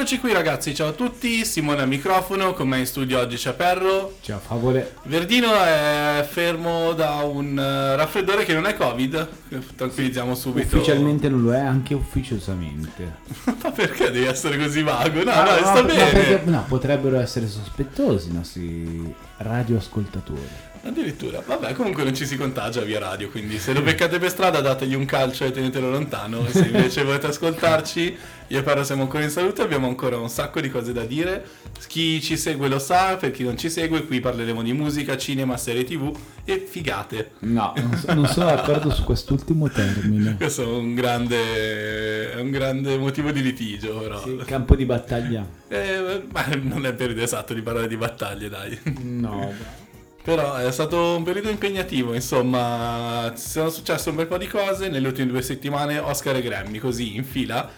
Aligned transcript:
Eccoci 0.00 0.18
qui 0.18 0.32
ragazzi, 0.32 0.74
ciao 0.74 0.88
a 0.88 0.92
tutti, 0.92 1.44
Simone 1.44 1.82
al 1.82 1.86
microfono, 1.86 2.54
con 2.54 2.66
me 2.66 2.78
in 2.78 2.86
studio 2.86 3.18
oggi 3.18 3.36
c'è 3.36 3.52
Perro. 3.52 4.14
Ciao 4.22 4.38
favore. 4.38 4.94
Verdino 5.02 5.52
è 5.62 6.26
fermo 6.26 6.94
da 6.94 7.16
un 7.16 7.58
eh, 7.58 7.96
raffreddore 7.96 8.46
che 8.46 8.54
non 8.54 8.64
è 8.64 8.74
Covid, 8.76 9.28
tranquillizziamo 9.76 10.34
subito. 10.34 10.74
Ufficialmente 10.78 11.28
non 11.28 11.42
lo 11.42 11.52
è, 11.52 11.58
anche 11.58 11.92
ufficiosamente. 11.92 13.16
Ma 13.62 13.70
perché 13.72 14.10
devi 14.10 14.24
essere 14.24 14.56
così 14.56 14.80
vago? 14.82 15.22
No, 15.22 15.32
Ah, 15.32 15.44
no, 15.44 15.50
no, 15.50 15.56
sta 15.66 15.80
no, 15.82 15.86
bene. 15.86 16.10
perché- 16.12 16.50
no, 16.50 16.64
potrebbero 16.66 17.20
essere 17.20 17.46
sospettosi 17.46 18.30
i 18.30 18.32
nostri 18.32 19.14
radioascoltatori. 19.36 20.48
Addirittura, 20.82 21.42
vabbè, 21.46 21.74
comunque 21.74 22.04
non 22.04 22.14
ci 22.14 22.24
si 22.24 22.38
contagia 22.38 22.80
via 22.80 22.98
radio, 22.98 23.28
quindi 23.28 23.58
se 23.58 23.74
lo 23.74 23.82
beccate 23.82 24.18
per 24.18 24.30
strada 24.30 24.60
dategli 24.62 24.94
un 24.94 25.04
calcio 25.04 25.44
e 25.44 25.50
tenetelo 25.50 25.90
lontano. 25.90 26.46
Se 26.48 26.60
invece 26.64 27.04
volete 27.04 27.26
ascoltarci, 27.26 28.16
io 28.46 28.58
e 28.58 28.62
Perro 28.62 28.82
siamo 28.82 29.02
ancora 29.02 29.22
in 29.22 29.28
salute, 29.28 29.60
abbiamo 29.60 29.88
ancora 29.88 30.16
un 30.16 30.30
sacco 30.30 30.58
di 30.60 30.70
cose 30.70 30.94
da 30.94 31.04
dire. 31.04 31.44
Chi 31.86 32.22
ci 32.22 32.38
segue 32.38 32.68
lo 32.68 32.78
sa, 32.78 33.16
per 33.16 33.30
chi 33.30 33.44
non 33.44 33.58
ci 33.58 33.68
segue, 33.68 34.06
qui 34.06 34.20
parleremo 34.20 34.62
di 34.62 34.72
musica, 34.72 35.18
cinema, 35.18 35.58
serie 35.58 35.84
tv 35.84 36.16
e 36.44 36.66
figate. 36.66 37.32
No, 37.40 37.74
non, 37.76 37.96
so- 37.96 38.14
non 38.14 38.26
sono 38.26 38.46
d'accordo 38.46 38.90
su 38.90 39.04
quest'ultimo 39.04 39.68
termine. 39.68 40.36
Questo 40.36 40.62
è 40.62 40.66
un 40.66 40.94
grande, 40.94 42.32
un 42.38 42.50
grande 42.50 42.96
motivo 42.96 43.30
di 43.30 43.42
litigio, 43.42 43.98
però. 43.98 44.22
Sì, 44.22 44.40
campo 44.46 44.74
di 44.74 44.86
battaglia. 44.86 45.46
Eh, 45.68 46.22
ma 46.32 46.46
non 46.62 46.86
è 46.86 46.94
periodo 46.94 47.22
esatto 47.22 47.52
di 47.52 47.60
parlare 47.60 47.86
di 47.86 47.96
battaglie, 47.98 48.48
dai. 48.48 48.78
No. 49.02 49.88
Però 50.22 50.56
è 50.56 50.70
stato 50.70 51.16
un 51.16 51.22
periodo 51.22 51.48
impegnativo, 51.48 52.12
insomma, 52.12 53.32
sono 53.36 53.70
successe 53.70 54.10
un 54.10 54.16
bel 54.16 54.26
po' 54.26 54.36
di 54.36 54.46
cose 54.46 54.88
nelle 54.88 55.08
ultime 55.08 55.28
due 55.28 55.42
settimane, 55.42 55.98
Oscar 55.98 56.36
e 56.36 56.42
Grammy, 56.42 56.78
così 56.78 57.16
in 57.16 57.24
fila. 57.24 57.68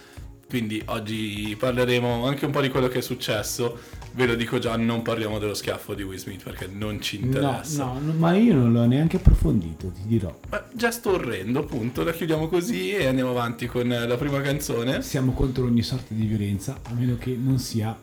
Quindi 0.49 0.83
oggi 0.87 1.57
parleremo 1.59 2.27
anche 2.27 2.45
un 2.45 2.51
po' 2.53 2.61
di 2.61 2.69
quello 2.69 2.89
che 2.89 2.99
è 2.99 3.01
successo. 3.01 3.79
Ve 4.13 4.27
lo 4.27 4.35
dico 4.35 4.59
già, 4.59 4.77
non 4.77 5.01
parliamo 5.01 5.39
dello 5.39 5.55
schiaffo 5.55 5.95
di 5.95 6.03
Will 6.03 6.19
Smith 6.19 6.43
perché 6.43 6.67
non 6.71 7.01
ci 7.01 7.21
interessa. 7.23 7.85
no, 7.85 7.99
no, 7.99 8.13
ma 8.13 8.35
io 8.35 8.55
non 8.55 8.71
l'ho 8.71 8.85
neanche 8.85 9.17
approfondito, 9.17 9.91
ti 9.91 10.03
dirò. 10.05 10.37
Ma 10.51 10.63
gesto 10.75 11.13
orrendo, 11.13 11.61
appunto, 11.61 12.05
la 12.05 12.13
chiudiamo 12.13 12.49
così 12.49 12.91
e 12.91 13.07
andiamo 13.07 13.31
avanti 13.31 13.67
con 13.67 13.89
la 13.89 14.17
prima 14.19 14.43
canzone. 14.43 15.01
Siamo 15.01 15.33
contro 15.33 15.65
ogni 15.65 15.83
sorta 15.83 16.13
di 16.13 16.27
violenza, 16.27 16.81
a 16.83 16.93
meno 16.93 17.17
che 17.17 17.35
non 17.35 17.59
sia 17.59 17.99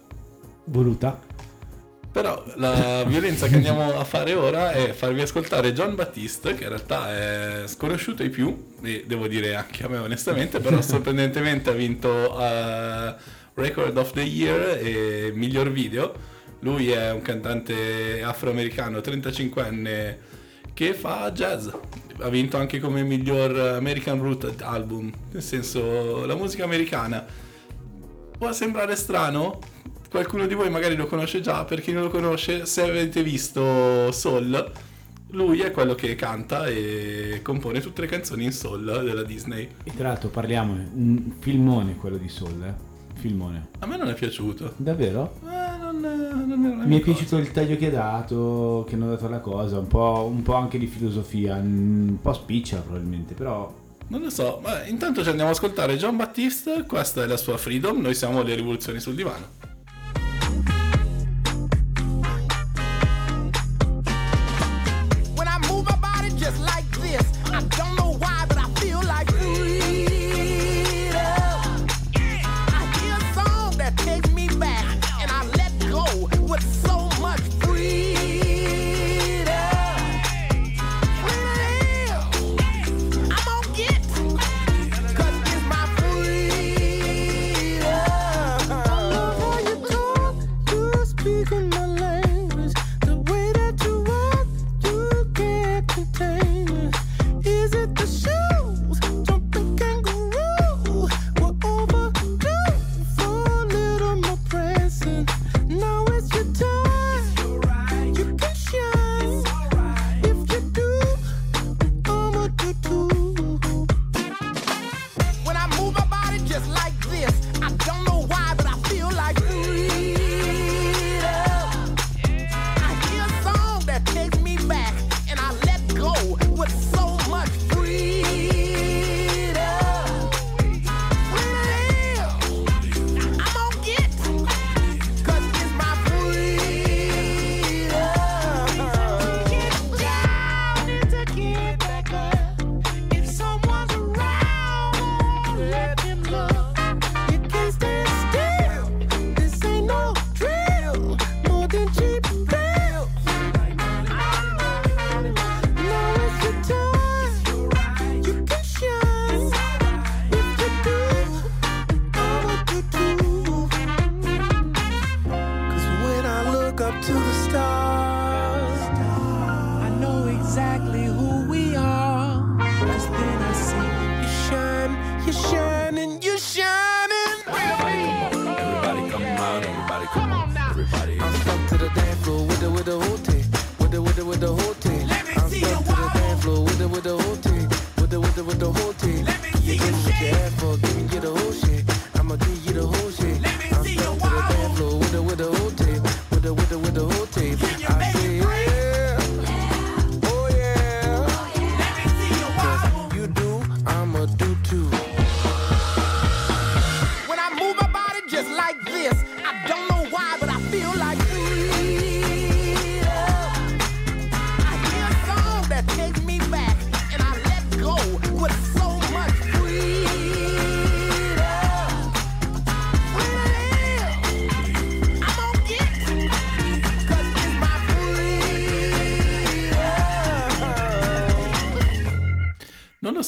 voluta. 0.65 1.28
Però 2.11 2.43
la 2.55 3.03
violenza 3.03 3.47
che 3.47 3.55
andiamo 3.55 3.97
a 3.99 4.03
fare 4.03 4.33
ora 4.33 4.71
è 4.71 4.93
farvi 4.93 5.21
ascoltare 5.21 5.73
John 5.73 5.93
Battiste, 5.93 6.55
che 6.55 6.63
in 6.63 6.69
realtà 6.69 7.15
è 7.15 7.67
sconosciuto 7.67 8.23
ai 8.23 8.29
più, 8.29 8.71
e 8.81 9.03
devo 9.05 9.27
dire 9.27 9.53
anche 9.55 9.83
a 9.83 9.87
me 9.87 9.97
onestamente, 9.97 10.59
però 10.59 10.81
sorprendentemente 10.81 11.69
ha 11.69 11.73
vinto 11.73 12.39
eh, 12.39 13.15
Record 13.53 13.95
of 13.97 14.11
the 14.13 14.21
Year 14.21 14.79
e 14.81 15.31
miglior 15.35 15.71
video. 15.71 16.37
Lui 16.61 16.89
è 16.89 17.11
un 17.11 17.21
cantante 17.21 18.23
afroamericano 18.23 18.97
35enne 18.97 20.17
che 20.73 20.93
fa 20.95 21.31
jazz. 21.31 21.67
Ha 22.21 22.29
vinto 22.29 22.57
anche 22.57 22.79
come 22.79 23.03
miglior 23.03 23.55
American 23.75 24.19
Root 24.19 24.61
Album, 24.61 25.11
nel 25.31 25.43
senso 25.43 26.25
la 26.25 26.35
musica 26.35 26.63
americana. 26.63 27.23
Può 28.37 28.51
sembrare 28.51 28.95
strano? 28.95 29.59
Qualcuno 30.09 30.47
di 30.47 30.55
voi 30.55 30.69
magari 30.69 30.95
lo 30.95 31.05
conosce 31.05 31.39
già, 31.39 31.63
per 31.65 31.81
chi 31.81 31.91
non 31.91 32.03
lo 32.03 32.09
conosce, 32.09 32.65
se 32.65 32.81
avete 32.81 33.21
visto 33.21 34.11
Soul, 34.11 34.71
lui 35.31 35.59
è 35.59 35.71
quello 35.71 35.93
che 35.93 36.15
canta 36.15 36.65
e 36.65 37.41
compone 37.43 37.79
tutte 37.79 38.01
le 38.01 38.07
canzoni 38.07 38.45
in 38.45 38.51
Soul 38.51 39.03
della 39.03 39.23
Disney. 39.23 39.69
E 39.83 39.91
tra 39.95 40.07
l'altro 40.07 40.29
parliamo, 40.29 40.73
un 40.73 41.33
filmone 41.39 41.95
quello 41.95 42.17
di 42.17 42.27
Soul, 42.27 42.63
eh? 42.63 42.87
Filmone. 43.13 43.67
A 43.79 43.85
me 43.85 43.97
non 43.97 44.07
è 44.07 44.13
piaciuto. 44.13 44.73
Davvero? 44.77 45.35
Eh, 45.43 45.77
non, 45.77 45.99
non 45.99 46.77
la 46.79 46.85
Mi 46.85 46.97
è 46.97 47.01
piaciuto 47.01 47.37
il 47.37 47.51
taglio 47.51 47.75
che 47.75 47.87
ha 47.87 47.91
dato, 47.91 48.85
che 48.87 48.95
hanno 48.95 49.09
dato 49.09 49.27
alla 49.27 49.39
cosa, 49.39 49.77
un 49.77 49.87
po', 49.87 50.27
un 50.31 50.41
po' 50.41 50.53
anche 50.53 50.79
di 50.79 50.87
filosofia, 50.87 51.55
un 51.55 52.17
po' 52.21 52.33
spiccia 52.33 52.77
probabilmente, 52.77 53.33
però 53.33 53.65
cosa. 53.65 53.87
Non 54.07 54.21
lo 54.21 54.29
so, 54.29 54.59
ma 54.63 54.85
intanto 54.85 55.21
ci 55.21 55.29
andiamo 55.29 55.51
ad 55.51 55.55
ascoltare 55.55 55.95
John 55.97 56.17
Battiste, 56.17 56.85
questa 56.87 57.23
è 57.23 57.27
la 57.27 57.37
sua 57.37 57.57
Freedom, 57.57 57.99
noi 57.99 58.15
siamo 58.15 58.41
le 58.41 58.55
rivoluzioni 58.55 58.99
sul 58.99 59.13
divano. 59.13 59.57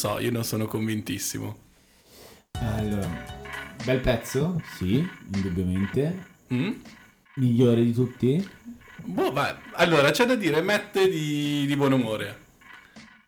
So, 0.01 0.17
io 0.17 0.31
non 0.31 0.43
sono 0.43 0.65
convintissimo. 0.65 1.57
Allora, 2.53 3.07
bel 3.85 3.99
pezzo, 3.99 4.59
sì, 4.75 5.07
indubbiamente. 5.31 6.25
Mm? 6.51 6.71
Migliore 7.35 7.83
di 7.83 7.93
tutti? 7.93 8.49
Boh, 9.03 9.31
vai. 9.31 9.53
Allora, 9.73 10.09
c'è 10.09 10.25
da 10.25 10.33
dire, 10.33 10.59
mette 10.61 11.07
di, 11.07 11.67
di 11.67 11.75
buon 11.75 11.91
umore. 11.91 12.49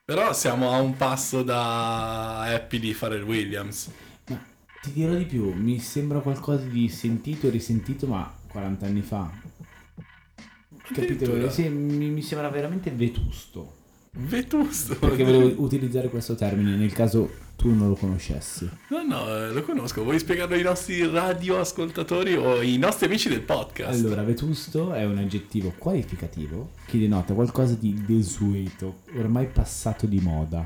Però 0.04 0.34
siamo 0.34 0.74
a 0.74 0.82
un 0.82 0.98
passo 0.98 1.44
da 1.44 2.42
Happy 2.42 2.80
di 2.80 2.92
Pharrell 2.94 3.22
Williams. 3.22 3.92
Ma 4.30 4.44
ti 4.82 4.94
dirò 4.94 5.14
di 5.14 5.26
più, 5.26 5.54
mi 5.54 5.78
sembra 5.78 6.22
qualcosa 6.22 6.66
di 6.66 6.90
sentito 6.90 7.46
e 7.46 7.52
risentito, 7.52 8.08
ma 8.08 8.36
40 8.48 8.86
anni 8.88 9.02
fa. 9.02 9.32
Capito? 10.92 11.32
Mi, 11.70 12.10
mi 12.10 12.22
sembra 12.24 12.50
veramente 12.50 12.90
vetusto. 12.90 13.82
Vetusto. 14.16 14.96
Perché 14.96 15.24
volevo 15.24 15.62
utilizzare 15.64 16.08
questo 16.10 16.36
termine 16.36 16.76
nel 16.76 16.94
caso 16.94 17.30
tu 17.56 17.74
non 17.74 17.88
lo 17.88 17.96
conoscessi. 17.96 18.70
No, 18.90 19.04
no, 19.04 19.36
eh, 19.36 19.52
lo 19.52 19.64
conosco. 19.64 20.04
Vuoi 20.04 20.20
spiegarlo 20.20 20.54
ai 20.54 20.62
nostri 20.62 21.08
radioascoltatori 21.08 22.36
o 22.36 22.58
ai 22.58 22.78
nostri 22.78 23.06
amici 23.08 23.30
del 23.30 23.42
podcast? 23.42 24.04
Allora, 24.04 24.22
vetusto 24.24 24.94
è 24.94 25.06
un 25.06 25.18
aggettivo 25.18 25.74
qualificativo 25.78 26.72
che 26.86 27.00
denota 27.00 27.34
qualcosa 27.34 27.74
di 27.74 28.04
desueto, 28.06 29.00
ormai 29.18 29.48
passato 29.48 30.06
di 30.06 30.20
moda, 30.20 30.64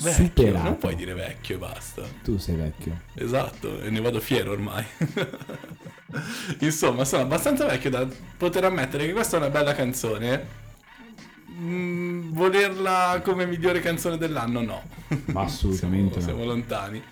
vecchio, 0.00 0.24
superato. 0.24 0.64
non 0.64 0.78
puoi 0.78 0.96
dire 0.96 1.14
vecchio 1.14 1.56
e 1.56 1.58
basta. 1.58 2.02
Tu 2.24 2.38
sei 2.38 2.56
vecchio. 2.56 3.00
Esatto, 3.14 3.80
e 3.80 3.90
ne 3.90 4.00
vado 4.00 4.18
fiero 4.18 4.52
ormai. 4.52 4.84
Insomma, 6.60 7.04
sono 7.04 7.22
abbastanza 7.22 7.66
vecchio 7.66 7.90
da 7.90 8.08
poter 8.36 8.64
ammettere 8.64 9.06
che 9.06 9.12
questa 9.12 9.36
è 9.36 9.40
una 9.40 9.50
bella 9.50 9.74
canzone. 9.74 10.66
Mm, 11.60 12.32
volerla 12.32 13.20
come 13.24 13.44
migliore 13.44 13.80
canzone 13.80 14.16
dell'anno, 14.16 14.60
no. 14.60 14.82
Ma 15.26 15.42
assolutamente 15.42 16.20
siamo, 16.20 16.38
no. 16.38 16.44
siamo 16.44 16.44
lontani. 16.44 17.02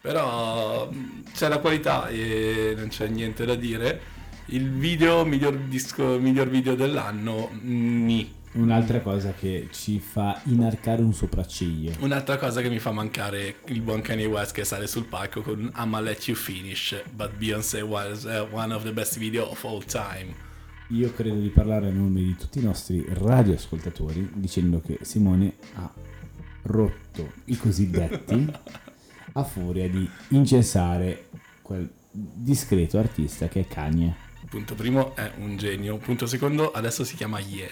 Però 0.00 0.88
mm, 0.92 1.22
c'è 1.34 1.48
la 1.48 1.58
qualità 1.58 2.08
e 2.08 2.74
non 2.76 2.88
c'è 2.88 3.08
niente 3.08 3.44
da 3.44 3.56
dire. 3.56 4.14
Il 4.46 4.70
video, 4.70 5.24
miglior, 5.24 5.56
disco, 5.56 6.18
miglior 6.20 6.48
video 6.48 6.76
dell'anno, 6.76 7.50
mm, 7.52 8.04
ni. 8.04 8.34
Un'altra 8.52 9.00
cosa 9.00 9.34
che 9.34 9.68
ci 9.72 9.98
fa 9.98 10.40
inarcare 10.44 11.02
un 11.02 11.12
sopracciglio. 11.12 11.92
Un'altra 11.98 12.38
cosa 12.38 12.62
che 12.62 12.70
mi 12.70 12.78
fa 12.78 12.90
mancare 12.92 13.56
il 13.66 13.82
buon 13.82 14.00
Kanye 14.00 14.26
West 14.26 14.54
che 14.54 14.64
sale 14.64 14.86
sul 14.86 15.04
palco 15.04 15.42
con 15.42 15.70
I'ma 15.76 16.00
let 16.00 16.26
you 16.28 16.36
finish, 16.36 17.02
but 17.12 17.32
Beyoncé 17.36 17.82
was 17.82 18.24
uh, 18.24 18.46
one 18.50 18.72
of 18.72 18.84
the 18.84 18.92
best 18.92 19.18
video 19.18 19.50
of 19.50 19.62
all 19.64 19.84
time. 19.84 20.45
Io 20.90 21.12
credo 21.12 21.40
di 21.40 21.48
parlare 21.48 21.88
a 21.88 21.92
nome 21.92 22.20
di 22.20 22.36
tutti 22.36 22.60
i 22.60 22.62
nostri 22.62 23.04
radioascoltatori 23.08 24.30
dicendo 24.34 24.80
che 24.80 24.98
Simone 25.02 25.54
ha 25.74 25.92
rotto 26.62 27.32
i 27.46 27.56
cosiddetti 27.56 28.52
a 29.32 29.42
furia 29.42 29.88
di 29.88 30.08
incensare 30.28 31.28
quel 31.62 31.90
discreto 32.10 32.98
artista 32.98 33.48
che 33.48 33.60
è 33.60 33.66
Kanye. 33.66 34.24
Punto 34.48 34.76
primo 34.76 35.16
è 35.16 35.32
un 35.38 35.56
genio, 35.56 35.96
punto 35.96 36.26
secondo 36.26 36.70
adesso 36.70 37.02
si 37.02 37.16
chiama 37.16 37.40
Ye, 37.40 37.68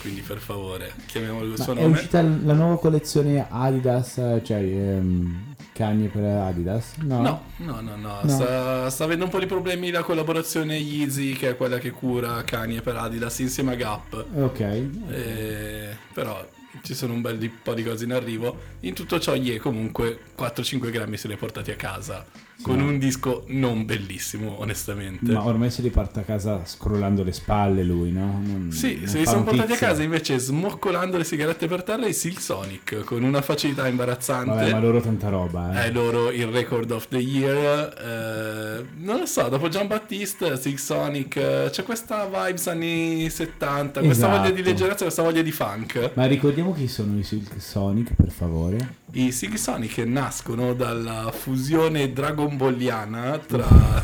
quindi 0.00 0.20
per 0.20 0.38
favore 0.38 0.92
chiamiamolo 1.06 1.46
il 1.52 1.60
suo 1.60 1.72
è 1.72 1.80
nome. 1.80 1.94
uscita 1.94 2.22
la 2.22 2.52
nuova 2.54 2.78
collezione 2.78 3.44
Adidas, 3.48 4.14
cioè 4.44 4.62
ehm, 4.62 5.55
Kanye 5.76 6.08
per 6.08 6.24
Adidas? 6.24 6.94
No. 7.02 7.20
No, 7.20 7.42
no, 7.58 7.80
no, 7.82 7.96
no, 7.96 8.20
No. 8.22 8.28
Sta, 8.28 8.88
sta 8.88 9.04
avendo 9.04 9.24
un 9.24 9.30
po' 9.30 9.38
di 9.38 9.46
problemi 9.46 9.90
la 9.90 10.02
collaborazione 10.02 10.76
Yeezy 10.76 11.34
che 11.34 11.50
è 11.50 11.56
quella 11.56 11.78
che 11.78 11.90
cura 11.90 12.42
Kanye 12.44 12.80
per 12.80 12.96
Adidas 12.96 13.38
insieme 13.40 13.72
a 13.72 13.76
Gap. 13.76 14.26
Ok. 14.36 14.60
Eh, 14.60 15.96
però 16.14 16.48
ci 16.82 16.94
sono 16.94 17.12
un 17.12 17.20
bel 17.20 17.50
po' 17.62 17.74
di 17.74 17.84
cose 17.84 18.04
in 18.04 18.12
arrivo. 18.12 18.56
In 18.80 18.94
tutto 18.94 19.20
ciò, 19.20 19.34
Ye 19.34 19.58
comunque 19.58 20.18
4-5 20.38 20.90
grammi 20.90 21.18
se 21.18 21.28
li 21.28 21.34
ha 21.34 21.36
portati 21.36 21.70
a 21.70 21.76
casa. 21.76 22.24
Con 22.66 22.80
un 22.80 22.98
disco 22.98 23.44
non 23.48 23.84
bellissimo, 23.84 24.60
onestamente. 24.60 25.30
Ma 25.32 25.44
ormai 25.44 25.70
se 25.70 25.82
li 25.82 25.90
porta 25.90 26.20
a 26.20 26.22
casa 26.24 26.62
scrollando 26.64 27.22
le 27.22 27.32
spalle 27.32 27.82
lui, 27.84 28.10
no? 28.12 28.40
Non- 28.44 28.72
Sì, 28.72 28.96
non 28.98 29.06
se 29.08 29.18
li 29.18 29.26
sono 29.26 29.44
portati 29.44 29.72
a 29.72 29.76
casa 29.76 30.02
invece 30.02 30.38
smoccolando 30.38 31.16
le 31.16 31.24
sigarette 31.24 31.66
per 31.68 31.82
terra 31.82 32.06
i 32.06 32.12
Silk 32.12 32.40
Sonic 32.40 33.04
con 33.04 33.22
una 33.22 33.40
facilità 33.42 33.86
imbarazzante. 33.86 34.50
Vabbè, 34.50 34.72
ma 34.72 34.80
loro 34.80 35.00
tanta 35.00 35.28
roba, 35.28 35.82
eh. 35.82 35.86
È 35.86 35.90
loro 35.92 36.30
il 36.30 36.46
record 36.46 36.90
of 36.90 37.08
the 37.08 37.18
year. 37.18 37.94
eh, 37.98 38.84
non 38.98 39.18
lo 39.20 39.26
so, 39.26 39.48
dopo 39.48 39.68
Gian 39.68 39.86
Battista, 39.86 40.56
Silk 40.56 40.78
Sonic, 40.78 41.36
eh, 41.36 41.68
c'è 41.70 41.82
questa 41.84 42.26
vibes 42.26 42.66
anni 42.66 43.28
70, 43.30 44.00
questa 44.00 44.26
Esatto. 44.26 44.38
voglia 44.42 44.50
di 44.54 44.62
leggerezza, 44.62 45.04
questa 45.04 45.22
voglia 45.22 45.42
di 45.42 45.52
funk. 45.52 46.10
Ma 46.14 46.26
ricordiamo 46.26 46.72
chi 46.72 46.88
sono 46.88 47.18
i 47.18 47.22
Silk 47.22 47.60
Sonic, 47.60 48.14
per 48.14 48.30
favore. 48.30 48.94
I 49.16 49.32
Silk 49.32 49.58
Sonic 49.58 49.96
nascono 50.00 50.74
dalla 50.74 51.32
fusione 51.34 52.12
dragon 52.12 52.58
balliana 52.58 53.38
tra 53.48 54.02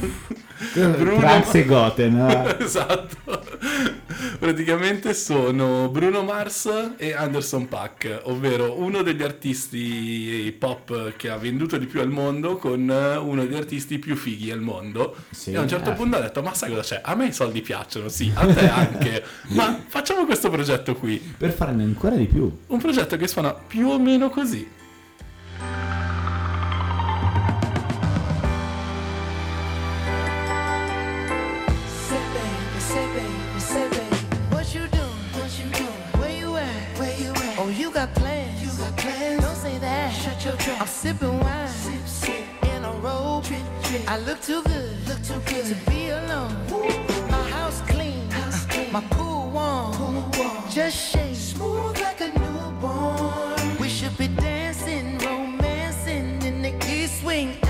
Bruno 0.72 1.18
Trax 1.18 1.54
e 1.54 1.64
Goten. 1.66 2.16
eh. 2.18 2.56
esatto. 2.64 3.44
Praticamente 4.38 5.12
sono 5.12 5.90
Bruno 5.90 6.22
Mars 6.22 6.94
e 6.96 7.12
Anderson 7.12 7.68
Paak, 7.68 8.22
ovvero 8.24 8.78
uno 8.78 9.02
degli 9.02 9.22
artisti 9.22 10.56
pop 10.58 11.14
che 11.16 11.28
ha 11.28 11.36
venduto 11.36 11.76
di 11.76 11.84
più 11.84 12.00
al 12.00 12.08
mondo 12.08 12.56
con 12.56 12.80
uno 12.80 13.42
degli 13.42 13.54
artisti 13.54 13.98
più 13.98 14.16
fighi 14.16 14.50
al 14.50 14.60
mondo. 14.60 15.14
Sì, 15.28 15.52
e 15.52 15.58
a 15.58 15.60
un 15.60 15.68
certo 15.68 15.90
eh. 15.90 15.94
punto 15.94 16.16
ha 16.16 16.20
detto: 16.20 16.40
Ma 16.40 16.54
sai 16.54 16.70
cosa 16.70 16.80
c'è? 16.80 17.00
A 17.04 17.14
me 17.14 17.26
i 17.26 17.32
soldi 17.34 17.60
piacciono, 17.60 18.08
sì, 18.08 18.32
a 18.34 18.46
te 18.46 18.66
anche. 18.66 19.22
Ma 19.52 19.78
facciamo 19.86 20.24
questo 20.24 20.48
progetto 20.48 20.94
qui. 20.94 21.18
Per 21.36 21.52
farne 21.52 21.82
ancora 21.82 22.16
di 22.16 22.24
più. 22.24 22.50
Un 22.68 22.78
progetto 22.78 23.18
che 23.18 23.28
suona 23.28 23.52
più 23.52 23.88
o 23.88 23.98
meno 23.98 24.30
così. 24.30 24.80
I'm 40.82 40.88
sipping 40.88 41.38
wine, 41.38 41.68
sip, 41.68 42.06
sip 42.08 42.64
in 42.64 42.84
a 42.84 42.90
robe. 42.94 43.44
Drip, 43.44 43.62
drip. 43.84 44.10
I 44.10 44.18
look 44.18 44.42
too 44.42 44.64
good, 44.64 45.06
look 45.06 45.22
too 45.22 45.40
good 45.46 45.64
to 45.66 45.76
be 45.88 46.08
alone. 46.08 46.56
My 47.30 47.48
house 47.50 47.80
clean, 47.82 48.28
house 48.30 48.66
clean. 48.66 48.90
my 48.90 49.00
pool 49.10 49.48
warm, 49.50 49.92
pool 49.92 50.28
warm. 50.36 50.70
Just 50.70 50.96
shake 50.96 51.36
smooth 51.36 52.00
like 52.00 52.20
a 52.20 52.36
newborn. 52.36 53.76
We 53.78 53.88
should 53.88 54.18
be 54.18 54.26
dancing, 54.26 55.18
romancing 55.18 56.42
in 56.42 56.62
the 56.62 56.74
east 56.90 57.22
wing 57.24 57.61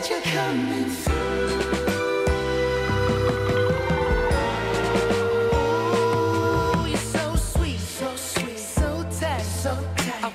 I 0.00 0.04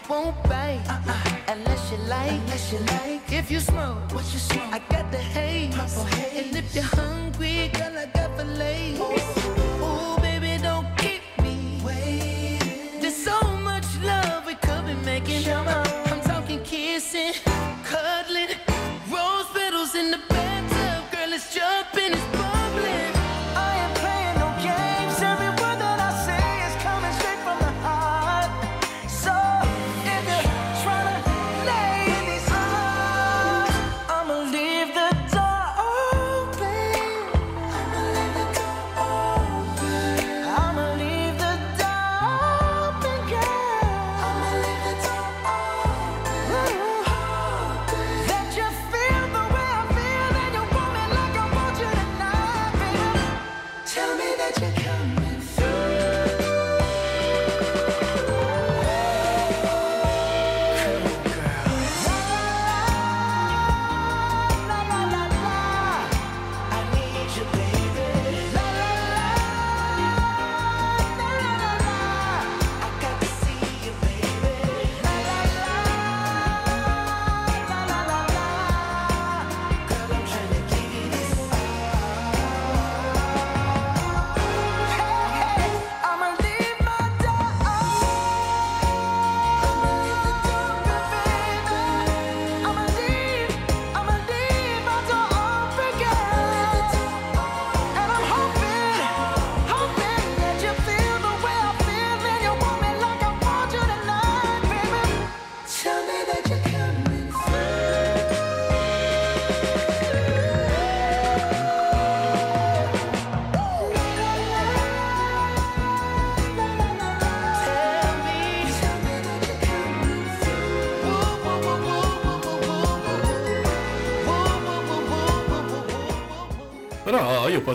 won't 0.09 0.43
bite 0.43 0.81
uh-uh. 0.89 1.37
Unless 1.47 1.91
you 1.91 1.97
like, 2.09 2.31
unless 2.31 2.73
you 2.73 2.79
like. 2.79 3.31
If 3.31 3.49
you 3.49 3.61
smoke, 3.61 4.11
what 4.11 4.25
you 4.33 4.39
smoke? 4.39 4.73
I 4.73 4.79
got 4.89 5.09
the 5.11 5.17
haze. 5.17 5.73
And 6.35 6.57
if 6.57 6.75
you're 6.75 6.83
hungry, 6.83 7.69
girl, 7.69 7.97
I 7.97 8.07
got 8.07 8.35
the 8.35 8.43
lace. 8.43 9.62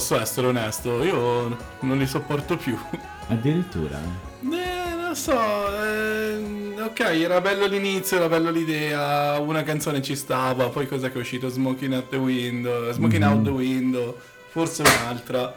Posso 0.09 0.23
essere 0.23 0.47
onesto, 0.47 1.03
io 1.03 1.55
non 1.81 1.99
li 1.99 2.07
sopporto 2.07 2.57
più. 2.57 2.75
Addirittura. 3.29 3.99
Eh, 4.41 4.95
non 4.95 5.15
so, 5.15 5.35
eh, 5.35 6.81
ok, 6.81 7.01
era 7.01 7.43
bello 7.43 7.67
l'inizio, 7.67 8.17
era 8.17 8.27
bello 8.27 8.51
l'idea, 8.51 9.39
una 9.39 9.63
canzone 9.63 10.01
ci 10.01 10.17
stava, 10.17 10.71
poi 10.71 10.89
cos'è 10.89 11.13
che 11.13 11.19
è 11.19 11.21
uscito? 11.21 11.51
Smoking 11.51 11.93
out 11.93 12.09
the 12.09 12.17
window, 12.17 12.91
Smoking 12.91 13.23
out 13.23 13.43
the 13.43 13.51
window, 13.51 14.17
forse 14.49 14.81
un'altra. 14.81 15.55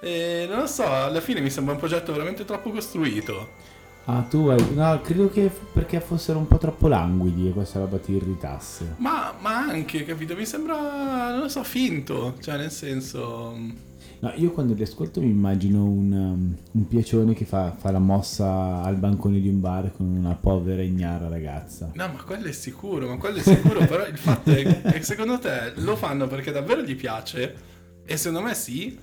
E 0.00 0.44
non 0.50 0.58
lo 0.58 0.66
so, 0.66 0.86
alla 0.86 1.22
fine 1.22 1.40
mi 1.40 1.48
sembra 1.48 1.72
un 1.72 1.78
progetto 1.78 2.12
veramente 2.12 2.44
troppo 2.44 2.70
costruito. 2.72 3.62
Ah, 4.04 4.20
tu 4.28 4.48
hai... 4.48 4.74
No, 4.74 5.00
credo 5.00 5.30
che 5.30 5.50
perché 5.72 5.98
fossero 5.98 6.36
un 6.36 6.46
po' 6.46 6.58
troppo 6.58 6.88
languidi 6.88 7.48
e 7.48 7.52
questa 7.52 7.78
roba 7.78 7.96
ti 7.96 8.12
irritasse. 8.12 8.96
Ma, 8.98 9.32
ma 9.40 9.60
anche, 9.60 10.04
capito? 10.04 10.36
Mi 10.36 10.44
sembra, 10.44 11.30
non 11.30 11.40
lo 11.40 11.48
so, 11.48 11.64
finto, 11.64 12.34
cioè 12.42 12.58
nel 12.58 12.70
senso... 12.70 13.92
No, 14.24 14.32
io 14.36 14.52
quando 14.52 14.72
li 14.72 14.82
ascolto 14.82 15.20
mi 15.20 15.28
immagino 15.28 15.84
un, 15.84 16.10
um, 16.10 16.56
un 16.70 16.88
piacione 16.88 17.34
che 17.34 17.44
fa, 17.44 17.72
fa 17.72 17.90
la 17.90 17.98
mossa 17.98 18.80
al 18.80 18.96
bancone 18.96 19.38
di 19.38 19.48
un 19.50 19.60
bar 19.60 19.92
con 19.94 20.06
una 20.06 20.34
povera 20.34 20.80
ignara 20.80 21.28
ragazza. 21.28 21.90
No, 21.92 22.08
ma 22.08 22.22
quello 22.22 22.46
è 22.46 22.52
sicuro, 22.52 23.06
ma 23.06 23.18
quello 23.18 23.36
è 23.36 23.42
sicuro, 23.42 23.80
però 23.84 24.06
il 24.06 24.16
fatto 24.16 24.50
è 24.50 24.80
che 24.80 25.02
secondo 25.02 25.38
te 25.38 25.74
lo 25.74 25.94
fanno 25.94 26.26
perché 26.26 26.52
davvero 26.52 26.80
gli 26.80 26.96
piace? 26.96 27.54
E 28.02 28.16
secondo 28.16 28.46
me 28.46 28.54
sì, 28.54 28.98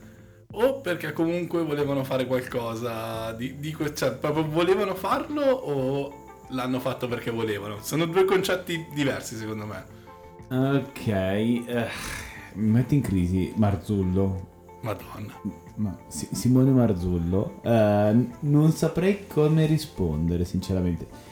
o 0.53 0.81
perché 0.81 1.13
comunque 1.13 1.63
volevano 1.63 2.03
fare 2.03 2.25
qualcosa 2.25 3.31
di, 3.33 3.59
di 3.59 3.77
cioè 3.93 4.13
proprio 4.13 4.49
volevano 4.49 4.95
farlo 4.95 5.43
o 5.43 6.45
l'hanno 6.49 6.79
fatto 6.79 7.07
perché 7.07 7.29
volevano? 7.29 7.77
Sono 7.83 8.07
due 8.07 8.25
concetti 8.25 8.87
diversi 8.91 9.35
secondo 9.35 9.67
me. 9.67 9.85
Ok, 10.49 11.07
eh, 11.07 11.87
mi 12.53 12.71
metti 12.71 12.95
in 12.95 13.01
crisi 13.01 13.53
Marzullo. 13.55 14.49
Madonna. 14.81 15.33
Ma 15.75 15.97
Si- 16.07 16.29
Simone 16.31 16.71
Marzullo, 16.71 17.61
eh, 17.63 18.15
non 18.41 18.71
saprei 18.71 19.27
come 19.27 19.65
rispondere 19.65 20.45
sinceramente. 20.45 21.29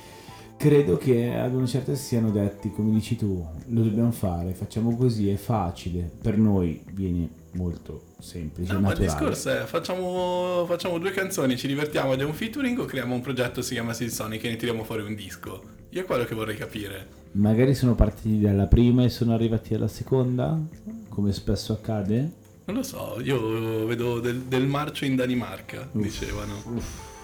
Credo 0.58 0.98
che 0.98 1.34
ad 1.36 1.54
una 1.54 1.66
certa 1.66 1.96
si 1.96 2.04
siano 2.04 2.32
detti, 2.32 2.70
come 2.72 2.92
dici 2.92 3.16
tu, 3.16 3.46
lo 3.68 3.82
dobbiamo 3.82 4.12
fare, 4.12 4.54
facciamo 4.54 4.96
così, 4.96 5.30
è 5.30 5.36
facile. 5.36 6.10
Per 6.22 6.38
noi 6.38 6.84
viene 6.92 7.30
molto 7.54 8.04
semplice, 8.20 8.74
No, 8.74 8.82
ma 8.82 8.92
il 8.92 9.00
discorso 9.00 9.50
è 9.50 9.64
facciamo, 9.64 10.66
facciamo 10.68 10.98
due 11.00 11.12
canzoni, 11.12 11.58
ci 11.58 11.68
divertiamo 11.68 12.14
è 12.14 12.24
un 12.24 12.34
featuring 12.34 12.78
o 12.78 12.86
creiamo 12.86 13.16
un 13.16 13.22
progetto 13.22 13.62
si 13.62 13.74
chiama 13.74 13.94
Silsonic 13.94 14.44
e 14.44 14.50
ne 14.50 14.56
tiriamo 14.58 14.84
fuori 14.84 15.04
un 15.04 15.16
disco? 15.16 15.64
Io 15.92 16.02
è 16.02 16.06
quello 16.06 16.26
che 16.26 16.36
vorrei 16.36 16.56
capire. 16.56 17.08
Magari 17.32 17.74
sono 17.74 17.96
partiti 17.96 18.40
dalla 18.42 18.68
prima 18.68 19.04
e 19.04 19.10
sono 19.10 19.34
arrivati 19.34 19.74
alla 19.74 19.88
seconda, 19.88 20.60
come 21.08 21.32
spesso 21.32 21.74
accade. 21.74 22.32
Non 22.70 22.78
lo 22.78 22.84
so, 22.84 23.20
io 23.24 23.88
vedo 23.88 24.20
del, 24.20 24.42
del 24.42 24.68
marcio 24.68 25.04
in 25.06 25.16
Danimarca, 25.16 25.90
dicevano. 25.92 26.62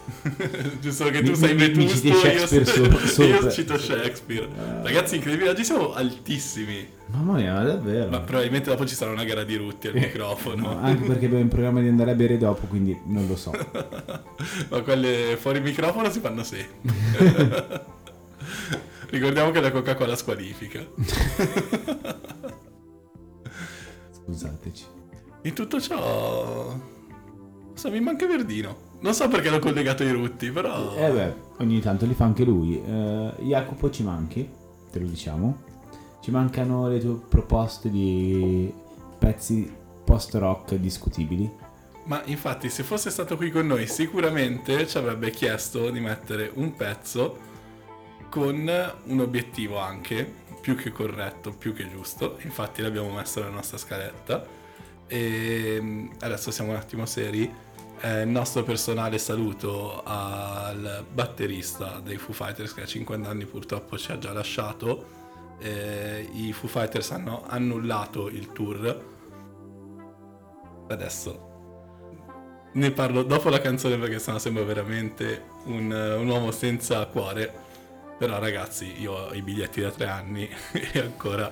Giusto 0.82 1.06
che 1.12 1.22
tu 1.22 1.30
Mi- 1.32 1.36
sei 1.36 1.54
mi- 1.54 1.70
mi 1.70 1.86
vetusto, 1.86 1.98
citi 1.98 2.08
io, 2.08 3.26
io 3.38 3.52
cito 3.52 3.78
Shakespeare. 3.78 4.50
Ragazzi, 4.82 5.18
incredibile, 5.18 5.52
oggi 5.52 5.64
siamo 5.64 5.94
altissimi. 5.94 6.88
Mamma 7.12 7.34
mia, 7.34 7.54
ma 7.54 7.64
davvero. 7.64 8.10
Ma 8.10 8.22
probabilmente 8.22 8.72
dopo 8.72 8.88
ci 8.88 8.96
sarà 8.96 9.12
una 9.12 9.24
gara 9.24 9.44
di 9.44 9.56
rutti 9.56 9.86
al 9.88 9.94
microfono. 9.94 10.68
No, 10.74 10.80
anche 10.82 11.06
perché 11.06 11.26
abbiamo 11.26 11.44
in 11.44 11.50
programma 11.50 11.80
di 11.82 11.90
andare 11.90 12.10
a 12.10 12.16
bere 12.16 12.40
dopo, 12.40 12.66
quindi 12.66 13.00
non 13.06 13.28
lo 13.28 13.36
so. 13.36 13.52
Ma 14.70 14.82
quelle 14.82 15.38
fuori 15.40 15.60
microfono 15.60 16.10
si 16.10 16.22
fanno 16.22 16.44
sì. 16.44 16.66
Ricordiamo 19.12 19.52
che 19.52 19.62
la 19.62 19.70
Coca-Cola 19.70 20.16
squalifica. 20.16 20.84
Scusateci. 24.12 24.94
In 25.46 25.54
tutto 25.54 25.80
ciò... 25.80 26.76
So, 27.76 27.92
mi 27.92 28.00
manca 28.00 28.26
Verdino. 28.26 28.94
Non 29.02 29.14
so 29.14 29.28
perché 29.28 29.52
l'ho 29.52 29.60
collegato 29.60 30.02
ai 30.02 30.12
rutti, 30.12 30.50
però... 30.50 30.96
Eh 30.96 31.12
beh, 31.12 31.36
ogni 31.58 31.80
tanto 31.82 32.08
li 32.08 32.16
fa 32.16 32.26
anche 32.26 32.44
lui. 32.44 32.84
Eh, 32.84 33.32
Jacopo 33.42 33.92
ci 33.92 34.02
manchi, 34.02 34.50
te 34.92 35.00
lo 35.00 35.06
diciamo. 35.06 35.62
Ci 36.20 36.32
mancano 36.32 36.88
le 36.88 37.00
tue 37.00 37.20
proposte 37.30 37.92
di 37.92 38.74
pezzi 39.20 39.72
post-rock 40.04 40.76
discutibili. 40.76 41.48
Ma 42.06 42.24
infatti 42.26 42.70
se 42.70 42.82
fosse 42.82 43.12
stato 43.12 43.38
qui 43.38 43.52
con 43.52 43.68
noi 43.68 43.86
sicuramente 43.86 44.88
ci 44.88 44.98
avrebbe 44.98 45.30
chiesto 45.30 45.92
di 45.92 46.00
mettere 46.00 46.52
un 46.56 46.74
pezzo 46.74 47.38
con 48.30 48.68
un 49.06 49.20
obiettivo 49.20 49.78
anche 49.78 50.44
più 50.60 50.76
che 50.76 50.92
corretto, 50.92 51.52
più 51.52 51.72
che 51.74 51.88
giusto. 51.88 52.40
Infatti 52.42 52.82
l'abbiamo 52.82 53.12
messo 53.12 53.42
nella 53.42 53.54
nostra 53.54 53.78
scaletta. 53.78 54.64
E 55.08 55.78
mm, 55.82 56.08
adesso 56.20 56.52
siamo 56.52 56.72
un 56.72 56.78
attimo 56.78 57.06
seri. 57.06 57.52
Eh, 58.02 58.22
il 58.22 58.28
nostro 58.28 58.64
personale 58.64 59.18
saluto 59.18 60.04
al 60.04 61.06
batterista 61.12 62.00
dei 62.04 62.18
Foo 62.18 62.34
Fighters 62.34 62.74
che 62.74 62.82
a 62.82 62.86
50 62.86 63.30
anni 63.30 63.46
purtroppo 63.46 63.98
ci 63.98 64.12
ha 64.12 64.18
già 64.18 64.34
lasciato. 64.34 65.14
Eh, 65.60 66.30
I 66.34 66.54
Foo 66.54 66.68
Fighters 66.68 67.12
hanno 67.12 67.44
annullato 67.48 68.28
il 68.30 68.52
tour. 68.52 69.14
Adesso 70.88 71.54
ne 72.74 72.92
parlo 72.92 73.24
dopo 73.24 73.50
la 73.50 73.62
canzone 73.62 73.98
perché 73.98 74.20
sennò 74.20 74.38
sembra 74.38 74.64
veramente 74.64 75.46
un, 75.66 75.92
un 75.92 76.28
uomo 76.28 76.52
senza 76.52 77.06
cuore. 77.06 77.64
Però 78.18 78.40
ragazzi, 78.40 79.02
io 79.02 79.12
ho 79.12 79.34
i 79.34 79.42
biglietti 79.42 79.82
da 79.82 79.92
tre 79.92 80.08
anni 80.08 80.48
e 80.72 81.00
ancora 81.00 81.52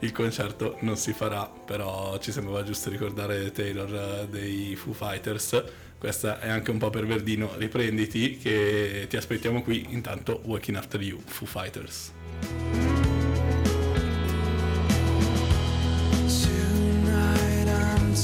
il 0.00 0.12
concerto 0.12 0.76
non 0.80 0.96
si 0.96 1.12
farà, 1.12 1.46
però 1.46 2.18
ci 2.18 2.32
sembrava 2.32 2.62
giusto 2.62 2.90
ricordare 2.90 3.50
Taylor 3.52 3.94
eh, 3.94 4.28
dei 4.28 4.76
Foo 4.76 4.92
Fighters. 4.92 5.64
Questa 5.98 6.40
è 6.40 6.50
anche 6.50 6.70
un 6.70 6.78
po' 6.78 6.90
per 6.90 7.06
Verdino, 7.06 7.52
riprenditi 7.56 8.36
che 8.36 9.06
ti 9.08 9.16
aspettiamo 9.16 9.62
qui, 9.62 9.86
intanto 9.90 10.42
Walking 10.44 10.76
After 10.76 11.00
You, 11.00 11.18
Foo 11.24 11.46
Fighters. 11.46 12.12
Tonight 16.42 17.68
I'm 17.68 18.14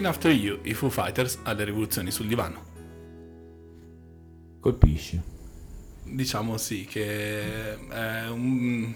Walking 0.00 0.06
After 0.06 0.30
You, 0.32 0.58
i 0.62 0.72
Foo 0.72 0.88
Fighters 0.88 1.38
alle 1.42 1.64
rivoluzioni 1.64 2.10
sul 2.10 2.26
divano. 2.26 2.68
Colpisce. 4.60 5.22
Diciamo 6.04 6.56
sì, 6.56 6.86
che 6.86 7.76
è, 7.88 8.28
un, 8.28 8.92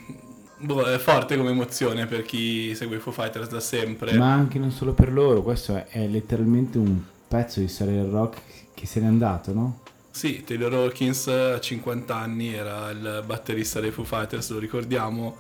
boh, 0.59 0.83
è 0.85 0.99
forte 0.99 1.37
come 1.37 1.51
emozione 1.51 2.07
per 2.07 2.23
chi 2.23 2.75
segue 2.75 2.97
i 2.97 3.01
Foo 3.01 3.13
Fighters 3.13 3.49
da 3.49 3.61
sempre. 3.61 4.17
Ma 4.17 4.33
anche 4.33 4.59
non 4.59 4.71
solo 4.71 4.93
per 4.95 5.13
loro, 5.13 5.43
questo 5.43 5.77
è, 5.77 5.87
è 5.89 6.07
letteralmente 6.07 6.79
un 6.79 6.99
pezzo 7.29 7.61
di 7.61 7.69
storia 7.69 8.03
del 8.03 8.11
rock 8.11 8.41
che 8.73 8.87
se 8.87 9.01
n'è 9.01 9.07
andato, 9.07 9.53
no? 9.53 9.81
Sì, 10.11 10.43
Taylor 10.45 10.73
Hawkins 10.73 11.27
a 11.27 11.61
50 11.61 12.15
anni 12.15 12.55
era 12.55 12.91
il 12.91 13.23
batterista 13.27 13.81
dei 13.81 13.91
Foo 13.91 14.05
Fighters, 14.05 14.51
lo 14.51 14.59
ricordiamo. 14.59 15.37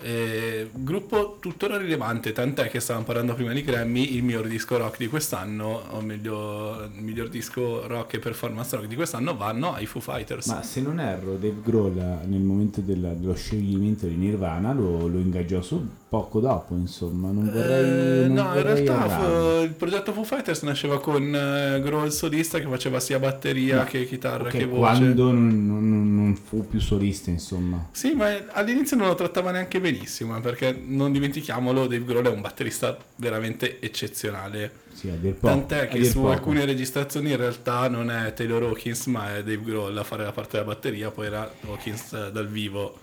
Eh, 0.00 0.70
gruppo 0.72 1.38
tuttora 1.40 1.76
rilevante, 1.76 2.30
tant'è 2.32 2.68
che 2.68 2.78
stavamo 2.78 3.04
parlando 3.04 3.34
prima 3.34 3.52
di 3.52 3.62
Grammy, 3.62 4.14
il 4.14 4.22
miglior 4.22 4.46
disco 4.46 4.76
rock 4.78 4.96
di 4.98 5.08
quest'anno, 5.08 5.82
o 5.90 6.00
meglio, 6.00 6.84
il 6.94 7.02
miglior 7.02 7.28
disco 7.28 7.84
rock 7.88 8.14
e 8.14 8.18
performance 8.20 8.76
rock 8.76 8.86
di 8.86 8.94
quest'anno 8.94 9.36
vanno 9.36 9.74
ai 9.74 9.86
Foo 9.86 10.00
Fighters. 10.00 10.46
Ma 10.46 10.62
se 10.62 10.80
non 10.82 11.00
erro, 11.00 11.32
Dave 11.34 11.56
Grohl 11.64 11.94
nel 12.26 12.40
momento 12.40 12.80
della- 12.80 13.12
dello 13.12 13.34
scioglimento 13.34 14.06
di 14.06 14.14
Nirvana 14.14 14.72
lo, 14.72 15.08
lo 15.08 15.18
ingaggiò 15.18 15.60
su 15.62 15.84
poco 16.08 16.38
dopo, 16.40 16.74
insomma. 16.76 17.30
Non 17.32 17.50
vorrei. 17.52 18.22
Eh, 18.24 18.26
non 18.28 18.34
no, 18.36 18.42
in 18.42 18.52
vorrei 18.62 18.84
realtà 18.84 19.04
errare. 19.04 19.58
fu- 19.58 19.62
il 19.64 19.72
progetto 19.72 20.12
Foo 20.12 20.22
Fighters 20.24 20.62
nasceva 20.62 21.00
con 21.00 21.34
eh, 21.34 21.80
Grohl 21.82 22.10
solista 22.12 22.60
che 22.60 22.66
faceva 22.66 23.00
sia 23.00 23.18
batteria 23.18 23.78
No, 23.78 23.84
che 23.84 24.06
chitarra 24.06 24.44
Ok, 24.44 24.50
che 24.50 24.64
voce. 24.64 24.78
quando 24.78 25.32
non, 25.32 25.66
non- 25.66 26.14
non- 26.28 26.36
fu 26.36 26.66
più 26.66 26.80
solista, 26.80 27.30
insomma. 27.30 27.88
Sì, 27.92 28.12
ma 28.14 28.28
all'inizio 28.52 28.96
non 28.96 29.08
lo 29.08 29.14
trattava 29.14 29.50
neanche 29.50 29.80
benissimo, 29.80 30.36
eh, 30.36 30.40
perché 30.40 30.72
non 30.72 31.12
dimentichiamolo, 31.12 31.86
Dave 31.86 32.04
Grohl 32.04 32.26
è 32.26 32.30
un 32.30 32.40
batterista 32.40 32.96
veramente 33.16 33.80
eccezionale. 33.80 34.86
Sì, 34.92 35.08
poco. 35.08 35.46
Tant'è 35.46 35.88
che 35.88 36.04
su 36.04 36.20
poco. 36.20 36.32
alcune 36.32 36.64
registrazioni 36.64 37.30
in 37.30 37.36
realtà 37.36 37.88
non 37.88 38.10
è 38.10 38.32
Taylor 38.32 38.62
Hawkins, 38.64 39.06
ma 39.06 39.36
è 39.36 39.42
Dave 39.44 39.62
Grohl 39.62 39.96
a 39.96 40.04
fare 40.04 40.24
la 40.24 40.32
parte 40.32 40.58
della 40.58 40.64
batteria, 40.64 41.10
poi 41.10 41.26
era 41.26 41.52
Hawkins 41.66 42.12
eh, 42.12 42.32
dal 42.32 42.48
vivo. 42.48 42.98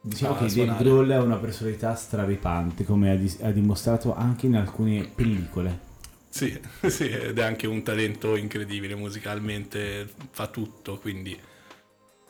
Diciamo 0.00 0.34
che 0.34 0.40
Dave 0.40 0.50
suonare. 0.50 0.84
Grohl 0.84 1.10
è 1.10 1.18
una 1.18 1.36
personalità 1.36 1.94
straripante, 1.94 2.84
come 2.84 3.10
ha, 3.10 3.16
dis- 3.16 3.40
ha 3.42 3.50
dimostrato 3.50 4.14
anche 4.14 4.46
in 4.46 4.56
alcune 4.56 5.10
pellicole. 5.12 5.86
Sì, 6.28 6.58
sì, 6.86 7.08
ed 7.08 7.38
è 7.38 7.42
anche 7.42 7.66
un 7.66 7.82
talento 7.82 8.36
incredibile 8.36 8.94
musicalmente, 8.94 10.08
fa 10.30 10.46
tutto, 10.46 10.98
quindi... 10.98 11.38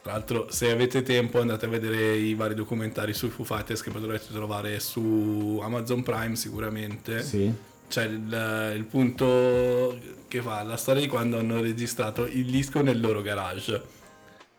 Tra 0.09 0.17
l'altro, 0.17 0.47
se 0.49 0.71
avete 0.71 1.03
tempo 1.03 1.39
andate 1.39 1.67
a 1.67 1.69
vedere 1.69 2.17
i 2.17 2.33
vari 2.33 2.55
documentari 2.55 3.13
sui 3.13 3.29
Foo 3.29 3.45
Fighters 3.45 3.83
che 3.83 3.91
potrete 3.91 4.33
trovare 4.33 4.81
su 4.81 5.61
Amazon 5.63 6.03
Prime 6.03 6.35
sicuramente. 6.35 7.23
Sì. 7.23 7.53
C'è 7.87 8.05
il, 8.05 8.73
il 8.75 8.85
punto 8.85 9.99
che 10.27 10.41
fa 10.41 10.63
la 10.63 10.79
storia 10.79 11.03
di 11.03 11.09
quando 11.09 11.39
hanno 11.39 11.61
registrato 11.61 12.25
il 12.25 12.47
disco 12.47 12.81
nel 12.81 12.99
loro 12.99 13.21
garage. 13.21 13.83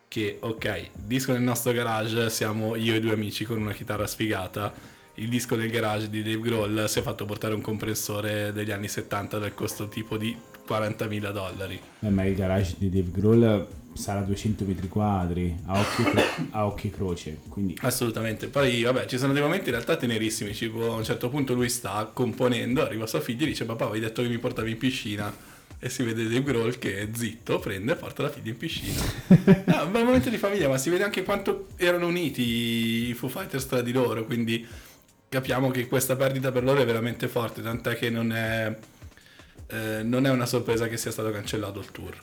Che, 0.06 0.36
ok, 0.38 0.90
disco 0.94 1.32
nel 1.32 1.42
nostro 1.42 1.72
garage 1.72 2.30
siamo 2.30 2.76
io 2.76 2.94
e 2.94 3.00
due 3.00 3.14
amici 3.14 3.44
con 3.44 3.60
una 3.60 3.72
chitarra 3.72 4.06
sfigata. 4.06 4.72
Il 5.14 5.28
disco 5.28 5.56
nel 5.56 5.68
garage 5.68 6.08
di 6.10 6.22
Dave 6.22 6.38
Grohl 6.38 6.84
si 6.86 7.00
è 7.00 7.02
fatto 7.02 7.24
portare 7.24 7.54
un 7.54 7.60
compressore 7.60 8.52
degli 8.52 8.70
anni 8.70 8.86
70 8.86 9.40
del 9.40 9.54
costo 9.54 9.88
tipo 9.88 10.16
di 10.16 10.36
40.000 10.68 11.32
dollari. 11.32 11.80
Eh, 11.98 12.08
ma 12.08 12.24
il 12.24 12.36
garage 12.36 12.76
di 12.78 12.88
Dave 12.88 13.10
Grohl 13.10 13.78
sarà 13.92 14.20
200 14.20 14.64
metri 14.64 14.88
quadri, 14.88 15.56
a 15.66 15.80
occhio, 15.80 16.04
cro- 16.04 16.46
a 16.50 16.66
occhio 16.66 16.90
croce. 16.90 17.38
Quindi 17.48 17.76
Assolutamente. 17.80 18.48
Poi, 18.48 18.82
vabbè, 18.82 19.06
ci 19.06 19.18
sono 19.18 19.32
dei 19.32 19.42
momenti 19.42 19.66
in 19.66 19.74
realtà 19.74 19.96
tenerissimi. 19.96 20.52
Tipo, 20.52 20.92
a 20.92 20.96
un 20.96 21.04
certo 21.04 21.28
punto 21.28 21.54
lui 21.54 21.68
sta 21.68 22.10
componendo, 22.12 22.82
arriva 22.82 23.06
sua 23.06 23.20
figlia 23.20 23.44
e 23.44 23.48
dice: 23.48 23.64
Papà, 23.64 23.84
avevi 23.84 24.00
detto 24.00 24.22
che 24.22 24.28
mi 24.28 24.38
portavi 24.38 24.70
in 24.70 24.78
piscina. 24.78 25.48
E 25.82 25.88
si 25.88 26.02
vede 26.02 26.24
Dave 26.24 26.42
Grohl 26.42 26.78
che 26.78 26.98
è 26.98 27.08
zitto, 27.10 27.58
prende 27.58 27.92
e 27.92 27.96
porta 27.96 28.22
la 28.22 28.28
figlia 28.28 28.50
in 28.50 28.58
piscina. 28.58 29.00
No, 29.64 29.84
un 29.84 29.92
bel 29.92 30.04
momento 30.04 30.28
di 30.28 30.36
famiglia, 30.36 30.68
ma 30.68 30.76
si 30.76 30.90
vede 30.90 31.04
anche 31.04 31.22
quanto 31.22 31.68
erano 31.76 32.06
uniti 32.06 33.08
i 33.08 33.14
Foo 33.14 33.30
Fighters 33.30 33.66
tra 33.66 33.80
di 33.80 33.90
loro. 33.90 34.26
Quindi 34.26 34.66
capiamo 35.26 35.70
che 35.70 35.88
questa 35.88 36.16
perdita 36.16 36.52
per 36.52 36.64
loro 36.64 36.82
è 36.82 36.84
veramente 36.84 37.28
forte. 37.28 37.62
Tant'è 37.62 37.96
che 37.96 38.10
non 38.10 38.30
è, 38.30 38.76
eh, 39.68 40.02
non 40.02 40.26
è 40.26 40.30
una 40.30 40.44
sorpresa 40.44 40.86
che 40.86 40.98
sia 40.98 41.10
stato 41.10 41.30
cancellato 41.30 41.80
il 41.80 41.90
tour. 41.90 42.22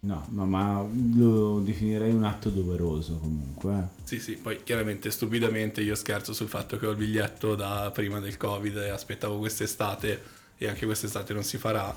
No, 0.00 0.26
ma, 0.30 0.44
ma 0.44 0.86
lo 1.16 1.60
definirei 1.60 2.12
un 2.12 2.24
atto 2.24 2.50
doveroso 2.50 3.18
comunque. 3.18 3.72
eh. 3.72 3.82
Sì, 4.04 4.20
sì, 4.20 4.32
poi 4.36 4.62
chiaramente 4.62 5.10
stupidamente 5.10 5.80
io 5.80 5.94
scherzo 5.94 6.32
sul 6.32 6.48
fatto 6.48 6.78
che 6.78 6.86
ho 6.86 6.90
il 6.90 6.96
biglietto 6.96 7.54
da 7.54 7.90
prima 7.92 8.20
del 8.20 8.36
Covid 8.36 8.76
e 8.76 8.88
aspettavo 8.90 9.38
quest'estate 9.38 10.22
e 10.56 10.68
anche 10.68 10.86
quest'estate 10.86 11.32
non 11.32 11.42
si 11.42 11.58
farà. 11.58 11.96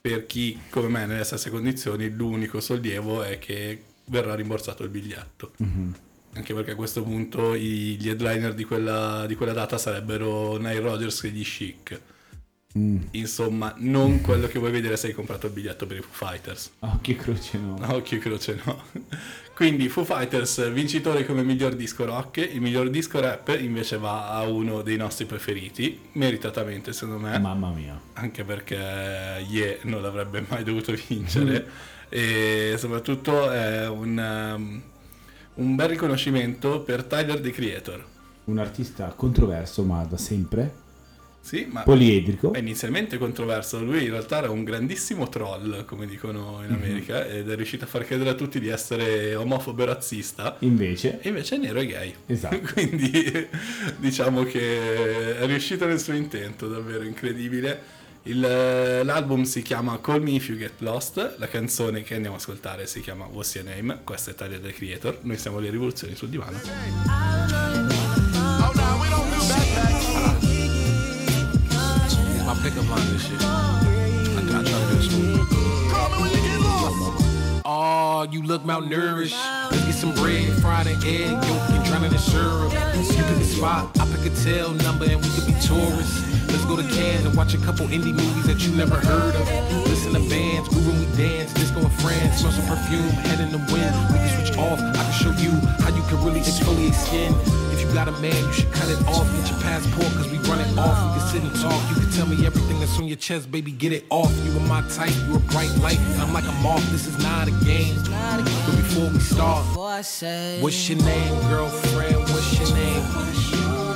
Per 0.00 0.26
chi 0.26 0.58
come 0.68 0.88
me 0.88 1.06
nelle 1.06 1.24
stesse 1.24 1.48
condizioni, 1.50 2.10
l'unico 2.10 2.60
sollievo 2.60 3.22
è 3.22 3.38
che 3.38 3.82
verrà 4.06 4.34
rimborsato 4.34 4.82
il 4.82 4.88
biglietto. 4.88 5.52
Anche 6.34 6.54
perché 6.54 6.72
a 6.72 6.74
questo 6.74 7.02
punto 7.02 7.54
gli 7.56 8.08
headliner 8.08 8.54
di 8.54 8.64
quella, 8.64 9.26
di 9.26 9.34
quella 9.34 9.52
data 9.52 9.78
sarebbero 9.78 10.56
Nile 10.56 10.80
Rodgers 10.80 11.24
e 11.24 11.28
gli 11.28 11.44
Chic. 11.44 12.00
Mm. 12.78 12.98
Insomma, 13.12 13.74
non 13.78 14.22
quello 14.22 14.46
che 14.46 14.58
vuoi 14.58 14.70
vedere 14.70 14.96
se 14.96 15.08
hai 15.08 15.12
comprato 15.12 15.46
il 15.46 15.52
biglietto 15.52 15.86
per 15.86 15.98
i 15.98 16.00
Foo 16.00 16.28
Fighters. 16.28 16.70
Occhio 16.78 17.16
croce 17.16 17.58
no. 17.58 17.76
Occhio 17.94 18.18
croce 18.18 18.58
no. 18.64 18.82
Quindi 19.54 19.88
Foo 19.90 20.04
Fighters 20.04 20.72
vincitore 20.72 21.26
come 21.26 21.42
miglior 21.44 21.74
disco 21.74 22.06
rock, 22.06 22.38
il 22.38 22.60
miglior 22.60 22.88
disco 22.88 23.20
rap 23.20 23.54
invece 23.60 23.98
va 23.98 24.30
a 24.30 24.42
uno 24.44 24.80
dei 24.80 24.96
nostri 24.96 25.26
preferiti, 25.26 26.00
meritatamente 26.12 26.92
secondo 26.94 27.20
me, 27.20 27.38
Mamma 27.38 27.70
mia. 27.70 28.00
anche 28.14 28.44
perché 28.44 29.44
Ye 29.46 29.80
non 29.82 30.00
l'avrebbe 30.00 30.44
mai 30.48 30.64
dovuto 30.64 30.94
vincere 31.06 31.68
e 32.08 32.74
soprattutto 32.78 33.50
è 33.50 33.86
un, 33.88 34.54
um, 34.56 34.82
un 35.54 35.76
bel 35.76 35.88
riconoscimento 35.90 36.80
per 36.80 37.04
Tyler 37.04 37.38
the 37.40 37.50
Creator. 37.50 38.04
Un 38.44 38.58
artista 38.58 39.12
controverso 39.14 39.82
ma 39.84 40.02
da 40.04 40.16
sempre, 40.16 40.74
Sì, 41.44 41.66
ma 41.68 41.82
poliedrico. 41.82 42.52
è 42.52 42.58
inizialmente 42.58 43.18
controverso, 43.18 43.82
lui 43.82 44.04
in 44.04 44.10
realtà 44.10 44.38
era 44.38 44.50
un 44.50 44.62
grandissimo 44.62 45.28
troll, 45.28 45.84
come 45.84 46.06
dicono 46.06 46.62
in 46.64 46.72
America, 46.72 47.26
ed 47.26 47.50
è 47.50 47.56
riuscito 47.56 47.84
a 47.84 47.88
far 47.88 48.06
credere 48.06 48.30
a 48.30 48.34
tutti 48.34 48.60
di 48.60 48.68
essere 48.68 49.34
omofobo 49.34 49.82
e 49.82 49.86
razzista. 49.86 50.56
Invece, 50.60 51.18
E 51.20 51.28
invece 51.30 51.56
è 51.56 51.58
nero 51.58 51.80
e 51.80 51.86
gay. 51.86 52.14
Esatto. 52.26 52.60
Quindi 52.72 53.48
diciamo 53.96 54.44
che 54.44 55.38
è 55.38 55.44
riuscito 55.46 55.84
nel 55.86 55.98
suo 56.00 56.14
intento, 56.14 56.68
davvero 56.68 57.02
incredibile. 57.02 58.00
Il- 58.24 58.38
l'album 58.40 59.42
si 59.42 59.62
chiama 59.62 59.98
Call 60.00 60.22
Me 60.22 60.30
If 60.30 60.48
You 60.48 60.56
Get 60.56 60.74
Lost, 60.78 61.34
la 61.38 61.48
canzone 61.48 62.02
che 62.04 62.14
andiamo 62.14 62.36
a 62.36 62.38
ascoltare 62.38 62.86
si 62.86 63.00
chiama 63.00 63.24
What's 63.26 63.52
Your 63.56 63.66
Name, 63.66 63.98
questa 64.04 64.30
è 64.30 64.34
Talia 64.36 64.60
del 64.60 64.72
Creator, 64.72 65.18
noi 65.22 65.36
siamo 65.38 65.58
le 65.58 65.70
rivoluzioni 65.70 66.14
sul 66.14 66.28
divano. 66.28 68.01
My 72.52 72.58
pickup 72.60 72.86
line 72.90 73.08
and 73.08 73.18
shit. 73.18 73.40
I, 73.40 73.80
I 74.36 74.44
try 74.44 74.62
to 74.62 74.68
do 74.68 74.98
it 74.98 75.02
smooth. 75.08 75.40
Oh, 77.64 78.28
you 78.30 78.42
look 78.42 78.62
malnourished. 78.64 79.32
Let's 79.70 79.84
get 79.86 79.94
some 79.94 80.12
bread, 80.12 80.52
fried 80.60 80.86
an 80.86 81.00
egg, 81.02 81.30
yolk, 81.32 81.70
and 81.72 81.82
drown 81.86 82.04
it 82.04 82.12
in 82.12 82.18
syrup. 82.18 82.70
You 82.92 83.24
pick 83.24 83.40
a 83.40 83.44
spot, 83.44 83.98
I 83.98 84.04
pick 84.04 84.30
a 84.30 84.36
tail 84.44 84.74
number, 84.84 85.06
and 85.06 85.16
we 85.24 85.30
could 85.30 85.46
be 85.46 85.56
tourists. 85.64 86.20
Let's 86.52 86.66
go 86.66 86.76
to 86.76 86.82
Cannes 86.92 87.24
and 87.24 87.34
watch 87.34 87.54
a 87.54 87.58
couple 87.64 87.86
indie 87.86 88.12
movies 88.12 88.44
that 88.44 88.60
you 88.60 88.76
never 88.76 88.96
heard 88.96 89.34
of. 89.34 89.88
Listen 89.88 90.12
to 90.12 90.20
bands, 90.28 90.68
groove 90.68 90.88
when 90.88 91.00
we 91.00 91.06
dance, 91.16 91.54
disco 91.54 91.80
in 91.80 91.88
France, 92.04 92.40
smell 92.44 92.52
some 92.52 92.66
perfume, 92.66 93.16
head 93.32 93.40
in 93.40 93.50
the 93.50 93.64
wind. 93.72 93.96
We 94.12 94.20
can 94.20 94.28
switch 94.36 94.58
off, 94.58 94.78
I 94.78 94.92
can 94.92 95.12
show 95.24 95.32
you 95.40 95.52
how 95.80 95.88
you 95.88 96.02
can 96.04 96.22
really 96.22 96.40
exfoliate 96.40 96.92
skin. 96.92 97.32
Got 97.94 98.08
a 98.08 98.12
man, 98.22 98.34
you 98.34 98.52
should 98.52 98.72
cut 98.72 98.88
it 98.88 99.06
off. 99.06 99.30
Get 99.36 99.50
your 99.50 99.60
passport, 99.60 100.06
cause 100.14 100.30
we 100.30 100.38
run 100.48 100.60
it 100.60 100.78
off. 100.78 101.14
We 101.14 101.20
can 101.20 101.28
sit 101.28 101.42
and 101.42 101.54
talk. 101.60 101.90
You 101.90 101.96
can 102.00 102.10
tell 102.10 102.26
me 102.26 102.46
everything 102.46 102.80
that's 102.80 102.98
on 102.98 103.06
your 103.06 103.18
chest, 103.18 103.50
baby, 103.52 103.70
get 103.70 103.92
it 103.92 104.06
off. 104.08 104.32
You 104.44 104.56
are 104.56 104.66
my 104.66 104.80
type, 104.88 105.12
you 105.28 105.36
a 105.36 105.38
bright 105.52 105.70
light. 105.76 106.00
I'm 106.18 106.32
like 106.32 106.44
a 106.44 106.52
moth, 106.62 106.90
this 106.90 107.06
is 107.06 107.18
not 107.22 107.48
a 107.48 107.50
game. 107.64 107.94
But 108.02 108.76
before 108.76 109.10
we 109.10 109.20
start, 109.20 109.64
what's 109.76 110.22
your 110.88 110.98
name, 111.04 111.40
girlfriend? 111.50 112.16
What's 112.30 112.58
your 112.58 112.74
name? 112.74 113.02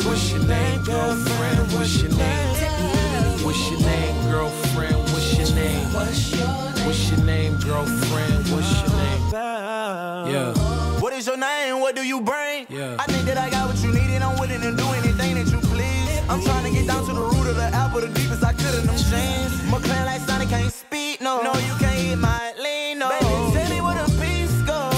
What's 0.04 0.30
your 0.30 0.44
name, 0.44 0.82
girlfriend? 0.84 1.72
What's 1.72 2.02
your 2.02 2.12
name? 2.12 3.44
What's 3.44 3.70
your 3.70 3.80
name, 3.80 4.30
girlfriend? 4.30 4.96
What's 5.10 5.38
your 5.38 5.56
name? 5.56 5.88
What's 6.84 7.10
your 7.10 7.24
name, 7.24 7.56
girlfriend? 7.60 8.48
What's 8.52 8.82
your 8.82 8.90
name? 8.90 9.30
Yeah. 9.32 10.75
What 11.16 11.20
is 11.20 11.28
your 11.28 11.38
name? 11.38 11.80
What 11.80 11.96
do 11.96 12.02
you 12.06 12.20
bring? 12.20 12.66
Yeah. 12.68 13.00
I 13.00 13.06
think 13.06 13.24
that 13.24 13.38
I 13.38 13.48
got 13.48 13.72
what 13.72 13.82
you 13.82 13.88
need 13.88 14.12
and 14.12 14.22
I'm 14.22 14.38
willing 14.38 14.60
to 14.60 14.76
do 14.76 14.86
anything 15.00 15.36
that 15.36 15.48
you 15.48 15.56
please. 15.72 16.20
I'm 16.28 16.42
trying 16.42 16.68
to 16.68 16.70
get 16.70 16.86
down 16.86 17.08
to 17.08 17.14
the 17.14 17.22
root 17.22 17.48
of 17.48 17.56
the 17.56 17.70
apple, 17.72 18.02
the 18.02 18.08
deepest 18.08 18.44
I 18.44 18.52
could 18.52 18.74
in 18.76 18.84
them 18.84 19.00
jeans. 19.00 19.64
My 19.72 19.80
clan 19.80 20.04
like 20.04 20.20
Sonic 20.28 20.50
can't 20.50 20.70
speak, 20.70 21.22
no. 21.22 21.40
No, 21.40 21.54
you 21.54 21.72
can't 21.80 21.96
hit 21.96 22.18
my 22.18 22.52
lean, 22.60 22.98
no. 22.98 23.08
Baby, 23.08 23.32
tell 23.56 23.70
me 23.72 23.80
where 23.80 23.96
the 23.96 24.12
peace 24.20 24.60
go. 24.68 24.92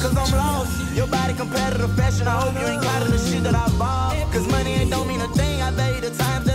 Cause 0.00 0.16
I'm 0.16 0.32
lost. 0.40 0.72
Your 0.96 1.06
body 1.06 1.34
competitive 1.34 1.92
fashion. 2.00 2.26
I 2.26 2.40
hope 2.40 2.54
you 2.56 2.66
ain't 2.66 2.80
caught 2.80 3.02
of 3.02 3.12
the 3.12 3.18
shit 3.18 3.42
that 3.42 3.54
I 3.54 3.68
bought. 3.76 4.16
Cause 4.32 4.48
money 4.48 4.72
ain't 4.72 4.90
don't 4.90 5.06
mean 5.06 5.20
a 5.20 5.28
thing. 5.36 5.60
I 5.60 5.70
bet 5.72 5.94
you 5.96 6.00
the 6.00 6.16
times 6.16 6.47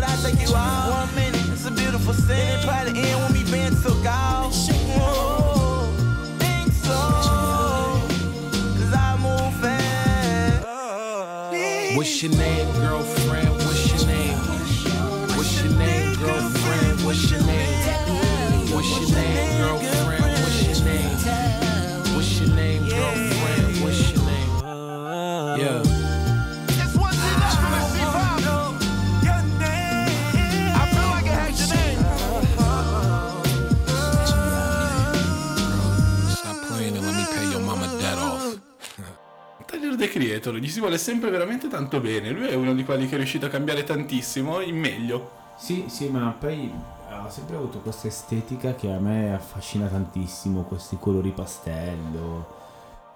Creator, 40.14 40.58
gli 40.58 40.70
si 40.70 40.80
vuole 40.80 41.00
sempre 41.00 41.32
veramente 41.32 41.68
tanto 41.68 42.00
bene. 42.00 42.30
Lui 42.30 42.48
è 42.48 42.54
uno 42.54 42.76
di 42.76 42.86
quelli 42.86 43.08
che 43.08 43.16
è 43.16 43.18
riuscito 43.18 43.48
a 43.48 43.50
cambiare 43.50 43.84
tantissimo 43.84 44.62
in 44.62 44.78
meglio. 44.78 45.32
Sì, 45.58 45.86
sì, 45.88 46.08
ma 46.08 46.36
poi 46.38 46.72
ha 47.10 47.28
sempre 47.32 47.56
avuto 47.56 47.80
questa 47.80 48.08
estetica 48.08 48.76
che 48.76 48.92
a 48.92 49.00
me 49.00 49.34
affascina 49.34 49.88
tantissimo, 49.88 50.66
questi 50.66 50.98
colori 51.00 51.32
pastello, 51.32 52.46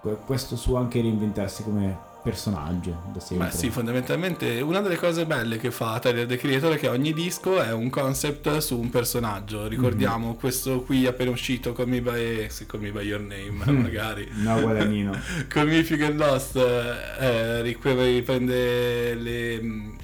que- 0.00 0.18
questo 0.26 0.56
suo 0.56 0.76
anche 0.76 1.00
reinventarsi 1.00 1.62
come 1.62 1.96
personaggio 2.28 3.02
da 3.12 3.20
sempre. 3.20 3.46
Ma 3.46 3.52
sì, 3.52 3.70
fondamentalmente 3.70 4.60
una 4.60 4.80
delle 4.80 4.96
cose 4.96 5.24
belle 5.26 5.58
che 5.58 5.70
fa 5.70 5.98
Tyler 5.98 6.26
The 6.26 6.36
Creator 6.36 6.74
è 6.74 6.78
che 6.78 6.88
ogni 6.88 7.12
disco 7.12 7.60
è 7.60 7.72
un 7.72 7.88
concept 7.90 8.58
su 8.58 8.78
un 8.78 8.90
personaggio. 8.90 9.66
Ricordiamo 9.66 10.34
questo 10.34 10.82
qui 10.82 11.06
appena 11.06 11.30
uscito, 11.30 11.72
Call 11.72 11.88
Me 11.88 12.00
By, 12.00 12.46
sì, 12.50 12.66
Call 12.66 12.80
Me 12.80 12.90
By 12.90 13.04
Your 13.04 13.20
Name, 13.20 13.72
magari. 13.72 14.28
No, 14.34 14.60
guadagnino. 14.60 15.18
Con 15.52 15.70
You 15.70 15.82
Get 15.82 16.14
Lost 16.14 16.56
eh, 16.56 17.62
ric- 17.62 17.84
riprende 17.84 19.14
le- 19.14 19.60
mh, 19.62 19.96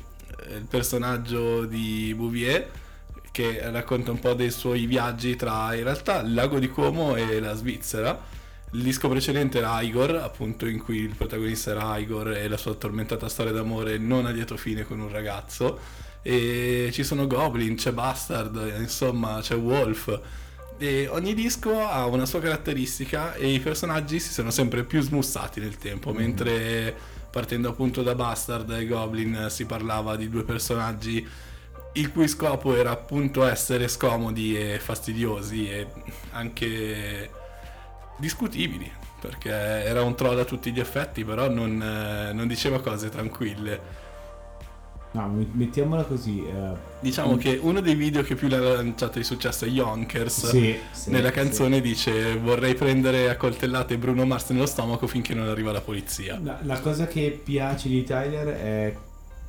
il 0.56 0.66
personaggio 0.68 1.64
di 1.64 2.14
Bouvier 2.16 2.68
che 3.30 3.68
racconta 3.70 4.12
un 4.12 4.20
po' 4.20 4.32
dei 4.34 4.50
suoi 4.50 4.86
viaggi 4.86 5.34
tra 5.34 5.74
in 5.74 5.82
realtà 5.82 6.20
il 6.20 6.34
lago 6.34 6.58
di 6.60 6.68
Como 6.68 7.16
e 7.16 7.40
la 7.40 7.54
Svizzera. 7.54 8.32
Il 8.74 8.82
disco 8.82 9.08
precedente 9.08 9.58
era 9.58 9.80
Igor, 9.82 10.16
appunto 10.16 10.66
in 10.66 10.82
cui 10.82 10.96
il 10.96 11.14
protagonista 11.14 11.70
era 11.70 11.96
Igor 11.96 12.32
e 12.32 12.48
la 12.48 12.56
sua 12.56 12.74
tormentata 12.74 13.28
storia 13.28 13.52
d'amore 13.52 13.98
non 13.98 14.26
a 14.26 14.30
lieto 14.30 14.56
fine 14.56 14.82
con 14.82 14.98
un 14.98 15.08
ragazzo. 15.10 15.78
E 16.22 16.90
ci 16.92 17.04
sono 17.04 17.28
Goblin, 17.28 17.76
c'è 17.76 17.92
Bastard, 17.92 18.74
insomma 18.80 19.38
c'è 19.40 19.54
Wolf. 19.54 20.20
E 20.76 21.06
ogni 21.06 21.34
disco 21.34 21.86
ha 21.86 22.04
una 22.06 22.26
sua 22.26 22.40
caratteristica 22.40 23.34
e 23.34 23.52
i 23.52 23.60
personaggi 23.60 24.18
si 24.18 24.32
sono 24.32 24.50
sempre 24.50 24.82
più 24.82 25.00
smussati 25.00 25.60
nel 25.60 25.78
tempo, 25.78 26.12
mentre 26.12 26.92
partendo 27.30 27.68
appunto 27.68 28.02
da 28.02 28.16
Bastard 28.16 28.68
e 28.72 28.88
Goblin 28.88 29.46
si 29.50 29.66
parlava 29.66 30.16
di 30.16 30.28
due 30.28 30.42
personaggi 30.42 31.24
il 31.92 32.10
cui 32.10 32.26
scopo 32.26 32.74
era 32.74 32.90
appunto 32.90 33.44
essere 33.44 33.86
scomodi 33.86 34.58
e 34.58 34.80
fastidiosi 34.80 35.70
e 35.70 35.86
anche 36.32 37.30
discutibili, 38.18 38.90
perché 39.20 39.50
era 39.50 40.02
un 40.02 40.14
troll 40.14 40.38
a 40.38 40.44
tutti 40.44 40.72
gli 40.72 40.80
effetti, 40.80 41.24
però 41.24 41.48
non, 41.50 41.80
eh, 41.82 42.32
non 42.32 42.46
diceva 42.46 42.80
cose 42.80 43.08
tranquille. 43.08 44.02
No, 45.12 45.28
mettiamola 45.52 46.02
così. 46.02 46.44
eh, 46.44 46.72
Diciamo 46.98 47.36
che 47.36 47.56
uno 47.62 47.80
dei 47.80 47.94
video 47.94 48.22
che 48.22 48.34
più 48.34 48.48
l'ha 48.48 48.58
lanciato 48.58 49.18
di 49.18 49.24
successo 49.24 49.64
è 49.64 49.68
Yonkers. 49.68 50.48
Sì, 50.48 50.76
sì, 50.90 51.10
Nella 51.10 51.28
sì. 51.28 51.34
canzone 51.34 51.80
dice 51.80 52.36
vorrei 52.36 52.74
prendere 52.74 53.30
a 53.30 53.36
coltellate 53.36 53.96
Bruno 53.96 54.24
Mars 54.26 54.50
nello 54.50 54.66
stomaco 54.66 55.06
finché 55.06 55.32
non 55.32 55.46
arriva 55.48 55.70
la 55.70 55.80
polizia. 55.82 56.40
La, 56.42 56.58
la 56.62 56.80
cosa 56.80 57.06
che 57.06 57.40
piace 57.44 57.88
di 57.88 58.02
Tyler 58.02 58.46
è 58.48 58.96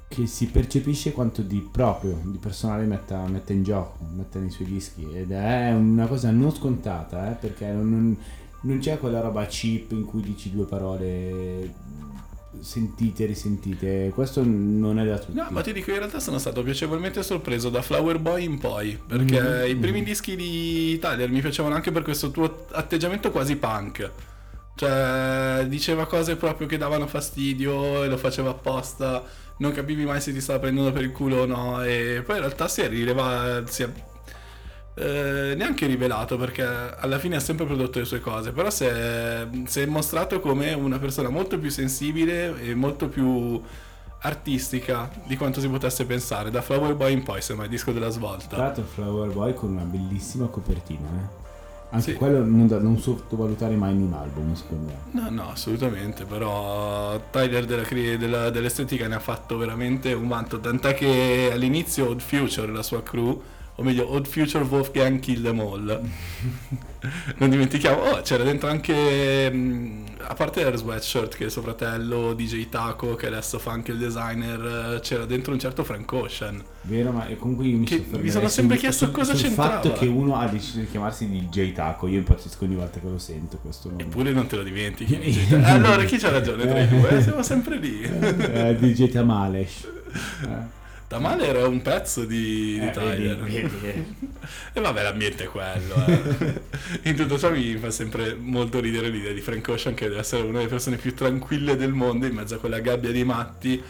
che 0.08 0.28
si 0.28 0.45
percepisce 0.49 1.12
quanto 1.12 1.41
di 1.41 1.67
proprio, 1.71 2.19
di 2.23 2.38
personale 2.38 2.86
metta, 2.86 3.25
metta 3.25 3.51
in 3.51 3.63
gioco, 3.63 3.97
metta 4.15 4.38
nei 4.38 4.51
suoi 4.51 4.67
dischi 4.67 5.08
ed 5.12 5.32
è 5.32 5.71
una 5.73 6.06
cosa 6.06 6.30
non 6.30 6.54
scontata, 6.54 7.32
eh, 7.32 7.34
perché 7.34 7.65
non, 7.71 7.89
non- 7.89 8.17
non 8.65 8.80
c'è 8.80 8.99
quella 8.99 9.21
roba 9.21 9.45
cheap 9.45 9.91
in 9.91 10.06
cui 10.06 10.21
dici 10.21 10.51
due 10.51 10.65
parole 10.65 11.73
sentite 12.62 13.23
e 13.23 13.28
risentite, 13.28 14.12
questo 14.13 14.41
non 14.43 14.97
è 14.97 15.06
da 15.06 15.19
tutti. 15.19 15.34
No, 15.34 15.45
ma 15.49 15.62
ti 15.62 15.71
dico, 15.73 15.91
in 15.91 15.97
realtà 15.97 16.19
sono 16.19 16.38
stato 16.39 16.63
piacevolmente 16.63 17.21
sorpreso 17.21 17.69
da 17.69 17.82
Flower 17.82 18.17
Boy 18.17 18.43
in 18.45 18.58
poi, 18.58 18.97
perché 19.06 19.39
Mhm, 19.39 19.69
i 19.69 19.75
primi 19.75 20.04
dischi 20.04 20.36
di 20.36 20.97
Tyler 20.99 21.30
mi 21.30 21.41
piacevano 21.41 21.75
anche 21.75 21.91
per 21.91 22.01
questo 22.04 22.32
tuo 22.32 22.65
atteggiamento 22.71 23.30
quasi 23.30 23.56
punk. 23.58 24.10
Cioè, 24.75 25.65
diceva 25.67 26.06
cose 26.06 26.36
proprio 26.36 26.67
che 26.67 26.78
davano 26.78 27.08
fastidio 27.08 28.04
e 28.04 28.08
lo 28.08 28.17
faceva 28.17 28.49
apposta, 28.49 29.23
non 29.58 29.71
capivi 29.71 30.04
mai 30.06 30.19
se 30.19 30.34
ti 30.34 30.41
stava 30.41 30.60
prendendo 30.60 30.91
per 30.91 31.04
il 31.04 31.12
culo 31.12 31.41
o 31.41 31.45
no, 31.45 31.84
e 31.84 32.23
poi 32.25 32.36
in 32.38 32.41
realtà 32.41 32.67
si 32.67 32.82
è 32.82 32.89
rileva- 32.89 33.63
si 33.67 33.84
è 33.84 33.89
eh, 34.95 35.53
neanche 35.58 35.86
rivelato 35.86 36.38
perché 36.38 36.63
alla 36.63 37.19
fine 37.19 37.36
ha 37.36 37.39
sempre 37.39 37.65
prodotto 37.65 37.99
le 37.99 38.05
sue 38.05 38.19
cose, 38.21 38.51
però 38.51 38.69
si 38.69 38.86
è, 38.86 39.47
si 39.65 39.81
è 39.81 39.86
mostrato 39.86 40.39
come 40.39 40.73
una 40.73 40.97
persona 40.99 41.29
molto 41.29 41.60
più 41.60 41.69
sensibile 41.69 42.60
e 42.62 42.73
molto 42.75 43.08
più 43.10 43.62
artistica 44.21 45.10
di 45.25 45.36
quanto 45.38 45.60
si 45.60 45.67
potesse 45.67 46.05
pensare. 46.05 46.49
Da 46.49 46.62
Flower 46.62 46.95
Boy 46.95 47.13
in 47.13 47.23
poi 47.23 47.41
sembra 47.41 47.65
il 47.65 47.71
disco 47.71 47.91
della 47.91 48.08
Tra 48.08 48.15
svolta. 48.15 48.58
l'altro 48.58 48.84
Flower 48.84 49.29
Boy 49.31 49.53
con 49.53 49.71
una 49.71 49.84
bellissima 49.84 50.47
copertina, 50.47 51.08
eh. 51.10 51.43
Anche 51.91 52.12
Sì. 52.13 52.17
quello 52.17 52.43
non, 52.43 52.67
da 52.67 52.79
non 52.79 52.97
sottovalutare 52.99 53.75
mai 53.75 53.93
in 53.93 54.01
un 54.01 54.13
album, 54.13 54.53
secondo 54.55 54.91
me. 54.91 55.21
No, 55.21 55.29
no, 55.29 55.49
assolutamente, 55.51 56.25
però 56.25 57.21
Tyler 57.31 57.65
della, 57.65 57.84
della- 58.17 58.49
dell'estetica 58.49 59.08
ne 59.08 59.15
ha 59.15 59.19
fatto 59.19 59.55
veramente 59.58 60.12
un 60.12 60.27
vanto, 60.27 60.60
tant'è 60.60 60.93
che 60.95 61.51
all'inizio 61.53 62.10
Odd 62.10 62.19
Future, 62.19 62.71
la 62.71 62.81
sua 62.81 63.03
crew, 63.03 63.39
o 63.76 63.84
meglio 63.84 64.10
Odd 64.14 64.26
Future 64.26 64.64
Wolfgang 64.64 65.20
Kill 65.20 65.42
Them 65.42 65.60
All, 65.60 66.02
non 67.38 67.50
dimentichiamo, 67.50 67.98
oh, 68.02 68.22
c'era 68.22 68.44
dentro 68.44 68.70
anche, 68.70 69.52
mh, 69.52 70.04
a 70.28 70.34
parte 70.34 70.64
Air 70.64 70.78
Sweatshirt 70.78 71.36
che 71.36 71.44
è 71.44 71.46
il 71.46 71.52
suo 71.52 71.62
fratello, 71.62 72.34
DJ 72.34 72.70
Taco 72.70 73.16
che 73.16 73.28
adesso 73.28 73.60
fa 73.60 73.72
anche 73.72 73.92
il 73.92 73.98
designer, 73.98 75.00
c'era 75.02 75.26
dentro 75.26 75.52
un 75.54 75.60
certo 75.60 75.84
Frank 75.84 76.12
Ocean. 76.12 76.64
Vero, 76.84 77.12
ma 77.12 77.26
comunque 77.38 77.66
io 77.66 77.78
mi, 77.78 77.86
Che 77.86 78.06
mi 78.12 78.30
sono 78.30 78.48
sempre 78.48 78.78
chiesto 78.78 79.12
cosa 79.12 79.34
sul 79.34 79.44
c'entrava. 79.48 79.70
fatto 79.82 79.92
che 79.94 80.06
uno 80.06 80.38
ha 80.38 80.48
deciso 80.48 80.80
di 80.80 80.88
chiamarsi 80.88 81.28
DJ 81.28 81.74
Taco, 81.74 82.08
io 82.08 82.18
impazzisco 82.20 82.64
ogni 82.64 82.76
volta 82.76 83.00
che 83.00 83.08
lo 83.08 83.18
sento 83.18 83.58
questo 83.58 83.90
nome. 83.90 84.04
Eppure 84.04 84.32
non 84.32 84.48
te 84.48 84.56
lo 84.56 84.64
dimentichi. 84.64 85.16
Allora 85.64 86.04
chi 86.06 86.18
c'ha 86.18 86.30
ragione 86.30 86.66
tra 86.68 86.80
i 86.80 86.88
due? 86.88 87.22
Siamo 87.22 87.44
sempre 87.44 87.78
lì. 87.78 88.02
Eh, 88.02 88.76
DJ 88.80 89.10
Tamales. 89.12 89.84
Eh, 90.44 90.84
Tamale 91.08 91.46
era 91.48 91.68
un 91.68 91.82
pezzo 91.82 92.26
di, 92.26 92.80
di 92.80 92.88
eh, 92.88 92.91
Tyler. 92.91 93.38
vedi, 93.38 93.78
vedi. 93.80 94.15
E 94.74 94.82
vabbè, 94.82 95.04
l'ambiente 95.04 95.46
è 95.46 95.48
quello. 95.48 95.96
eh. 96.06 96.62
In 97.04 97.15
tutto 97.15 97.38
ciò 97.38 97.52
mi 97.52 97.76
fa 97.78 97.89
sempre 97.91 98.36
molto 98.36 98.80
ridere 98.80 99.10
l'idea 99.10 99.32
di 99.32 99.41
Frank 99.41 99.68
Ocean, 99.70 99.94
che 99.94 100.08
deve 100.08 100.20
essere 100.20 100.41
una 100.44 100.58
delle 100.58 100.70
persone 100.70 100.98
più 100.98 101.13
tranquille 101.13 101.76
del 101.78 101.91
mondo 101.94 102.26
in 102.26 102.34
mezzo 102.34 102.56
a 102.56 102.58
quella 102.58 102.80
gabbia 102.80 103.12
di 103.12 103.24
matti. 103.24 103.82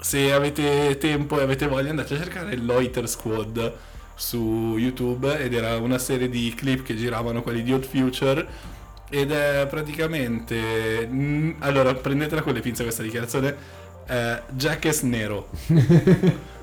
Se 0.00 0.32
avete 0.32 0.98
tempo 0.98 1.38
e 1.38 1.42
avete 1.42 1.66
voglia, 1.66 1.90
andate 1.90 2.14
a 2.14 2.18
cercare 2.18 2.56
Loiter 2.56 3.08
Squad 3.08 3.72
su 4.16 4.76
YouTube 4.78 5.38
ed 5.38 5.54
era 5.54 5.76
una 5.78 5.98
serie 5.98 6.28
di 6.28 6.52
clip 6.56 6.82
che 6.82 6.94
giravano 6.96 7.42
quelli 7.42 7.62
di 7.62 7.72
Old 7.72 7.84
Future. 7.86 8.46
Ed 9.08 9.30
è 9.30 9.66
praticamente. 9.70 11.06
mm, 11.10 11.52
allora, 11.60 11.94
prendetela 11.94 12.42
con 12.42 12.52
le 12.52 12.60
pinze 12.60 12.82
questa 12.82 13.02
dichiarazione. 13.02 13.54
eh, 14.06 14.42
Jackass 14.50 15.02
nero. 15.02 15.48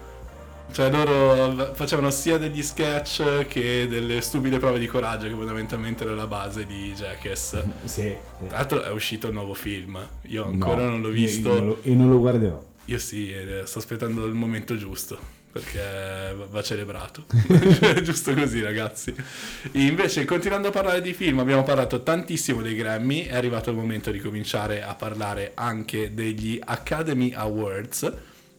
Cioè 0.71 0.89
loro 0.89 1.73
facevano 1.73 2.09
sia 2.11 2.37
degli 2.37 2.63
sketch 2.63 3.45
che 3.47 3.87
delle 3.89 4.21
stupide 4.21 4.57
prove 4.57 4.79
di 4.79 4.87
coraggio 4.87 5.27
che 5.27 5.33
fondamentalmente 5.33 6.03
era 6.05 6.15
la 6.15 6.27
base 6.27 6.65
di 6.65 6.93
Jackass. 6.95 7.61
Sì. 7.83 8.15
Tra 8.47 8.57
l'altro 8.57 8.81
è 8.83 8.89
uscito 8.91 9.27
il 9.27 9.33
nuovo 9.33 9.53
film, 9.53 9.99
io 10.23 10.45
ancora 10.45 10.85
non 10.85 11.01
l'ho 11.01 11.09
visto, 11.09 11.49
Io, 11.49 11.55
non 11.55 11.65
lo- 11.67 11.79
e 11.83 11.93
non 11.93 12.09
lo 12.09 12.19
guarderò. 12.19 12.63
io 12.85 12.97
sì, 12.99 13.31
e 13.33 13.63
sto 13.65 13.79
aspettando 13.79 14.25
il 14.25 14.33
momento 14.33 14.77
giusto 14.77 15.39
perché 15.51 16.33
va 16.49 16.63
celebrato. 16.63 17.25
Giusto 18.01 18.33
così 18.33 18.61
ragazzi. 18.61 19.13
Invece 19.73 20.23
continuando 20.23 20.69
a 20.69 20.71
parlare 20.71 21.01
di 21.01 21.11
film 21.13 21.39
abbiamo 21.39 21.63
parlato 21.63 22.01
tantissimo 22.01 22.61
dei 22.61 22.75
Grammy, 22.75 23.25
è 23.25 23.35
arrivato 23.35 23.69
il 23.71 23.75
momento 23.75 24.09
di 24.11 24.19
cominciare 24.19 24.81
a 24.81 24.95
parlare 24.95 25.51
anche 25.55 26.13
degli 26.13 26.57
Academy 26.63 27.33
Awards 27.33 28.09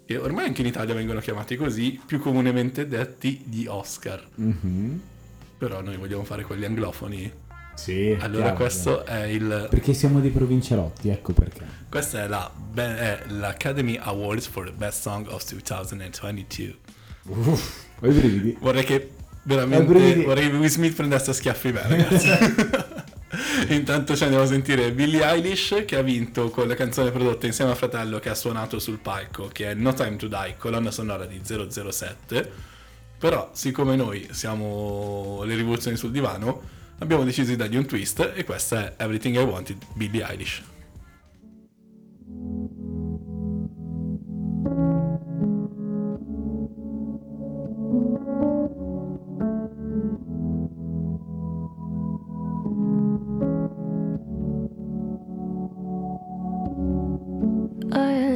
che 0.05 0.17
ormai 0.17 0.47
anche 0.47 0.61
in 0.63 0.67
Italia 0.67 0.95
vengono 0.95 1.21
chiamati 1.21 1.57
così, 1.57 2.01
più 2.05 2.19
comunemente 2.21 2.87
detti 2.87 3.43
gli 3.49 3.67
Oscar. 3.67 4.27
Mhm. 4.35 5.01
Però 5.59 5.81
noi 5.81 5.97
vogliamo 5.97 6.25
fare 6.25 6.45
quelli 6.45 6.65
anglofoni. 6.65 7.33
Sì, 7.75 8.15
Allora 8.21 8.43
chiaro, 8.43 8.57
questo 8.57 9.03
chiaro. 9.05 9.21
è 9.23 9.25
il 9.29 9.67
Perché 9.71 9.95
siamo 9.95 10.21
dei 10.21 10.31
provincialotti, 10.31 11.09
ecco 11.09 11.33
perché. 11.33 11.65
questa 11.89 12.23
è 12.25 12.29
la 12.29 12.51
è 12.75 13.23
l'Academy 13.29 13.97
Awards 14.01 14.47
for 14.47 14.67
the 14.67 14.73
Best 14.77 15.01
Song 15.03 15.27
of 15.29 15.43
2022. 15.49 16.77
Uff, 17.29 17.85
ho 18.01 18.07
i 18.07 18.13
brividi. 18.13 18.57
Vorrei 18.61 18.85
che 18.85 19.11
veramente 19.45 20.25
vorrei 20.25 20.51
che 20.51 20.57
Will 20.57 20.69
Smith 20.69 20.95
prendesse 20.95 21.31
a 21.31 21.35
schiaffi 21.35 21.73
me, 21.73 21.83
ragazzi. 21.87 22.29
Intanto 23.69 24.17
ci 24.17 24.23
andiamo 24.23 24.45
a 24.45 24.49
sentire 24.49 24.93
Billie 24.93 25.25
Eilish 25.25 25.85
che 25.87 25.97
ha 25.97 26.03
vinto 26.03 26.51
con 26.51 26.67
la 26.69 26.75
canzone 26.75 27.11
prodotta 27.11 27.47
insieme 27.47 27.71
a 27.71 27.75
fratello 27.75 28.19
che 28.19 28.29
ha 28.29 28.35
suonato 28.35 28.79
sul 28.79 28.99
palco, 28.99 29.49
che 29.53 29.71
è 29.71 29.75
No 29.75 29.93
Time 29.95 30.17
to 30.17 30.27
Die, 30.27 30.55
colonna 30.57 30.91
sonora 30.91 31.27
di 31.27 31.41
007. 31.43 32.51
Però, 33.19 33.51
siccome 33.53 33.95
noi 33.95 34.29
siamo 34.33 35.43
le 35.45 35.55
rivoluzioni 35.55 35.97
sul 35.97 36.11
divano, 36.11 36.63
abbiamo 36.99 37.25
deciso 37.25 37.51
di 37.51 37.57
dargli 37.57 37.77
un 37.77 37.87
twist 37.87 38.33
e 38.35 38.45
questa 38.45 38.97
è 38.97 39.03
Everything 39.03 39.37
I 39.37 39.43
Wanted, 39.43 39.79
Billie 39.95 40.27
Eilish. 40.29 40.72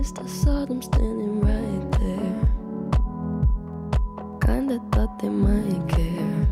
I 0.00 0.26
saw 0.26 0.64
them 0.64 0.80
standing 0.80 1.40
right 1.42 1.92
there. 2.00 2.48
Kinda 4.40 4.80
thought 4.92 5.18
they 5.18 5.28
might 5.28 5.88
care. 5.88 6.48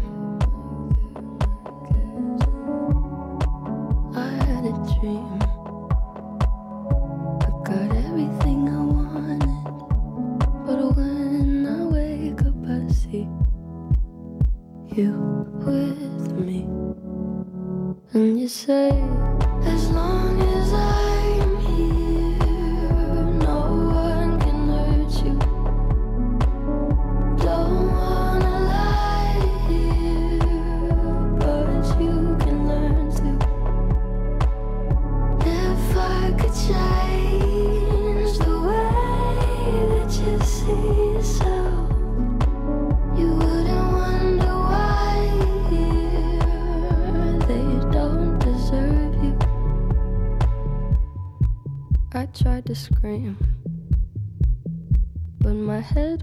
I 4.15 4.29
had 4.45 4.67
a 4.67 4.75
dream. 4.93 5.39
I 7.41 7.49
got 7.65 7.89
everything 8.05 8.69
I 8.69 8.81
wanted. 8.85 9.49
But 10.67 10.79
when 10.95 11.67
I 11.67 11.85
wake 11.87 12.43
up, 12.43 12.61
I 12.69 12.93
see 12.93 13.27
you 14.95 15.13
with 15.65 16.33
me. 16.33 16.69
And 18.13 18.39
you 18.39 18.49
say, 18.49 18.91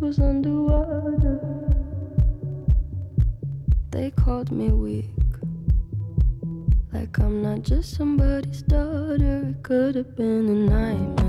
was 0.06 0.20
underwater. 0.20 1.40
They 3.90 4.12
called 4.12 4.52
me 4.52 4.70
weak, 4.70 5.10
like 6.96 7.20
I'm 7.20 7.42
not 7.42 7.62
just 7.62 7.98
somebody's 7.98 8.62
daughter. 8.62 9.50
It 9.50 9.64
could 9.64 9.96
have 9.96 10.16
been 10.16 10.48
a 10.48 10.58
nightmare, 10.72 11.25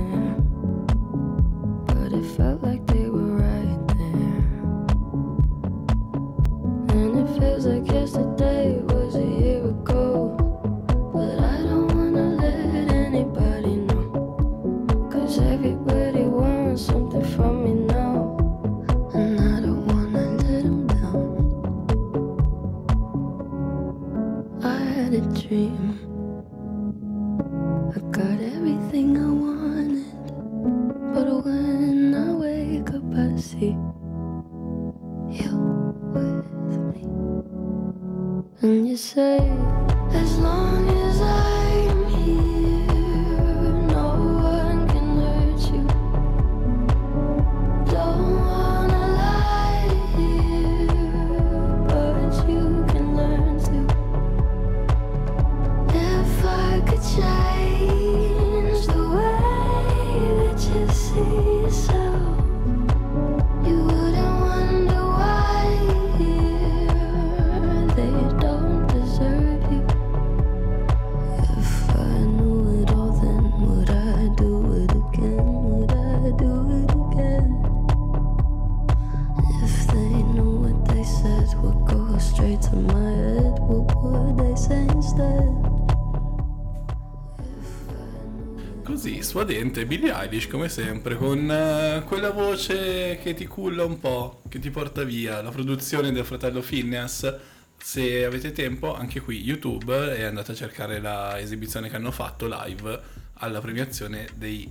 Così, 89.07 89.23
suadente, 89.23 89.87
Billie 89.87 90.13
Eilish 90.13 90.49
come 90.49 90.69
sempre, 90.69 91.15
con 91.15 91.49
eh, 91.49 92.03
quella 92.09 92.31
voce 92.31 93.21
che 93.23 93.35
ti 93.35 93.47
culla 93.47 93.85
un 93.85 94.01
po', 94.01 94.43
che 94.49 94.59
ti 94.59 94.69
porta 94.73 95.05
via, 95.05 95.41
la 95.43 95.51
produzione 95.51 96.11
del 96.11 96.25
fratello 96.25 96.61
Phineas. 96.61 97.33
Se 97.79 98.25
avete 98.25 98.51
tempo, 98.51 98.97
anche 98.97 99.21
qui 99.21 99.41
YouTube 99.41 100.17
e 100.17 100.25
andate 100.25 100.51
a 100.51 100.55
cercare 100.57 100.99
la 100.99 101.39
esibizione 101.39 101.89
che 101.89 101.95
hanno 101.95 102.11
fatto 102.11 102.49
live 102.51 103.01
alla 103.35 103.61
premiazione 103.61 104.27
dei 104.35 104.69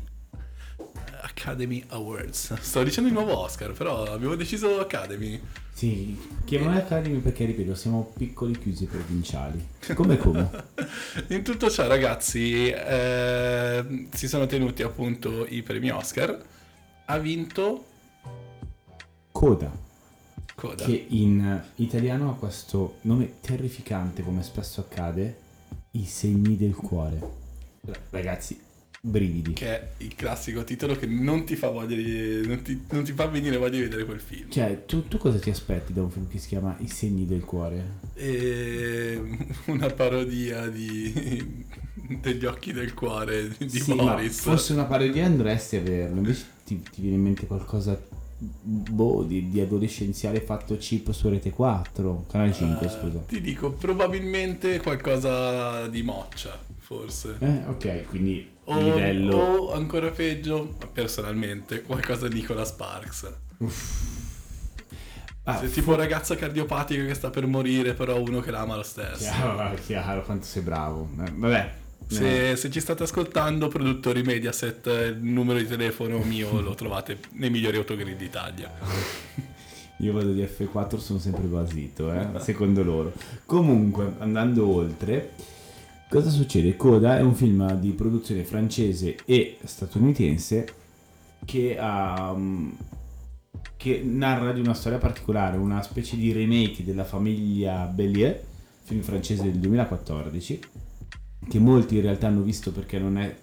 Academy 1.38 1.84
Awards. 1.89 2.54
Sto 2.62 2.84
dicendo 2.84 3.10
il 3.10 3.15
nuovo 3.15 3.38
Oscar, 3.38 3.74
però 3.74 4.06
abbiamo 4.06 4.36
deciso 4.36 4.80
Academy. 4.80 5.39
Sì, 5.74 6.17
chiamano 6.45 6.78
Academy 6.78 7.19
perché, 7.19 7.43
ripeto, 7.45 7.76
siamo 7.76 8.13
piccoli 8.15 8.58
chiusi 8.58 8.86
provinciali. 8.86 9.67
Come 9.93 10.17
come? 10.17 10.50
In 11.28 11.43
tutto 11.43 11.69
ciò, 11.69 11.86
ragazzi, 11.88 12.69
eh, 12.69 14.08
si 14.13 14.28
sono 14.30 14.45
tenuti 14.45 14.82
appunto 14.84 15.45
i 15.45 15.62
premi 15.62 15.89
Oscar. 15.89 16.41
Ha 17.08 17.17
vinto 17.19 17.86
Coda, 19.32 19.69
Coda. 20.56 20.86
che 20.86 21.06
in 21.10 21.62
italiano 21.76 22.32
ha 22.32 22.36
questo 22.36 22.98
nome 23.02 23.39
terrificante, 23.41 24.24
come 24.24 24.41
spesso 24.41 24.80
accade, 24.82 25.38
I 25.91 26.06
segni 26.06 26.56
del 26.56 26.74
cuore. 26.74 27.19
Ragazzi, 28.10 28.60
brividi. 29.06 29.54
Che 29.54 29.68
è 29.68 29.88
il 29.98 30.15
classico 30.15 30.63
titolo 30.63 30.96
che 30.96 31.06
non 31.06 31.46
ti 31.46 31.56
fa 31.56 31.70
voglia 31.70 31.96
di. 31.96 32.46
non 32.46 32.62
ti, 32.62 32.84
non 32.89 33.04
ti 33.04 33.12
fa 33.13 33.28
venire 33.28 33.58
voglia 33.58 33.78
di 33.78 33.84
vedere 33.84 34.06
quel 34.06 34.20
film. 34.20 34.50
Cioè, 34.50 34.86
tu, 34.86 35.08
tu 35.08 35.18
cosa 35.18 35.39
ti 35.39 35.50
aspetti 35.50 35.94
da 35.94 36.02
un 36.02 36.10
film 36.10 36.28
che 36.28 36.39
si 36.39 36.48
chiama 36.48 36.76
I 36.80 36.88
segni 36.88 37.26
del 37.26 37.44
cuore? 37.44 38.00
E 38.15 39.22
una 39.68 39.88
parodia 39.88 40.68
di. 40.68 41.63
degli 42.22 42.46
occhi 42.46 42.72
del 42.72 42.94
cuore 42.94 43.50
di 43.58 43.80
sì, 43.80 43.94
ma 43.96 44.15
Boris. 44.15 44.39
fosse 44.41 44.74
una 44.74 44.86
parodia 44.86 45.26
andresti 45.26 45.78
a 45.78 45.82
vederlo, 45.82 46.18
invece 46.18 46.46
ti, 46.63 46.80
ti 46.91 47.02
viene 47.02 47.15
in 47.15 47.24
mente 47.24 47.48
qualcosa 47.48 48.00
boh, 48.38 49.24
di, 49.24 49.50
di 49.50 49.60
adolescenziale 49.60 50.39
fatto 50.41 50.78
chip 50.78 51.12
su 51.12 51.30
Rete 51.30 51.50
4, 51.50 52.26
Canale 52.30 52.54
5, 52.54 52.86
Eh, 52.86 52.89
scusa. 52.89 53.20
Ti 53.28 53.41
dico, 53.41 53.72
probabilmente 53.72 54.79
qualcosa 54.82 55.88
di 55.88 56.04
moccia, 56.04 56.60
forse. 56.77 57.38
Eh, 57.40 57.62
ok, 57.67 58.04
quindi 58.08 58.54
O, 58.66 58.80
livello... 58.80 59.36
o 59.38 59.74
ancora 59.74 60.10
peggio, 60.10 60.76
personalmente, 60.92 61.82
qualcosa 61.84 62.28
di 62.28 62.36
Nicola 62.36 62.66
Sparks. 62.66 63.32
Ah, 65.48 65.60
Se 65.60 65.70
tipo 65.70 65.94
ragazza 65.96 66.36
cardiopatica 66.36 67.06
che 67.06 67.13
sta 67.13 67.30
per 67.30 67.46
morire, 67.46 67.94
però 67.94 68.20
uno 68.20 68.40
che 68.40 68.50
l'ama 68.50 68.76
lo 68.76 68.84
stesso. 68.84 69.30
Chiaro, 69.32 69.76
chiaro, 69.86 70.24
quanto 70.24 70.46
sei 70.46 70.63
bravo. 70.63 71.08
Eh, 71.24 71.32
vabbè. 71.32 71.72
eh, 72.10 72.13
Se, 72.16 72.56
se 72.56 72.70
ci 72.72 72.80
state 72.80 73.04
ascoltando, 73.04 73.68
produttori 73.68 74.24
Mediaset, 74.24 74.88
il 74.88 75.20
numero 75.22 75.60
di 75.60 75.68
telefono 75.68 76.18
mio 76.20 76.60
lo 76.62 76.74
trovate 76.74 77.20
nei 77.34 77.52
migliori 77.52 77.78
autogrill 77.78 78.16
d'Italia. 78.16 78.72
Io 80.00 80.12
vado 80.12 80.34
di 80.34 80.42
F4, 80.42 80.98
sono 80.98 81.20
sempre 81.20 81.44
basito, 81.44 82.12
eh, 82.12 82.28
secondo 82.40 82.84
loro. 82.84 83.13
Comunque, 83.46 84.13
andando 84.18 84.68
oltre, 84.68 85.32
cosa 86.10 86.29
succede? 86.29 86.75
Coda 86.75 87.17
è 87.17 87.21
un 87.21 87.35
film 87.35 87.73
di 87.79 87.91
produzione 87.91 88.43
francese 88.43 89.17
e 89.25 89.58
statunitense 89.63 90.67
che, 91.45 91.77
mm, 91.79 92.69
che 93.77 94.01
narra 94.03 94.51
di 94.51 94.60
una 94.60 94.73
storia 94.73 94.97
particolare, 94.97 95.58
una 95.58 95.81
specie 95.81 96.17
di 96.17 96.31
remake 96.31 96.83
della 96.83 97.03
famiglia 97.03 97.85
Bellier, 97.85 98.43
film 98.83 99.01
francese 99.01 99.43
del 99.43 99.60
2014, 99.60 100.60
che 101.47 101.60
molti 101.60 101.95
in 101.95 102.01
realtà 102.01 102.27
hanno 102.27 102.41
visto 102.41 102.71
perché 102.71 102.99
non 102.99 103.17
è 103.17 103.35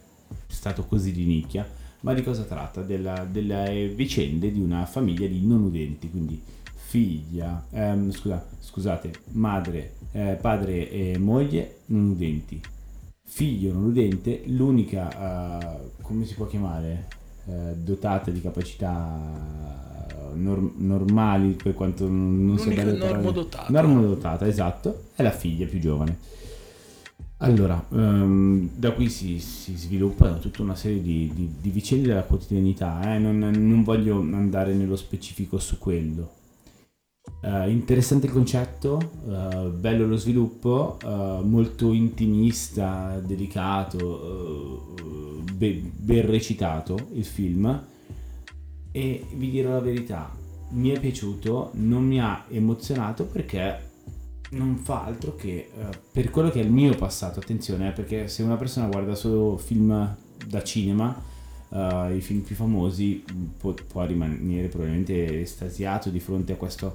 stato 0.46 0.84
così 0.84 1.12
di 1.12 1.24
nicchia, 1.24 1.68
ma 2.00 2.14
di 2.14 2.22
cosa 2.22 2.42
tratta? 2.42 2.82
Della- 2.82 3.26
delle 3.30 3.92
vicende 3.94 4.50
di 4.50 4.60
una 4.60 4.86
famiglia 4.86 5.26
di 5.26 5.46
non 5.46 5.62
udenti, 5.62 6.10
quindi 6.10 6.40
figlia, 6.96 7.64
ehm, 7.70 8.10
scusa, 8.10 8.44
scusate, 8.60 9.12
madre, 9.30 9.94
eh, 10.12 10.36
padre 10.38 10.90
e 10.90 11.16
moglie 11.16 11.76
non 11.86 12.10
udenti, 12.10 12.60
figlio 13.24 13.72
non 13.72 13.84
udente, 13.84 14.42
l'unica, 14.48 15.58
eh, 15.58 15.78
come 16.02 16.26
si 16.26 16.34
può 16.34 16.46
chiamare, 16.46 17.06
eh, 17.46 17.74
dotata 17.76 18.30
di 18.30 18.42
capacità 18.42 18.90
nor- 20.34 20.72
normali 20.76 21.52
per 21.62 21.72
quanto 21.72 22.06
non, 22.08 22.44
non 22.44 22.58
sia 22.58 22.72
bello 22.74 22.90
parlare- 22.90 23.12
normodotata. 23.14 23.72
normodotata, 23.72 24.46
esatto, 24.46 25.04
è 25.14 25.22
la 25.22 25.30
figlia 25.30 25.64
più 25.64 25.80
giovane. 25.80 26.18
Allora, 27.38 27.82
ehm, 27.90 28.68
da 28.76 28.92
qui 28.92 29.08
si, 29.08 29.38
si 29.38 29.74
sviluppa 29.78 30.34
tutta 30.34 30.60
una 30.60 30.74
serie 30.76 31.00
di, 31.00 31.30
di- 31.34 31.54
di 31.58 31.70
vicende 31.70 32.08
della 32.08 32.22
quotidianità, 32.24 33.14
eh, 33.14 33.18
non, 33.18 33.38
non 33.38 33.82
voglio 33.82 34.20
andare 34.20 34.74
nello 34.74 34.96
specifico 34.96 35.58
su 35.58 35.78
quello. 35.78 36.40
Eh, 37.44 37.70
interessante 37.70 38.26
il 38.26 38.32
concetto, 38.32 39.00
eh, 39.28 39.68
bello 39.70 40.06
lo 40.06 40.16
sviluppo, 40.16 40.98
eh, 41.02 41.40
molto 41.42 41.92
intimista, 41.92 43.20
delicato, 43.24 44.94
be- 45.52 45.90
ben 45.96 46.26
recitato 46.26 47.08
il 47.14 47.24
film. 47.24 47.84
E 48.92 49.26
vi 49.34 49.50
dirò 49.50 49.70
la 49.70 49.80
verità, 49.80 50.30
mi 50.70 50.90
è 50.90 51.00
piaciuto, 51.00 51.70
non 51.74 52.04
mi 52.04 52.20
ha 52.20 52.44
emozionato 52.48 53.24
perché 53.24 53.90
non 54.50 54.76
fa 54.76 55.04
altro 55.04 55.34
che 55.34 55.70
per 56.12 56.30
quello 56.30 56.50
che 56.50 56.60
è 56.60 56.62
il 56.64 56.70
mio 56.70 56.94
passato, 56.94 57.40
attenzione, 57.40 57.92
perché 57.92 58.28
se 58.28 58.42
una 58.42 58.56
persona 58.56 58.86
guarda 58.86 59.14
solo 59.14 59.56
film 59.56 60.14
da 60.46 60.62
cinema, 60.62 61.20
i 61.70 62.20
film 62.20 62.40
più 62.40 62.54
famosi, 62.54 63.24
mh, 63.26 63.44
può, 63.58 63.74
può 63.86 64.04
rimanere 64.04 64.68
probabilmente 64.68 65.40
estasiato 65.40 66.10
di 66.10 66.20
fronte 66.20 66.52
a 66.52 66.56
questa 66.56 66.94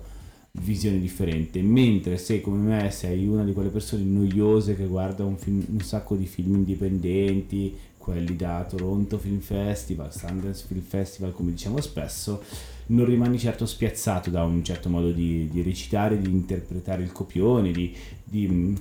visione 0.52 1.00
differente, 1.00 1.62
mentre 1.62 2.18
se 2.18 2.42
come 2.42 2.58
me 2.58 2.92
sei 2.92 3.28
una 3.28 3.44
di 3.44 3.54
quelle 3.54 3.70
persone 3.70 4.04
noiose 4.04 4.76
che 4.76 4.86
guarda 4.86 5.24
un, 5.24 5.38
film- 5.38 5.66
un 5.70 5.82
sacco 5.82 6.16
di 6.16 6.26
film 6.26 6.56
indipendenti, 6.56 7.76
quelli 7.98 8.36
da 8.36 8.66
Toronto 8.68 9.18
Film 9.18 9.40
Festival, 9.40 10.14
Sundance 10.14 10.66
Film 10.66 10.82
Festival, 10.82 11.34
come 11.34 11.52
diciamo 11.52 11.82
spesso, 11.82 12.42
non 12.88 13.06
rimani 13.06 13.38
certo 13.38 13.66
spiazzato 13.66 14.30
da 14.30 14.44
un 14.44 14.64
certo 14.64 14.90
modo 14.90 15.12
di, 15.12 15.50
di 15.50 15.62
recitare, 15.62 16.20
di 16.20 16.30
interpretare 16.30 17.04
il 17.04 17.12
copione, 17.12 17.72
di, 17.72 17.94
di, 18.24 18.78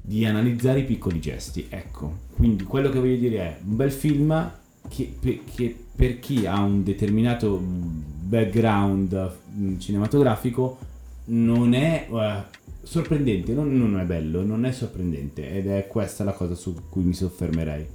di 0.00 0.24
analizzare 0.26 0.80
i 0.80 0.84
piccoli 0.84 1.20
gesti. 1.20 1.66
Ecco, 1.70 2.18
quindi 2.34 2.64
quello 2.64 2.90
che 2.90 2.98
voglio 2.98 3.16
dire 3.16 3.38
è 3.38 3.58
un 3.64 3.76
bel 3.76 3.92
film 3.92 4.52
che, 4.88 5.16
che 5.20 5.76
per 5.94 6.18
chi 6.18 6.46
ha 6.46 6.60
un 6.60 6.82
determinato 6.82 7.58
background 7.58 9.32
mm, 9.56 9.78
cinematografico 9.78 10.78
non 11.26 11.74
è 11.74 12.08
eh, 12.10 12.42
sorprendente, 12.82 13.52
non, 13.52 13.76
non 13.76 13.98
è 13.98 14.04
bello, 14.04 14.42
non 14.42 14.64
è 14.64 14.72
sorprendente 14.72 15.50
ed 15.50 15.68
è 15.68 15.86
questa 15.86 16.24
la 16.24 16.32
cosa 16.32 16.54
su 16.54 16.74
cui 16.88 17.02
mi 17.02 17.14
soffermerei. 17.14 17.86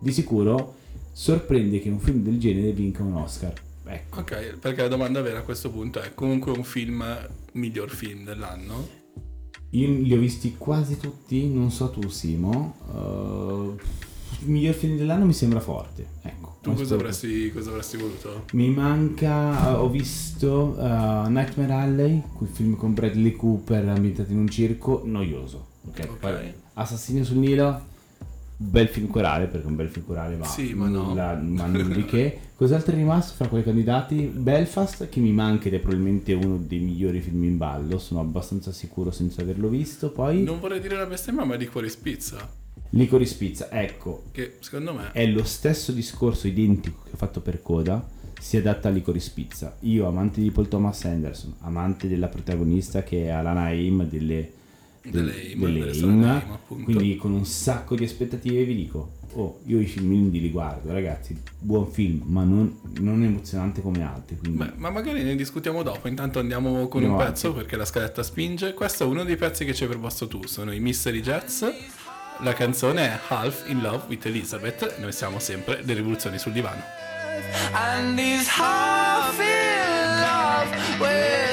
Di 0.00 0.12
sicuro 0.12 0.76
sorprende 1.12 1.80
che 1.80 1.90
un 1.90 2.00
film 2.00 2.22
del 2.22 2.38
genere 2.38 2.72
vinca 2.72 3.02
un 3.02 3.14
Oscar. 3.14 3.52
Ecco. 3.84 4.20
Ok, 4.20 4.58
perché 4.58 4.82
la 4.82 4.88
domanda 4.88 5.20
vera 5.20 5.40
a 5.40 5.42
questo 5.42 5.70
punto 5.70 6.00
è 6.00 6.14
comunque 6.14 6.52
un 6.52 6.62
film 6.62 7.04
miglior 7.52 7.90
film 7.90 8.24
dell'anno? 8.24 8.98
Io 9.70 9.88
li 9.88 10.12
ho 10.14 10.18
visti 10.18 10.54
quasi 10.56 10.96
tutti, 10.96 11.48
non 11.48 11.70
so 11.70 11.90
tu 11.90 12.08
Simo. 12.08 12.76
Uh, 12.92 13.76
il 14.42 14.48
miglior 14.50 14.74
film 14.74 14.96
dell'anno 14.96 15.24
mi 15.24 15.32
sembra 15.32 15.60
forte. 15.60 16.06
Ecco. 16.22 16.56
Tu 16.62 16.74
cosa 16.74 16.94
avresti, 16.94 17.50
cosa 17.52 17.70
avresti 17.70 17.96
voluto? 17.96 18.44
Mi 18.52 18.68
manca, 18.68 19.80
ho 19.80 19.88
visto 19.88 20.76
uh, 20.78 21.28
Nightmare 21.28 21.72
Alley, 21.72 22.22
quel 22.36 22.50
film 22.50 22.76
con 22.76 22.92
Bradley 22.92 23.32
Cooper 23.32 23.88
ambientato 23.88 24.30
in 24.32 24.38
un 24.38 24.48
circo, 24.48 25.02
noioso. 25.04 25.68
Ok, 25.88 26.06
Ok. 26.10 26.16
poi 26.18 26.52
Assassino 26.74 27.24
sul 27.24 27.38
Nilo, 27.38 27.80
bel 28.56 28.88
film 28.88 29.08
corale, 29.08 29.46
perché 29.46 29.66
un 29.66 29.76
bel 29.76 29.88
film 29.88 30.04
corale 30.04 30.36
va. 30.36 30.44
Sì, 30.44 30.74
ma 30.74 30.86
no. 30.88 31.04
nulla, 31.08 31.34
ma 31.34 31.66
nulla 31.66 31.94
di 31.94 32.04
che. 32.04 32.38
Cos'altro 32.60 32.92
è 32.92 32.96
rimasto 32.96 33.32
fra 33.36 33.48
quei 33.48 33.62
candidati? 33.62 34.24
Belfast, 34.24 35.08
che 35.08 35.18
mi 35.20 35.32
manca 35.32 35.68
ed 35.68 35.74
è 35.74 35.78
probabilmente 35.78 36.34
uno 36.34 36.58
dei 36.58 36.80
migliori 36.80 37.20
film 37.20 37.42
in 37.44 37.56
ballo, 37.56 37.98
sono 37.98 38.20
abbastanza 38.20 38.70
sicuro 38.70 39.10
senza 39.10 39.40
averlo 39.40 39.68
visto. 39.68 40.10
Poi 40.10 40.42
Non 40.42 40.60
vorrei 40.60 40.80
dire 40.80 40.96
la 40.96 41.06
bestemmia, 41.06 41.44
ma 41.44 41.56
di 41.56 41.66
Cuore 41.66 41.90
Pizza. 42.02 42.46
Licorice 42.90 43.36
Pizza, 43.36 43.70
ecco, 43.70 44.24
Che 44.32 44.56
secondo 44.60 44.92
me 44.94 45.12
è 45.12 45.26
lo 45.26 45.44
stesso 45.44 45.92
discorso 45.92 46.46
identico 46.48 47.02
che 47.04 47.10
ho 47.12 47.16
fatto 47.16 47.40
per 47.40 47.62
Coda, 47.62 48.04
si 48.40 48.56
adatta 48.56 48.88
a 48.88 48.90
Licorice 48.90 49.30
Pizza. 49.34 49.76
Io, 49.80 50.06
amante 50.06 50.40
di 50.40 50.50
Paul 50.50 50.66
Thomas 50.68 51.04
Anderson, 51.04 51.54
amante 51.60 52.08
della 52.08 52.28
protagonista 52.28 53.02
che 53.02 53.24
è 53.26 53.28
Alana 53.28 53.64
Haim 53.64 54.08
delle, 54.08 54.52
Delle 55.02 55.32
delle 55.56 55.90
appunto. 56.36 56.84
quindi 56.84 57.16
con 57.16 57.32
un 57.32 57.44
sacco 57.46 57.94
di 57.94 58.04
aspettative 58.04 58.64
vi 58.64 58.74
dico, 58.74 59.12
oh, 59.34 59.60
io 59.66 59.78
i 59.78 59.86
film 59.86 60.12
indie 60.12 60.40
li 60.40 60.50
guardo, 60.50 60.92
ragazzi, 60.92 61.36
buon 61.58 61.90
film, 61.92 62.22
ma 62.26 62.42
non, 62.42 62.76
non 62.98 63.22
emozionante 63.22 63.82
come 63.82 64.02
altri, 64.02 64.36
quindi 64.36 64.58
Beh, 64.58 64.72
ma 64.76 64.90
magari 64.90 65.22
ne 65.22 65.36
discutiamo 65.36 65.82
dopo. 65.82 66.08
Intanto 66.08 66.38
andiamo 66.40 66.88
con 66.88 67.02
Andiamo 67.02 67.22
un 67.22 67.24
pezzo 67.24 67.46
avanti. 67.46 67.62
perché 67.62 67.76
la 67.78 67.84
scaletta 67.84 68.22
spinge. 68.22 68.74
Questo 68.74 69.04
è 69.04 69.06
uno 69.06 69.22
dei 69.22 69.36
pezzi 69.36 69.64
che 69.64 69.74
ci 69.74 69.84
hai 69.84 69.88
proposto 69.90 70.26
tu. 70.26 70.46
Sono 70.46 70.72
i 70.72 70.80
Mystery 70.80 71.20
Jets. 71.20 71.64
La 72.42 72.54
canzone 72.54 73.06
è 73.06 73.18
Half 73.28 73.68
in 73.68 73.82
Love 73.82 74.04
with 74.08 74.24
Elizabeth. 74.24 74.96
Noi 74.96 75.12
siamo 75.12 75.38
sempre 75.38 75.82
le 75.82 75.92
rivoluzioni 75.92 76.38
sul 76.38 76.52
divano. 76.52 76.82
And 77.72 78.18
he's 78.18 78.48
half 78.48 79.38
in 79.38 80.20
love 80.20 80.70
with 80.98 81.49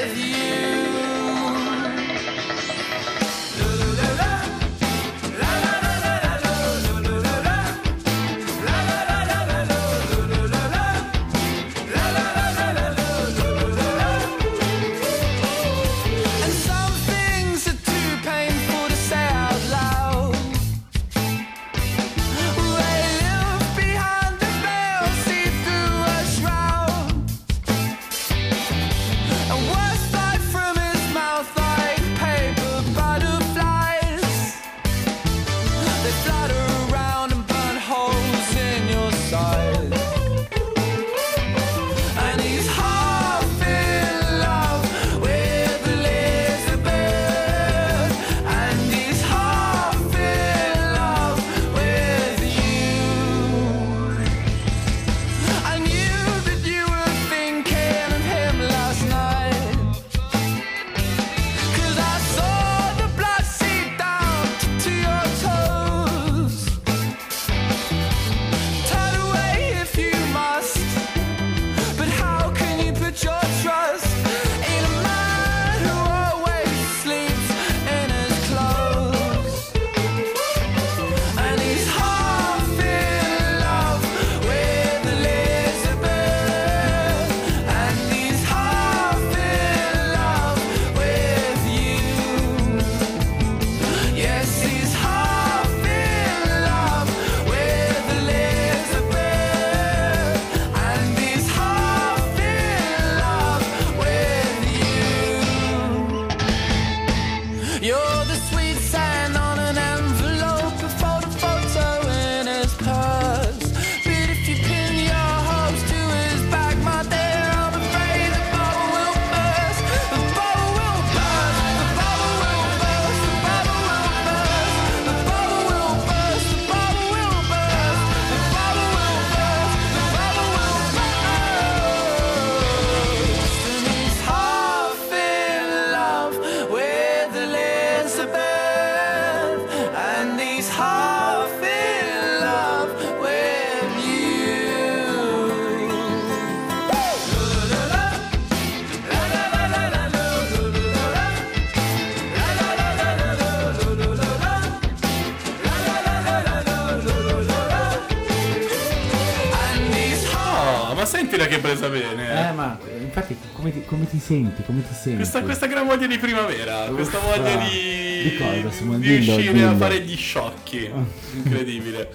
sentila 161.08 161.46
che 161.46 161.58
presa 161.58 161.88
bene. 161.88 162.48
Eh, 162.48 162.52
ma 162.52 162.78
eh, 162.86 163.02
infatti 163.02 163.36
come 163.52 163.72
ti, 163.72 163.84
come 163.84 164.08
ti 164.08 164.18
senti? 164.18 164.62
Come 164.64 164.82
ti 164.86 164.94
senti? 164.94 165.16
Questa, 165.16 165.42
questa 165.42 165.66
gran 165.66 165.86
voglia 165.86 166.06
di 166.06 166.18
primavera, 166.18 166.84
questa 166.94 167.18
Uffa. 167.18 167.36
voglia 167.36 167.56
di, 167.56 168.22
Di 168.30 168.36
cosa, 168.36 168.70
Simone? 168.76 168.98
di 169.00 169.18
Dillo, 169.18 169.34
uscire 169.36 169.52
dillo. 169.54 169.70
a 169.70 169.74
fare 169.76 170.00
gli 170.00 170.16
sciocchi. 170.16 170.90
Incredibile. 171.34 172.10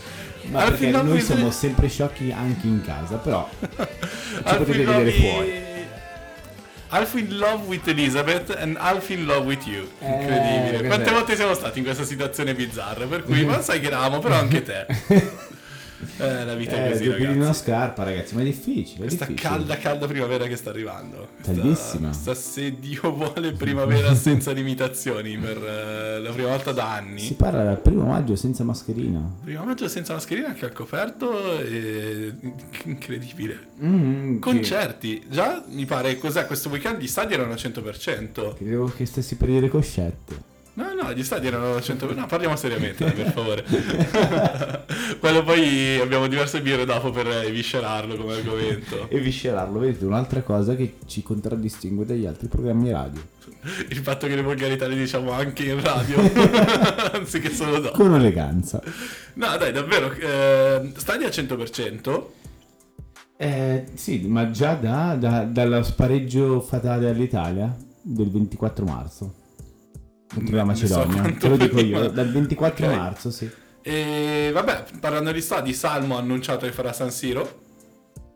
Ma 0.52 0.62
Al 0.64 0.70
perché 0.72 0.90
noi 0.90 1.08
Love 1.08 1.22
siamo 1.22 1.52
sempre 1.52 1.88
sciocchi 1.88 2.32
anche 2.32 2.68
in 2.68 2.82
casa, 2.86 3.16
però 3.16 3.50
ci 3.60 3.66
potete 4.56 4.80
in 4.82 4.86
love 4.86 5.04
vedere 5.04 5.04
with- 5.04 5.16
fuori. 5.20 5.62
Alf 6.90 7.16
in 7.16 7.38
love 7.38 7.64
with 7.66 7.88
Elizabeth 7.88 8.56
and 8.56 8.78
Alf 8.80 9.10
in 9.10 9.26
love 9.26 9.48
with 9.48 9.66
you. 9.66 9.88
Eh, 10.00 10.06
Incredibile. 10.06 10.72
cos'è? 10.78 10.88
Quante 10.88 11.10
volte 11.12 11.36
siamo 11.36 11.54
stati 11.56 11.80
in 11.80 11.86
questa 11.86 12.04
situazione 12.04 12.54
bizzarra? 12.54 13.06
Per 13.08 13.24
cui, 13.24 13.44
ma 13.46 13.62
sai 13.64 13.80
che 13.80 13.88
eravamo, 13.88 14.20
però 14.20 14.36
anche 14.36 14.62
te. 14.62 14.86
Eh, 16.18 16.46
la 16.46 16.56
vita 16.56 16.76
è 16.76 16.88
Eh, 16.88 16.92
così, 16.92 17.04
piedi 17.04 17.20
in 17.22 17.28
ragazzi. 17.28 17.38
una 17.40 17.54
scarpa, 17.54 18.04
ragazzi, 18.04 18.36
ma 18.36 18.42
è 18.42 18.44
difficile. 18.46 18.98
È 19.06 19.08
Questa 19.08 19.26
difficile. 19.26 19.50
calda, 19.50 19.78
calda 19.78 20.08
primavera 20.08 20.46
che 20.48 20.56
sta 20.56 20.70
arrivando. 20.70 21.30
Questa, 21.36 21.54
Caldissima. 21.54 22.08
questa 22.10 22.34
se 22.36 22.80
Dio 22.80 23.14
vuole 23.14 23.52
primavera 23.54 24.14
senza 24.16 24.52
limitazioni 24.52 25.38
per 25.38 25.58
eh, 25.64 26.20
la 26.20 26.32
prima 26.32 26.50
volta 26.50 26.72
da 26.72 26.94
anni. 26.94 27.20
Si 27.20 27.34
parla 27.36 27.64
dal 27.64 27.80
primo 27.80 28.04
maggio 28.06 28.36
senza 28.36 28.64
mascherina. 28.64 29.22
Prima 29.44 29.64
maggio 29.64 29.88
senza 29.88 30.14
mascherina 30.14 30.48
anche 30.50 30.66
al 30.66 30.74
coperto 30.74 31.60
e... 31.62 32.34
incredibile. 32.86 33.60
Mm, 33.84 34.40
Concerti, 34.40 35.24
già 35.30 35.64
mi 35.70 35.86
pare 35.86 36.18
cos'è 36.18 36.46
questo 36.46 36.70
weekend 36.70 37.00
gli 37.02 37.08
stadi 37.08 37.34
erano 37.34 37.52
al 37.54 37.58
100%. 37.58 38.56
Credevo 38.56 38.92
che 38.96 39.06
stessi 39.06 39.36
per 39.36 39.48
dire 39.50 39.70
coscette. 39.70 40.52
No, 40.76 40.92
no, 40.94 41.14
gli 41.14 41.24
stadi 41.24 41.46
erano 41.48 41.76
al 41.76 41.82
100%. 41.82 42.16
No, 42.16 42.26
parliamo 42.26 42.56
seriamente, 42.56 43.06
per 43.12 43.30
favore. 43.34 43.64
Quello 45.20 45.44
poi 45.44 46.00
abbiamo 46.00 46.28
diverse 46.28 46.62
birre 46.62 46.84
dopo 46.86 47.12
per 47.12 47.28
eviscerarlo 47.28 48.16
come 48.16 48.34
argomento. 48.34 49.08
E 49.14 49.20
viscerarlo, 49.20 49.78
vedete, 49.80 50.06
un'altra 50.06 50.42
cosa 50.42 50.76
che 50.76 50.96
ci 51.06 51.22
contraddistingue 51.22 52.06
dagli 52.06 52.26
altri 52.26 52.48
programmi 52.48 52.92
radio. 52.92 53.22
Il 53.90 53.98
fatto 53.98 54.26
che 54.28 54.36
le 54.36 54.42
volgarità 54.42 54.88
le 54.88 54.96
diciamo 54.96 55.32
anche 55.32 55.64
in 55.64 55.80
radio, 55.82 56.18
anziché 57.14 57.52
solo 57.54 57.80
dopo. 57.80 57.96
Con 57.98 58.16
eleganza. 58.16 58.82
No, 59.36 59.56
dai, 59.58 59.72
davvero, 59.72 60.12
eh, 60.12 60.92
stadi 60.96 61.24
al 61.24 61.30
100%. 61.30 62.26
Eh, 63.38 63.86
sì, 63.94 64.28
ma 64.28 64.50
già 64.50 64.74
da, 64.74 65.16
da- 65.16 65.44
dallo 65.44 65.84
spareggio 65.84 66.60
fatale 66.62 67.10
all'Italia 67.10 67.76
del 68.02 68.32
24 68.32 68.86
marzo. 68.86 69.34
La 70.52 70.60
so 70.60 70.66
Macedonia. 70.66 71.22
quanto 71.22 71.40
Te 71.40 71.50
lo 71.50 71.58
dico 71.58 71.80
io, 71.80 72.10
dal 72.12 72.32
24 72.32 72.88
Ok. 72.88 72.96
marzo, 72.96 73.32
sì. 73.32 73.50
E 73.82 74.50
vabbè, 74.54 74.86
parlando 75.00 75.32
di 75.32 75.42
stadi, 75.42 75.74
Salmo 75.74 76.16
ha 76.16 76.20
annunciato 76.20 76.66
che 76.66 76.72
farà 76.72 76.94
San 76.94 77.12
Siro. 77.12 77.62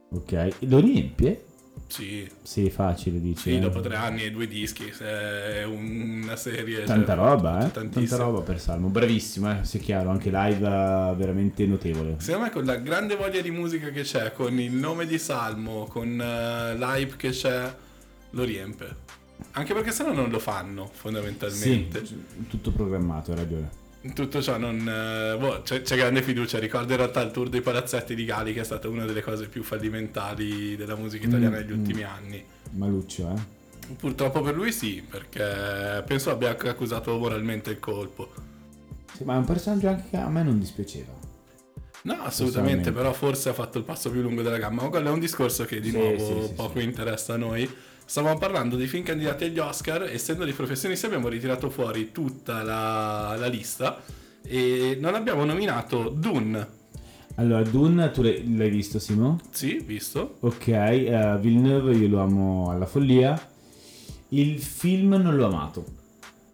Ok, 0.10 0.56
lo 0.60 0.80
riempie? 0.80 1.44
Sì, 1.88 2.30
Sì, 2.42 2.70
facile, 2.70 3.22
dici. 3.22 3.44
sì, 3.44 3.56
eh. 3.56 3.60
dopo 3.60 3.80
tre 3.80 3.96
anni 3.96 4.24
e 4.24 4.32
due 4.32 4.46
dischi, 4.48 4.92
è 5.00 5.64
una 5.64 6.36
serie... 6.36 6.84
Tanta 6.84 7.16
cioè, 7.16 7.24
roba, 7.24 7.66
eh? 7.66 7.72
tantissimo. 7.72 8.08
Tanta 8.08 8.24
roba 8.24 8.42
per 8.42 8.60
Salmo. 8.60 8.90
Bravissimo, 8.90 9.52
eh? 9.52 9.64
sia 9.64 9.80
chiaro, 9.80 10.10
anche 10.10 10.30
live 10.30 10.66
eh, 10.68 11.16
veramente 11.16 11.66
notevole. 11.66 12.16
Secondo 12.18 12.46
me 12.46 12.52
con 12.52 12.66
la 12.66 12.76
grande 12.76 13.16
voglia 13.16 13.40
di 13.42 13.52
musica 13.52 13.90
che 13.90 14.02
c'è, 14.02 14.34
con 14.34 14.60
il 14.60 14.72
nome 14.74 15.06
di 15.06 15.18
Salmo, 15.18 15.86
con 15.86 16.20
eh, 16.20 16.76
l'hype 16.76 17.16
che 17.16 17.30
c'è, 17.30 17.74
lo 18.32 18.44
riempie. 18.44 19.06
Anche 19.52 19.74
perché 19.74 19.92
sennò 19.92 20.14
non 20.14 20.30
lo 20.30 20.40
fanno, 20.40 20.86
Sì, 20.92 20.98
fondamentalmente. 21.00 22.04
tutto 22.48 22.72
programmato, 22.72 23.32
hai 23.32 23.38
ragione. 23.38 23.70
Tutto 24.14 24.42
ciò 24.42 24.58
non... 24.58 24.80
eh, 24.88 25.38
boh, 25.38 25.62
c'è, 25.64 25.82
c'è 25.82 25.96
grande 25.98 26.22
fiducia. 26.22 26.60
Ricordo 26.60 26.92
in 26.92 26.98
realtà 26.98 27.22
il 27.22 27.32
tour 27.32 27.50
dei 27.50 27.62
palazzetti 27.62 28.16
di 28.16 28.26
Gali 28.26 28.54
che 28.54 28.62
è 28.62 28.64
stata 28.64 28.88
una 28.88 29.06
delle 29.06 29.22
cose 29.22 29.48
più 29.48 29.64
fallimentari 29.64 30.76
della 30.76 30.96
musica 30.96 31.26
italiana 31.26 31.58
Mm, 31.58 31.60
negli 31.60 31.72
mm. 31.72 31.80
ultimi 31.80 32.04
anni. 32.04 32.46
Maluccio, 32.72 33.34
eh? 33.36 33.96
Purtroppo 33.96 34.42
per 34.42 34.54
lui 34.56 34.72
sì, 34.72 35.04
perché 35.08 36.04
penso 36.06 36.30
abbia 36.30 36.50
accusato 36.52 37.18
moralmente 37.18 37.70
il 37.72 37.80
colpo. 37.80 38.32
Sì, 39.16 39.24
ma 39.24 39.34
è 39.36 39.38
un 39.38 39.46
personaggio 39.46 39.88
anche 39.90 40.10
che 40.10 40.18
a 40.18 40.30
me 40.30 40.44
non 40.44 40.60
dispiaceva. 40.60 41.14
No, 42.04 42.14
assolutamente, 42.22 42.92
però 42.92 43.12
forse 43.12 43.50
ha 43.50 43.54
fatto 43.54 43.78
il 43.78 43.84
passo 43.84 44.10
più 44.12 44.22
lungo 44.22 44.42
della 44.42 44.58
gamma. 44.58 44.84
Ma 44.84 44.90
quello 44.90 45.10
è 45.10 45.12
un 45.12 45.20
discorso 45.20 45.66
che 45.66 45.80
di 45.82 45.90
Sì, 45.90 45.98
nuovo 45.98 46.18
sì, 46.42 46.48
sì, 46.48 46.54
poco 46.54 46.80
sì. 46.80 46.86
interessa 46.86 47.34
a 47.34 47.38
noi. 47.38 47.70
Stavamo 48.10 48.38
parlando 48.38 48.78
dei 48.78 48.88
film 48.88 49.04
candidati 49.04 49.44
agli 49.44 49.60
Oscar, 49.60 50.04
essendo 50.04 50.46
dei 50.46 50.54
professionisti 50.54 51.06
abbiamo 51.06 51.28
ritirato 51.28 51.70
fuori 51.70 52.14
tutta 52.14 52.64
la, 52.64 53.36
la 53.38 53.48
lista 53.48 54.02
e 54.42 54.98
non 54.98 55.14
abbiamo 55.14 55.44
nominato 55.44 56.08
Dune. 56.08 56.76
Allora, 57.36 57.64
Dune, 57.64 58.10
tu 58.12 58.22
l'hai, 58.22 58.70
visto, 58.70 58.98
Simo? 58.98 59.42
Sì, 59.50 59.84
visto? 59.86 60.38
Ok, 60.40 60.68
eh, 60.70 61.38
Villeneuve 61.42 61.96
io 61.98 62.08
lo 62.08 62.22
amo 62.22 62.72
alla 62.72 62.86
follia. 62.86 63.38
Il 64.30 64.62
film 64.62 65.16
non 65.16 65.36
l'ho 65.36 65.48
amato. 65.48 65.86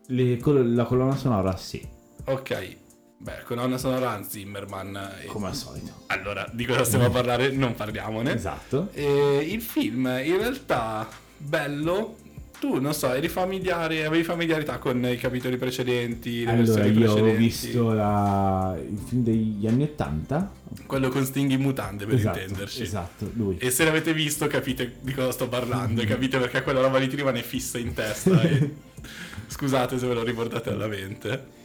Le 0.08 0.40
la 0.42 0.86
colonna 0.86 1.16
sonora 1.16 1.56
sì, 1.56 1.88
Ok. 2.26 2.78
Beh, 3.20 3.44
colonna 3.46 3.78
sonora 3.78 4.10
Hans 4.10 4.30
Zimmerman. 4.30 5.12
e- 5.22 5.28
come 5.28 5.48
al 5.48 5.56
solito. 5.56 5.92
Allora, 6.08 6.50
di 6.52 6.66
cosa 6.66 6.84
stiamo 6.84 7.06
a 7.06 7.10
parlare? 7.12 7.52
Non 7.52 7.76
parliamone. 7.76 8.34
Esatto. 8.34 8.90
E 8.92 9.38
il 9.50 9.62
film 9.62 10.08
in 10.08 10.38
realtà 10.38 11.08
bello. 11.44 12.18
Tu 12.60 12.80
non 12.80 12.94
so, 12.94 13.12
eri 13.14 13.28
familiare, 13.28 14.06
avevi 14.06 14.24
familiarità 14.24 14.78
con 14.78 15.06
i 15.06 15.18
capitoli 15.18 15.58
precedenti, 15.58 16.46
le 16.46 16.52
Allora, 16.52 16.82
versioni 16.82 16.98
io 16.98 17.10
ho 17.10 17.14
precedenti. 17.14 17.44
visto 17.44 17.92
la- 17.92 18.78
il 18.90 18.98
film 19.06 19.22
degli 19.24 19.68
anni 19.68 19.84
80. 19.84 20.52
Quello 20.86 21.10
con 21.10 21.26
Sting 21.26 21.52
in 21.52 21.60
mutande 21.60 22.06
per 22.06 22.16
esatto, 22.16 22.40
intenderci. 22.40 22.82
esatto, 22.84 23.30
lui. 23.34 23.58
E 23.58 23.70
se 23.70 23.84
l'avete 23.84 24.14
visto 24.14 24.48
capite 24.48 24.94
di 25.02 25.12
cosa 25.14 25.32
sto 25.32 25.50
parlando 25.50 26.02
e 26.02 26.06
capite 26.08 26.38
perché 26.40 26.64
quella 26.64 26.80
roba 26.80 27.00
lì 27.00 27.10
ti 27.10 27.18
rimane 27.18 27.44
fissa 27.44 27.78
in 27.78 27.94
testa. 27.94 28.42
e... 28.42 28.74
Scusate 29.48 30.00
se 30.00 30.08
ve 30.08 30.14
lo 30.14 30.24
ricordate 30.24 30.70
alla 30.70 30.88
mente. 30.88 31.62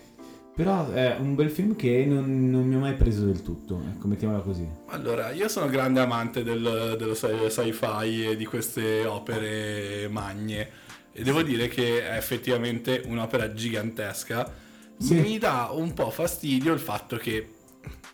Però 0.59 0.91
è 0.91 1.15
un 1.21 1.37
bel 1.37 1.51
film 1.51 1.77
che 1.77 2.05
non, 2.05 2.51
non 2.51 2.67
mi 2.67 2.75
ha 2.75 2.79
mai 2.79 2.95
preso 2.95 3.25
del 3.25 3.43
tutto, 3.43 3.81
ecco, 3.95 4.09
mettiamola 4.09 4.41
così. 4.41 4.69
Allora, 4.87 5.31
io 5.31 5.47
sono 5.47 5.69
grande 5.69 6.01
amante 6.01 6.43
del- 6.43 6.97
dello 6.99 7.15
sci- 7.15 7.49
sci-fi 7.49 8.27
e 8.31 8.37
di 8.37 8.45
queste 8.45 9.07
opere 9.07 10.09
magne. 10.11 10.69
E 11.13 11.23
devo 11.23 11.43
dire 11.43 11.69
che 11.69 12.09
è 12.09 12.17
effettivamente 12.17 13.03
un'opera 13.07 13.53
gigantesca. 13.53 14.53
Sì. 14.99 15.15
Mi 15.15 15.39
dà 15.39 15.69
un 15.71 15.95
po' 15.95 16.11
fastidio 16.11 16.73
il 16.73 16.81
fatto 16.81 17.17
che, 17.19 17.49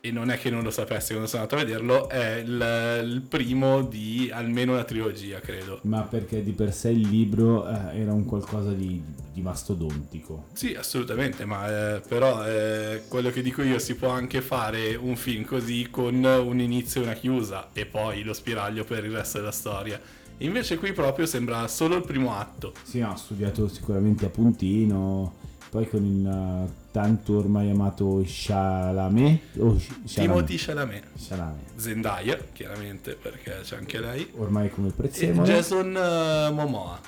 e 0.04 0.10
non 0.10 0.28
è 0.30 0.36
che 0.36 0.50
non 0.50 0.62
lo 0.62 0.70
sapessi 0.70 1.12
quando 1.12 1.26
sono 1.26 1.44
andato 1.44 1.62
a 1.62 1.64
vederlo, 1.64 2.10
è 2.10 2.34
il, 2.34 3.00
il 3.04 3.22
primo 3.22 3.80
di 3.80 4.28
almeno 4.30 4.72
una 4.72 4.84
trilogia, 4.84 5.40
credo. 5.40 5.78
Ma 5.84 6.02
perché 6.02 6.42
di 6.42 6.52
per 6.52 6.74
sé 6.74 6.90
il 6.90 7.08
libro 7.08 7.66
eh, 7.66 8.00
era 8.00 8.12
un 8.12 8.26
qualcosa 8.26 8.72
di, 8.72 9.02
di 9.32 9.40
mastodontico. 9.40 10.48
Sì, 10.52 10.74
assolutamente, 10.74 11.46
ma 11.46 11.96
eh, 11.96 12.00
però 12.06 12.46
eh, 12.46 13.04
quello 13.08 13.30
che 13.30 13.40
dico 13.40 13.62
io 13.62 13.78
si 13.78 13.94
può 13.94 14.10
anche 14.10 14.42
fare 14.42 14.94
un 14.94 15.16
film 15.16 15.46
così 15.46 15.88
con 15.90 16.22
un 16.22 16.60
inizio 16.60 17.00
e 17.00 17.04
una 17.04 17.14
chiusa 17.14 17.70
e 17.72 17.86
poi 17.86 18.22
lo 18.24 18.34
spiraglio 18.34 18.84
per 18.84 19.06
il 19.06 19.12
resto 19.12 19.38
della 19.38 19.52
storia. 19.52 19.98
Invece 20.38 20.76
qui 20.76 20.92
proprio 20.92 21.24
sembra 21.24 21.66
solo 21.66 21.96
il 21.96 22.04
primo 22.04 22.36
atto. 22.36 22.74
Sì, 22.82 22.98
no, 22.98 23.12
ho 23.12 23.16
studiato 23.16 23.68
sicuramente 23.68 24.26
a 24.26 24.28
puntino, 24.28 25.32
poi 25.74 25.88
con 25.88 26.04
il 26.04 26.24
eh, 26.24 26.72
tanto 26.92 27.36
ormai 27.38 27.68
amato 27.68 28.22
Chalamet. 28.24 29.40
Ch- 29.40 29.56
Chalamet. 29.56 30.04
Timothy 30.06 30.56
Chalamet, 30.56 31.04
Chalamet. 31.18 31.64
Zendaya, 31.74 32.38
chiaramente, 32.52 33.16
perché 33.20 33.58
c'è 33.62 33.76
anche 33.78 33.98
lei, 33.98 34.30
Ormai 34.36 34.70
come 34.70 34.86
il 34.86 34.92
e 34.92 34.96
prezzemolo. 34.96 35.44
Jason 35.44 35.96
eh, 35.96 36.50
Momoa. 36.52 37.00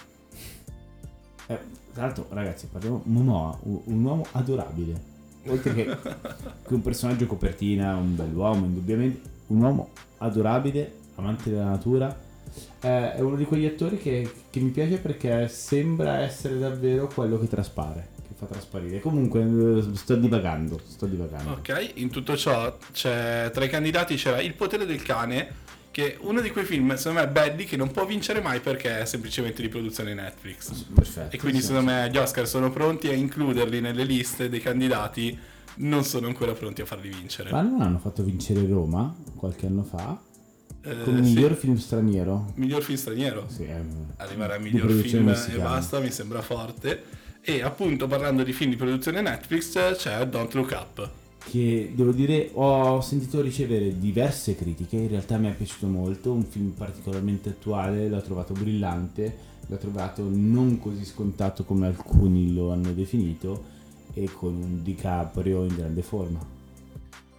Eh, 1.46 1.58
tra 1.92 2.06
l'altro, 2.06 2.26
ragazzi, 2.30 2.66
parliamo 2.66 3.02
Momoa, 3.04 3.56
un, 3.62 4.02
uomo 4.02 4.26
adorabile. 4.32 5.00
Oltre 5.46 5.72
che, 5.72 5.84
che 6.66 6.74
un 6.74 6.82
personaggio 6.82 7.26
copertina, 7.26 7.94
un 7.94 8.16
bell'uomo, 8.16 8.64
indubbiamente, 8.64 9.30
un 9.46 9.60
uomo 9.60 9.90
adorabile, 10.18 10.92
amante 11.14 11.50
della 11.50 11.68
natura. 11.68 12.24
Eh, 12.80 13.12
è 13.12 13.20
uno 13.20 13.36
di 13.36 13.44
quegli 13.44 13.66
attori 13.66 13.96
che, 13.96 14.28
che 14.50 14.58
mi 14.58 14.70
piace 14.70 14.98
perché 14.98 15.46
sembra 15.46 16.18
essere 16.18 16.58
davvero 16.58 17.06
quello 17.06 17.38
che 17.38 17.46
traspare, 17.46 18.14
fa 18.36 18.46
trasparire. 18.46 19.00
Comunque, 19.00 19.40
eh, 19.42 19.96
sto 19.96 20.14
divagando, 20.16 20.80
sto 20.86 21.06
divagando. 21.06 21.52
Ok, 21.52 21.92
in 21.94 22.10
tutto 22.10 22.36
ciò 22.36 22.76
c'è 22.92 23.50
tra 23.52 23.64
i 23.64 23.68
candidati 23.68 24.14
c'era 24.16 24.40
Il 24.40 24.54
potere 24.54 24.84
del 24.86 25.02
cane, 25.02 25.64
che 25.90 26.14
è 26.14 26.18
uno 26.20 26.40
di 26.42 26.50
quei 26.50 26.64
film, 26.66 26.94
secondo 26.96 27.20
me, 27.20 27.28
belli 27.28 27.64
che 27.64 27.76
non 27.76 27.90
può 27.90 28.04
vincere 28.04 28.40
mai 28.42 28.60
perché 28.60 29.00
è 29.00 29.04
semplicemente 29.06 29.62
di 29.62 29.68
produzione 29.68 30.12
Netflix. 30.14 30.84
Perfetto. 30.94 31.34
E 31.34 31.38
quindi 31.38 31.60
sì, 31.60 31.68
secondo 31.68 31.90
me 31.90 32.10
gli 32.10 32.18
Oscar 32.18 32.46
sono 32.46 32.70
pronti 32.70 33.08
a 33.08 33.14
includerli 33.14 33.80
nelle 33.80 34.04
liste 34.04 34.48
dei 34.50 34.60
candidati, 34.60 35.36
non 35.76 36.04
sono 36.04 36.26
ancora 36.26 36.52
pronti 36.52 36.82
a 36.82 36.84
farli 36.84 37.08
vincere. 37.08 37.50
Ma 37.50 37.62
non 37.62 37.80
hanno 37.80 37.98
fatto 37.98 38.22
vincere 38.22 38.66
Roma 38.66 39.14
qualche 39.36 39.66
anno 39.66 39.82
fa 39.84 40.18
Eh, 40.82 41.02
come 41.02 41.24
sì. 41.24 41.32
miglior 41.32 41.54
film 41.54 41.76
straniero. 41.76 42.52
Miglior 42.56 42.82
film 42.82 42.96
straniero? 42.98 43.46
Sì, 43.48 43.64
è- 43.64 43.80
Arrivare 44.16 44.54
a 44.54 44.58
miglior 44.58 44.90
film 44.92 45.22
e 45.28 45.30
messicana. 45.30 45.62
basta, 45.64 45.98
mi 46.00 46.10
sembra 46.10 46.42
forte. 46.42 47.02
E 47.48 47.62
appunto 47.62 48.08
parlando 48.08 48.42
di 48.42 48.52
film 48.52 48.70
di 48.70 48.76
produzione 48.76 49.20
Netflix 49.20 49.96
c'è 49.96 50.26
Don't 50.26 50.52
Look 50.54 50.70
Up. 50.72 51.10
che 51.48 51.92
devo 51.94 52.10
dire 52.10 52.50
ho 52.54 53.00
sentito 53.00 53.40
ricevere 53.40 53.98
diverse 53.98 54.56
critiche, 54.56 54.96
in 54.96 55.08
realtà 55.08 55.38
mi 55.38 55.48
è 55.48 55.52
piaciuto 55.54 55.86
molto, 55.86 56.32
un 56.32 56.44
film 56.44 56.70
particolarmente 56.70 57.50
attuale, 57.50 58.08
l'ho 58.08 58.20
trovato 58.20 58.52
brillante, 58.52 59.36
l'ho 59.66 59.76
trovato 59.76 60.26
non 60.28 60.80
così 60.80 61.04
scontato 61.04 61.64
come 61.64 61.86
alcuni 61.86 62.52
lo 62.52 62.72
hanno 62.72 62.92
definito 62.92 63.74
e 64.12 64.28
con 64.32 64.54
un 64.54 64.82
DiCaprio 64.82 65.64
in 65.64 65.76
grande 65.76 66.02
forma. 66.02 66.40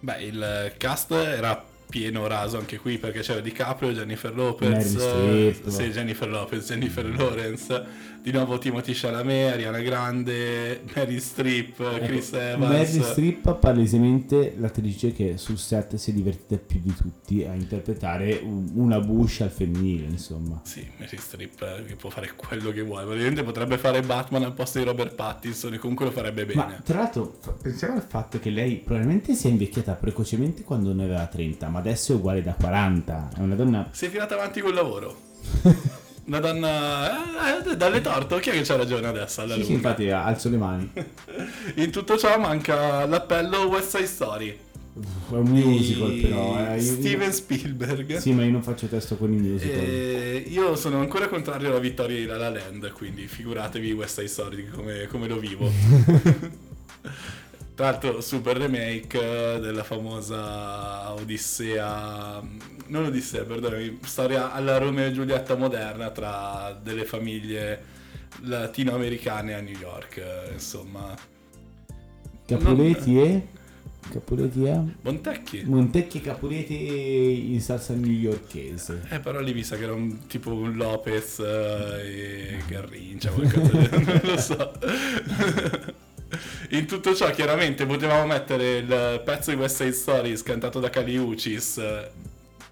Beh, 0.00 0.22
il 0.22 0.72
cast 0.78 1.12
era 1.12 1.62
pieno 1.88 2.26
raso 2.26 2.58
anche 2.58 2.78
qui 2.78 2.98
perché 2.98 3.20
c'era 3.20 3.40
DiCaprio, 3.40 3.92
Jennifer 3.92 4.34
Lopez, 4.34 5.56
sì, 5.66 5.90
Jennifer 5.90 6.28
Lopez, 6.28 6.66
Jennifer 6.66 7.04
Lawrence, 7.04 7.84
di 8.22 8.32
nuovo 8.32 8.58
Timothy 8.58 8.92
Chalamet, 8.94 9.52
Ariana 9.52 9.80
Grande, 9.80 10.82
Mary 10.94 11.18
Streep, 11.20 11.76
Chris 12.04 12.32
Evans. 12.32 12.70
Meryl 12.70 13.02
Streep 13.04 13.54
palesemente 13.56 14.54
l'attrice 14.58 15.12
che 15.12 15.36
sul 15.38 15.56
set 15.58 15.94
si 15.96 16.10
è 16.10 16.14
divertita 16.14 16.56
più 16.64 16.80
di 16.82 16.94
tutti 16.94 17.44
a 17.44 17.54
interpretare 17.54 18.40
un- 18.42 18.70
una 18.74 19.00
Bush 19.00 19.40
al 19.42 19.50
femminile, 19.50 20.06
insomma. 20.06 20.60
Sì, 20.64 20.86
Mary 20.98 21.16
Streep 21.16 21.62
eh, 21.62 21.84
che 21.86 21.94
può 21.96 22.10
fare 22.10 22.32
quello 22.36 22.70
che 22.70 22.82
vuole, 22.82 23.04
praticamente 23.04 23.42
potrebbe 23.42 23.78
fare 23.78 24.02
Batman 24.02 24.42
al 24.42 24.52
posto 24.52 24.78
di 24.78 24.84
Robert 24.84 25.14
Pattinson 25.14 25.74
e 25.74 25.78
comunque 25.78 26.04
lo 26.06 26.10
farebbe 26.10 26.44
bene. 26.44 26.60
Ma 26.64 26.80
tra 26.84 26.98
l'altro 26.98 27.38
pensiamo 27.62 27.94
al 27.94 28.04
fatto 28.06 28.38
che 28.38 28.50
lei 28.50 28.76
probabilmente 28.76 29.34
si 29.34 29.46
è 29.46 29.50
invecchiata 29.50 29.92
precocemente 29.94 30.62
quando 30.64 30.92
ne 30.92 31.04
aveva 31.04 31.24
30, 31.26 31.68
ma 31.68 31.78
adesso 31.78 32.12
è 32.12 32.16
uguale 32.16 32.42
da 32.42 32.52
40. 32.54 33.30
È 33.36 33.40
una 33.40 33.54
donna 33.54 33.88
Si 33.92 34.06
è 34.06 34.10
tirata 34.10 34.34
avanti 34.34 34.60
col 34.60 34.74
lavoro. 34.74 35.16
Una 36.28 36.40
donna... 36.40 37.64
Eh, 37.64 37.70
eh, 37.70 37.76
dalle 37.76 38.02
torto, 38.02 38.36
chi 38.36 38.50
è 38.50 38.52
che 38.52 38.60
c'ha 38.60 38.76
ragione 38.76 39.06
adesso 39.06 39.40
alla 39.40 39.54
Sì, 39.54 39.64
sì, 39.64 39.72
infatti 39.72 40.10
alzo 40.10 40.50
le 40.50 40.56
mani. 40.58 40.90
In 41.76 41.90
tutto 41.90 42.18
ciò 42.18 42.38
manca 42.38 43.06
l'appello 43.06 43.62
West 43.66 43.96
Side 43.96 44.06
Story. 44.06 44.48
È 44.50 45.34
un 45.34 45.48
musical 45.48 46.12
però. 46.20 46.58
eh, 46.72 46.80
io- 46.82 46.92
Steven 46.92 47.32
Spielberg. 47.32 48.18
Sì, 48.18 48.32
ma 48.32 48.44
io 48.44 48.50
non 48.50 48.62
faccio 48.62 48.86
testo 48.88 49.16
con 49.16 49.32
i 49.32 49.36
musical. 49.36 49.78
E 49.78 50.44
io 50.48 50.76
sono 50.76 51.00
ancora 51.00 51.28
contrario 51.28 51.68
alla 51.70 51.78
vittoria 51.78 52.16
di 52.18 52.26
La 52.26 52.36
La 52.36 52.50
Land, 52.50 52.92
quindi 52.92 53.26
figuratevi 53.26 53.92
West 53.92 54.16
Side 54.16 54.28
Story 54.28 54.68
come, 54.68 55.06
come 55.06 55.28
lo 55.28 55.38
vivo. 55.38 55.70
Tra 57.78 57.90
l'altro 57.90 58.20
super 58.20 58.56
remake 58.56 59.54
eh, 59.54 59.60
della 59.60 59.84
famosa 59.84 61.12
Odissea, 61.12 62.42
non 62.86 63.04
Odissea, 63.04 63.44
perdonami, 63.44 64.00
storia 64.02 64.52
alla 64.52 64.78
Romeo 64.78 65.06
e 65.06 65.12
Giulietta 65.12 65.54
moderna 65.54 66.10
tra 66.10 66.76
delle 66.82 67.04
famiglie 67.04 67.80
latinoamericane 68.40 69.54
a 69.54 69.60
New 69.60 69.78
York, 69.78 70.16
eh, 70.16 70.52
insomma. 70.54 71.16
Capuleti 72.46 73.20
e... 73.20 73.46
Capuleti 74.10 74.64
e... 74.64 74.82
Montecchi. 75.02 75.62
Montecchi 75.64 76.18
e 76.18 76.20
Capuleti 76.20 77.52
in 77.52 77.60
salsa 77.60 77.94
newyorkese. 77.94 79.02
Eh, 79.08 79.20
però 79.20 79.38
lì 79.38 79.54
mi 79.54 79.62
sa 79.62 79.76
che 79.76 79.84
era 79.84 79.94
un, 79.94 80.26
tipo 80.26 80.52
un 80.52 80.72
Lopez 80.74 81.38
eh, 81.38 82.56
e 82.56 82.62
Garrincia, 82.66 83.30
qualcosa 83.30 83.70
del- 83.70 84.02
non 84.04 84.20
lo 84.24 84.36
so. 84.36 84.72
In 86.70 86.86
tutto 86.86 87.14
ciò, 87.14 87.30
chiaramente, 87.30 87.86
potevamo 87.86 88.26
mettere 88.26 88.78
il 88.78 89.22
pezzo 89.24 89.50
di 89.50 89.56
West 89.56 89.76
Side 89.76 89.92
Story 89.92 90.36
scantato 90.36 90.80
da 90.80 90.90
Kali 90.90 91.16
Uchis 91.16 91.78
eh, 91.78 92.10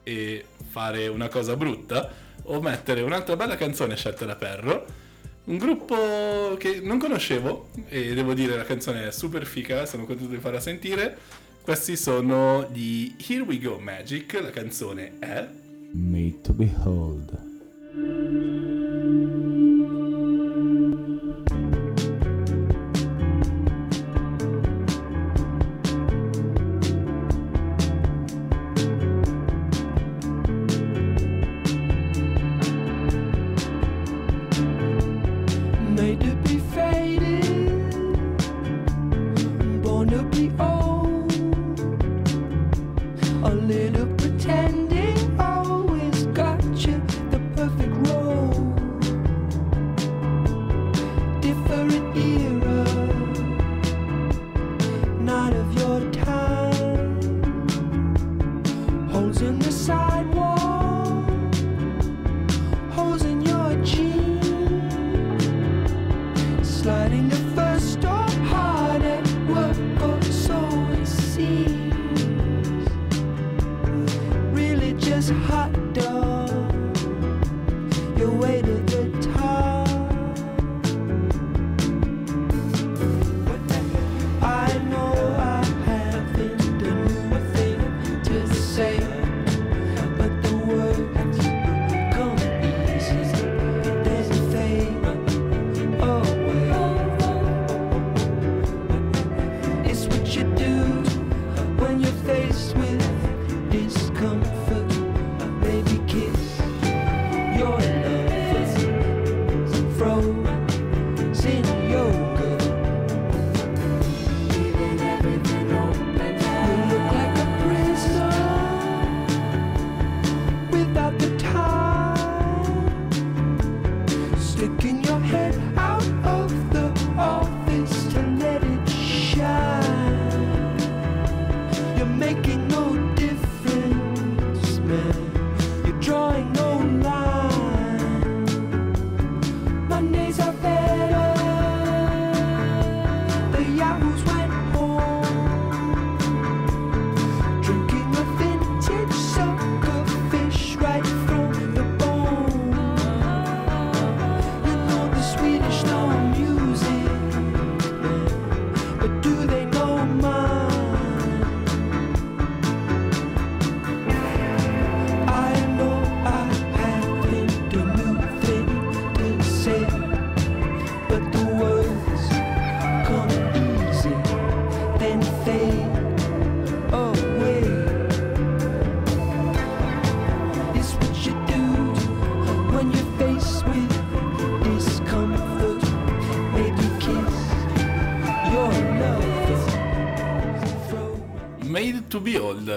e 0.02 0.44
fare 0.68 1.08
una 1.08 1.28
cosa 1.28 1.56
brutta, 1.56 2.12
o 2.42 2.60
mettere 2.60 3.02
un'altra 3.02 3.36
bella 3.36 3.56
canzone 3.56 3.96
scelta 3.96 4.24
da 4.24 4.36
Perro, 4.36 4.84
un 5.44 5.58
gruppo 5.58 6.56
che 6.58 6.80
non 6.82 6.98
conoscevo, 6.98 7.68
e 7.88 8.14
devo 8.14 8.34
dire 8.34 8.56
la 8.56 8.64
canzone 8.64 9.06
è 9.06 9.12
super 9.12 9.46
fica, 9.46 9.86
sono 9.86 10.04
contento 10.04 10.32
di 10.34 10.40
farla 10.40 10.60
sentire. 10.60 11.16
Questi 11.62 11.96
sono 11.96 12.68
gli 12.72 13.14
Here 13.26 13.40
We 13.40 13.58
Go 13.58 13.78
Magic, 13.78 14.38
la 14.40 14.50
canzone 14.50 15.14
è... 15.18 15.48
Made 15.92 16.40
to 16.42 16.52
behold. 16.52 17.44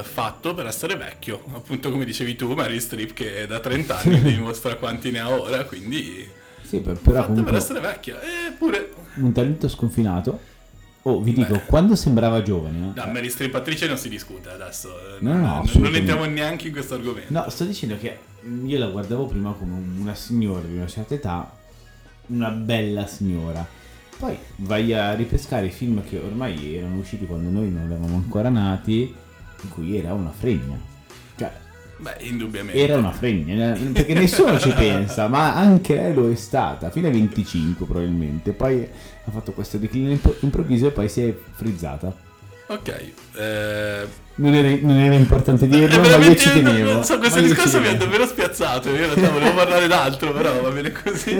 Fatto 0.03 0.53
per 0.53 0.65
essere 0.67 0.95
vecchio. 0.95 1.43
Appunto, 1.53 1.91
come 1.91 2.05
dicevi 2.05 2.35
tu, 2.35 2.53
Mary 2.53 2.79
Streep 2.79 3.13
che 3.13 3.45
da 3.47 3.59
30 3.59 3.97
anni 3.99 4.21
dimostra 4.35 4.75
quanti 4.75 5.11
ne 5.11 5.19
ha 5.19 5.29
ora, 5.29 5.63
quindi 5.65 6.27
Sì, 6.61 6.79
per- 6.79 6.97
però 6.97 7.21
fatto 7.21 7.27
per 7.33 7.43
comunque 7.43 7.57
essere 7.57 7.79
vecchia. 7.79 8.17
Eppure, 8.47 8.91
un 9.15 9.31
talento 9.31 9.67
sconfinato. 9.67 10.47
Oh, 11.03 11.21
vi 11.21 11.31
dico, 11.33 11.61
quando 11.65 11.95
sembrava 11.95 12.41
giovane, 12.43 12.77
no? 12.77 12.91
da 12.93 13.05
Mary 13.07 13.29
Streep 13.29 13.55
attrice 13.55 13.87
non 13.87 13.97
si 13.97 14.09
discute 14.09 14.49
adesso. 14.49 14.89
eh, 14.89 15.17
No, 15.21 15.33
no, 15.33 15.63
non- 15.73 15.95
entriamo 15.95 16.25
neanche 16.25 16.67
in 16.67 16.73
questo 16.73 16.95
argomento. 16.95 17.31
No, 17.31 17.49
sto 17.49 17.63
dicendo 17.63 17.97
che 17.97 18.17
io 18.65 18.77
la 18.77 18.87
guardavo 18.87 19.25
prima 19.27 19.53
come 19.53 19.81
una 19.97 20.13
signora 20.13 20.61
di 20.67 20.75
una 20.75 20.87
certa 20.87 21.13
età, 21.13 21.51
una 22.27 22.49
bella 22.49 23.07
signora. 23.07 23.65
Poi 24.19 24.37
vai 24.57 24.93
a 24.93 25.13
ripescare 25.13 25.67
i 25.67 25.71
film 25.71 26.03
che 26.03 26.17
ormai 26.17 26.75
erano 26.75 26.97
usciti 26.97 27.25
quando 27.25 27.49
noi 27.49 27.71
non 27.71 27.85
eravamo 27.89 28.15
ancora 28.17 28.49
nati, 28.49 29.15
in 29.61 29.69
cui 29.69 29.97
era 29.97 30.13
una 30.13 30.31
fregna. 30.31 30.77
Cioè, 31.37 31.51
Beh, 31.97 32.15
indubbiamente. 32.19 32.79
era 32.81 32.97
una 32.97 33.11
fregna, 33.11 33.75
eh, 33.75 33.79
perché 33.79 34.13
nessuno 34.13 34.57
ci 34.59 34.71
pensa, 34.77 35.27
ma 35.27 35.55
anche 35.55 35.95
lei 35.95 36.13
lo 36.13 36.31
è 36.31 36.35
stata, 36.35 36.89
fino 36.89 37.07
ai 37.07 37.13
25 37.13 37.85
probabilmente. 37.85 38.51
Poi 38.53 38.87
ha 39.25 39.31
fatto 39.31 39.51
questo 39.51 39.77
declino 39.77 40.11
imp- 40.11 40.37
improvviso 40.41 40.87
e 40.87 40.91
poi 40.91 41.09
si 41.09 41.21
è 41.23 41.35
frizzata. 41.53 42.27
Ok. 42.71 43.11
eh, 43.35 44.07
Non 44.35 44.53
era, 44.53 44.69
non 44.81 44.97
era 44.99 45.15
importante 45.15 45.67
dirlo, 45.67 46.01
È 46.03 46.17
ma 46.17 46.25
io 46.25 46.35
ci 46.35 46.51
tenevo. 46.51 46.91
non 46.93 47.03
so, 47.03 47.17
questo 47.17 47.41
discorso 47.41 47.79
mi 47.81 47.87
ha 47.87 47.95
davvero 47.95 48.27
spiazzato. 48.27 48.89
Io 48.89 48.95
in 49.05 49.13
realtà 49.13 49.29
volevo 49.31 49.53
parlare 49.55 49.87
d'altro, 49.87 50.31
però 50.31 50.61
va 50.61 50.69
bene 50.69 50.91
così. 50.91 51.35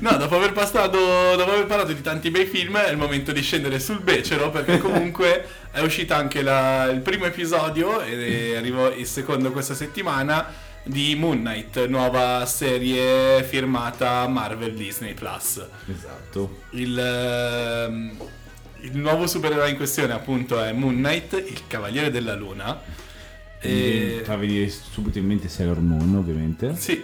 No, 0.00 0.16
dopo 0.16 0.36
aver, 0.36 0.52
passato, 0.52 0.98
dopo 1.36 1.52
aver 1.52 1.66
parlato 1.66 1.92
di 1.92 2.00
tanti 2.00 2.30
bei 2.30 2.46
film, 2.46 2.76
è 2.76 2.90
il 2.90 2.96
momento 2.96 3.30
di 3.32 3.40
scendere 3.42 3.78
sul 3.78 4.00
becero. 4.00 4.50
Perché 4.50 4.78
comunque 4.78 5.46
è 5.70 5.80
uscito 5.80 6.14
anche 6.14 6.42
la- 6.42 6.90
il 6.90 7.00
primo 7.00 7.26
episodio, 7.26 8.00
e 8.02 8.56
arrivò 8.56 8.90
il 8.92 9.06
secondo 9.06 9.52
questa 9.52 9.74
settimana. 9.74 10.70
Di 10.84 11.14
Moon 11.14 11.38
Knight, 11.38 11.86
nuova 11.86 12.44
serie 12.44 13.44
firmata 13.44 14.26
Marvel 14.26 14.72
Disney 14.74 15.14
Plus. 15.14 15.64
Esatto. 15.88 16.62
Il, 16.70 16.98
ehm, 16.98 18.16
il 18.82 18.96
nuovo 18.96 19.26
supereroe 19.26 19.70
in 19.70 19.76
questione, 19.76 20.12
appunto, 20.12 20.62
è 20.62 20.72
Moon 20.72 20.94
Knight, 20.96 21.32
il 21.34 21.62
Cavaliere 21.66 22.10
della 22.10 22.34
Luna. 22.34 22.80
E... 23.60 24.22
Fa 24.24 24.36
venire 24.36 24.68
subito 24.68 25.18
in 25.18 25.26
mente 25.26 25.48
Sailor 25.48 25.80
Moon, 25.80 26.16
ovviamente. 26.16 26.74
Sì, 26.76 27.02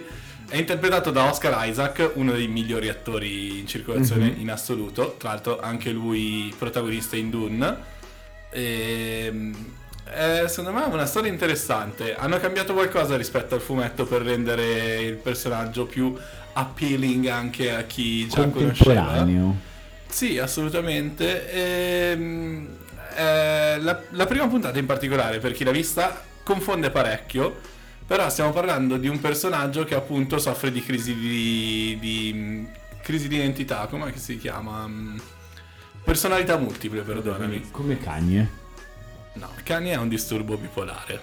è 0.49 0.57
interpretato 0.57 1.11
da 1.11 1.29
Oscar 1.29 1.67
Isaac, 1.67 2.11
uno 2.15 2.33
dei 2.33 2.47
migliori 2.47 2.89
attori 2.89 3.59
in 3.59 3.67
circolazione 3.67 4.31
Mhm. 4.31 4.41
in 4.41 4.51
assoluto. 4.51 5.15
Tra 5.17 5.29
l'altro, 5.29 5.59
anche 5.59 5.91
lui 5.91 6.53
protagonista 6.57 7.15
in 7.15 7.29
Dune. 7.29 7.77
E, 8.51 9.51
è, 10.03 10.45
secondo 10.47 10.77
me 10.77 10.85
è 10.85 10.87
una 10.93 11.05
storia 11.05 11.31
interessante. 11.31 12.15
Hanno 12.15 12.39
cambiato 12.39 12.73
qualcosa 12.73 13.15
rispetto 13.15 13.55
al 13.55 13.61
fumetto 13.61 14.05
per 14.05 14.23
rendere 14.23 15.01
il 15.01 15.15
personaggio 15.15 15.85
più 15.85 16.13
appealing 16.51 17.27
anche 17.27 17.73
a 17.73 17.83
chi 17.83 18.27
già 18.27 18.47
conosceva. 18.49 19.25
Sì, 20.09 20.37
assolutamente. 20.37 21.51
Ehm, 22.11 22.67
eh, 23.15 23.77
la, 23.79 24.01
la 24.11 24.25
prima 24.25 24.47
puntata 24.47 24.77
in 24.79 24.85
particolare, 24.85 25.39
per 25.39 25.53
chi 25.53 25.63
l'ha 25.63 25.71
vista, 25.71 26.23
confonde 26.43 26.89
parecchio. 26.89 27.59
Però 28.05 28.27
stiamo 28.29 28.51
parlando 28.51 28.97
di 28.97 29.07
un 29.07 29.19
personaggio 29.19 29.83
che 29.83 29.93
appunto 29.93 30.39
soffre 30.39 30.71
di 30.71 30.81
crisi 30.83 31.13
di, 31.15 31.97
di- 31.99 32.33
mh, 32.33 32.71
crisi 33.03 33.27
di 33.27 33.35
identità, 33.35 33.85
come 33.85 34.17
si 34.17 34.37
chiama? 34.39 34.87
Mm, 34.87 35.17
Personalità 36.03 36.57
multiple, 36.57 37.01
perdonami. 37.01 37.69
Come 37.69 37.99
Kanye. 37.99 38.49
No, 39.33 39.51
Kanye 39.63 39.91
è 39.93 39.97
un 39.97 40.07
disturbo 40.09 40.57
bipolare 40.57 41.19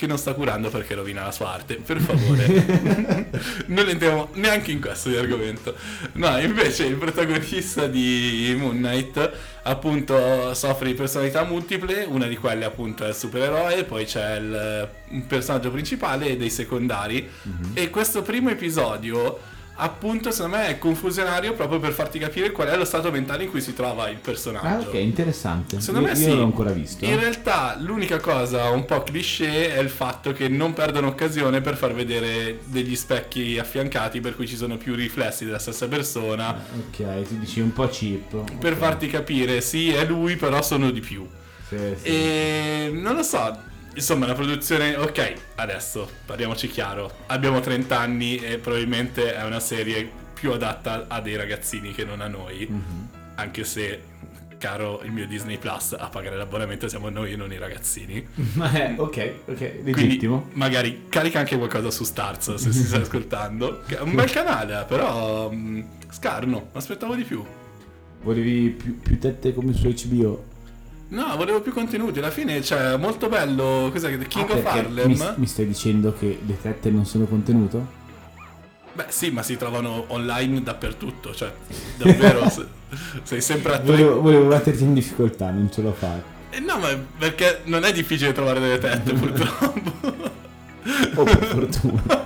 che 0.00 0.06
non 0.06 0.16
sta 0.16 0.32
curando 0.32 0.70
perché 0.70 0.94
rovina 0.94 1.24
la 1.24 1.30
sua 1.30 1.52
arte. 1.52 1.76
Per 1.76 2.00
favore, 2.00 3.28
non 3.66 3.86
entriamo 3.86 4.30
neanche 4.34 4.70
in 4.70 4.80
questo 4.80 5.10
di 5.10 5.16
argomento. 5.16 5.74
No, 6.12 6.38
invece 6.38 6.86
il 6.86 6.96
protagonista 6.96 7.86
di 7.86 8.56
Moon 8.58 8.76
Knight 8.76 9.30
appunto 9.64 10.54
soffre 10.54 10.86
di 10.86 10.94
personalità 10.94 11.44
multiple, 11.44 12.04
una 12.04 12.26
di 12.26 12.36
quelle 12.38 12.64
appunto 12.64 13.04
è 13.04 13.08
il 13.08 13.14
supereroe, 13.14 13.84
poi 13.84 14.06
c'è 14.06 14.36
il 14.36 14.88
personaggio 15.28 15.70
principale 15.70 16.28
e 16.28 16.36
dei 16.38 16.50
secondari. 16.50 17.28
E 17.74 17.90
questo 17.90 18.22
primo 18.22 18.48
episodio 18.48 19.58
appunto 19.80 20.30
secondo 20.30 20.56
me 20.56 20.68
è 20.68 20.78
confusionario 20.78 21.54
proprio 21.54 21.80
per 21.80 21.92
farti 21.92 22.18
capire 22.18 22.52
qual 22.52 22.68
è 22.68 22.76
lo 22.76 22.84
stato 22.84 23.10
mentale 23.10 23.44
in 23.44 23.50
cui 23.50 23.60
si 23.60 23.74
trova 23.74 24.08
il 24.08 24.18
personaggio. 24.18 24.66
Ah, 24.66 24.78
ok, 24.78 24.94
interessante. 24.94 25.80
Secondo 25.80 26.08
io, 26.08 26.12
me 26.12 26.18
io 26.18 26.24
sì. 26.24 26.30
non 26.30 26.38
l'ho 26.38 26.44
ancora 26.44 26.70
visto. 26.70 27.04
In 27.04 27.18
realtà 27.18 27.76
l'unica 27.80 28.18
cosa 28.20 28.68
un 28.70 28.84
po' 28.84 29.02
cliché 29.02 29.74
è 29.74 29.78
il 29.80 29.90
fatto 29.90 30.32
che 30.32 30.48
non 30.48 30.72
perdono 30.72 31.08
occasione 31.08 31.60
per 31.60 31.76
far 31.76 31.94
vedere 31.94 32.60
degli 32.64 32.96
specchi 32.96 33.58
affiancati 33.58 34.20
per 34.20 34.36
cui 34.36 34.46
ci 34.46 34.56
sono 34.56 34.76
più 34.76 34.94
riflessi 34.94 35.44
della 35.44 35.58
stessa 35.58 35.88
persona. 35.88 36.50
Ok, 36.50 37.22
tu 37.28 37.38
dici 37.38 37.60
un 37.60 37.72
po' 37.72 37.88
cheap. 37.88 38.58
Per 38.58 38.76
farti 38.76 39.06
capire, 39.08 39.60
sì, 39.60 39.90
è 39.92 40.04
lui, 40.04 40.36
però 40.36 40.62
sono 40.62 40.90
di 40.90 41.00
più. 41.00 41.26
Sì, 41.68 41.76
sì. 42.02 42.06
E 42.06 42.90
non 42.92 43.14
lo 43.14 43.22
so. 43.22 43.68
Insomma, 43.94 44.26
la 44.26 44.34
produzione, 44.34 44.94
ok, 44.96 45.32
adesso 45.56 46.08
parliamoci 46.24 46.68
chiaro. 46.68 47.10
Abbiamo 47.26 47.60
30 47.60 47.98
anni 47.98 48.36
e 48.36 48.58
probabilmente 48.58 49.34
è 49.34 49.42
una 49.44 49.60
serie 49.60 50.08
più 50.32 50.52
adatta 50.52 51.06
a 51.08 51.20
dei 51.20 51.36
ragazzini 51.36 51.92
che 51.92 52.04
non 52.04 52.20
a 52.20 52.28
noi. 52.28 52.66
Mhm. 52.70 53.08
Anche 53.34 53.64
se, 53.64 54.02
caro 54.58 55.00
il 55.04 55.10
mio 55.10 55.26
Disney 55.26 55.58
Plus, 55.58 55.94
a 55.98 56.08
pagare 56.08 56.36
l'abbonamento 56.36 56.88
siamo 56.88 57.08
noi 57.08 57.32
e 57.32 57.36
non 57.36 57.52
i 57.52 57.58
ragazzini. 57.58 58.24
Ma 58.54 58.70
è 58.70 58.94
ok, 58.96 59.32
ok, 59.46 59.56
Quindi 59.82 59.92
legittimo. 59.92 60.48
magari 60.52 61.06
carica 61.08 61.38
anche 61.40 61.56
qualcosa 61.56 61.90
su 61.90 62.04
Stars 62.04 62.54
se 62.54 62.72
si 62.72 62.84
sta 62.84 62.98
ascoltando. 62.98 63.84
È 63.86 63.98
un 64.00 64.14
bel 64.14 64.30
canale, 64.30 64.80
eh, 64.80 64.84
però 64.84 65.50
mm, 65.52 65.80
scarno, 66.10 66.68
aspettavo 66.72 67.14
di 67.16 67.24
più. 67.24 67.44
Volevi 68.22 68.68
più, 68.70 69.00
più 69.00 69.18
tette 69.18 69.52
come 69.54 69.72
su 69.72 69.88
HBO? 69.88 70.44
No, 71.10 71.36
volevo 71.36 71.60
più 71.60 71.72
contenuti. 71.72 72.18
Alla 72.18 72.30
fine 72.30 72.60
c'è 72.60 72.96
molto 72.96 73.28
bello. 73.28 73.88
Cos'è 73.92 74.16
che 74.16 74.26
King 74.26 74.50
Ah, 74.50 74.54
of 74.54 74.64
Harlem? 74.66 75.06
Mi, 75.10 75.18
mi 75.36 75.46
stai 75.46 75.66
dicendo 75.66 76.14
che 76.16 76.38
le 76.44 76.60
tette 76.60 76.90
non 76.90 77.04
sono 77.04 77.24
contenuto? 77.26 77.98
Beh, 78.92 79.06
sì, 79.08 79.30
ma 79.30 79.42
si 79.42 79.56
trovano 79.56 80.04
online 80.08 80.62
dappertutto. 80.62 81.34
Cioè, 81.34 81.52
davvero, 81.96 82.48
se- 82.48 82.66
sei 83.24 83.40
sempre 83.40 83.74
a 83.74 83.78
tre. 83.78 83.86
Volevo, 83.96 84.20
volevo 84.20 84.44
metterti 84.46 84.82
in 84.84 84.94
difficoltà, 84.94 85.50
non 85.50 85.70
ce 85.72 85.82
l'ho 85.82 85.92
fatta. 85.92 86.38
Eh, 86.50 86.60
no, 86.60 86.78
ma 86.78 86.88
perché 87.18 87.60
non 87.64 87.84
è 87.84 87.92
difficile 87.92 88.32
trovare 88.32 88.60
delle 88.60 88.78
tette, 88.78 89.12
purtroppo. 89.14 90.28
Oh, 91.16 91.24
per 91.24 91.44
fortuna. 91.44 92.19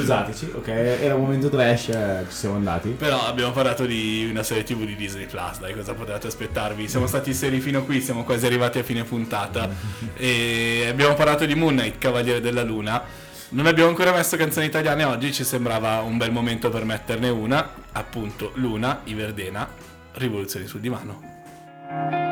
Scusateci, 0.00 0.52
ok, 0.54 0.68
era 0.68 1.14
un 1.14 1.22
momento 1.22 1.48
trash, 1.48 1.88
eh, 1.88 2.24
ci 2.28 2.36
siamo 2.36 2.56
andati. 2.56 2.90
Però 2.90 3.26
abbiamo 3.26 3.52
parlato 3.52 3.84
di 3.84 4.26
una 4.30 4.42
serie 4.42 4.62
TV 4.62 4.84
di 4.84 4.96
Disney 4.96 5.26
Plus, 5.26 5.58
dai, 5.58 5.74
cosa 5.74 5.94
potevate 5.94 6.26
aspettarvi? 6.26 6.88
Siamo 6.88 7.06
stati 7.06 7.34
seri 7.34 7.60
fino 7.60 7.80
a 7.80 7.82
qui, 7.82 8.00
siamo 8.00 8.24
quasi 8.24 8.46
arrivati 8.46 8.78
a 8.78 8.82
fine 8.82 9.04
puntata. 9.04 9.68
e 10.16 10.86
abbiamo 10.88 11.14
parlato 11.14 11.44
di 11.44 11.54
Moon 11.54 11.74
Knight, 11.74 11.98
Cavaliere 11.98 12.40
della 12.40 12.62
Luna. 12.62 13.02
Non 13.50 13.66
abbiamo 13.66 13.88
ancora 13.88 14.12
messo 14.12 14.36
canzoni 14.36 14.66
italiane 14.66 15.04
oggi, 15.04 15.32
ci 15.32 15.44
sembrava 15.44 16.00
un 16.02 16.18
bel 16.18 16.30
momento 16.30 16.68
per 16.68 16.84
metterne 16.84 17.28
una. 17.30 17.70
Appunto, 17.92 18.52
Luna, 18.54 19.00
Iverdena, 19.04 19.68
Rivoluzioni 20.12 20.66
sul 20.66 20.80
divano. 20.80 22.27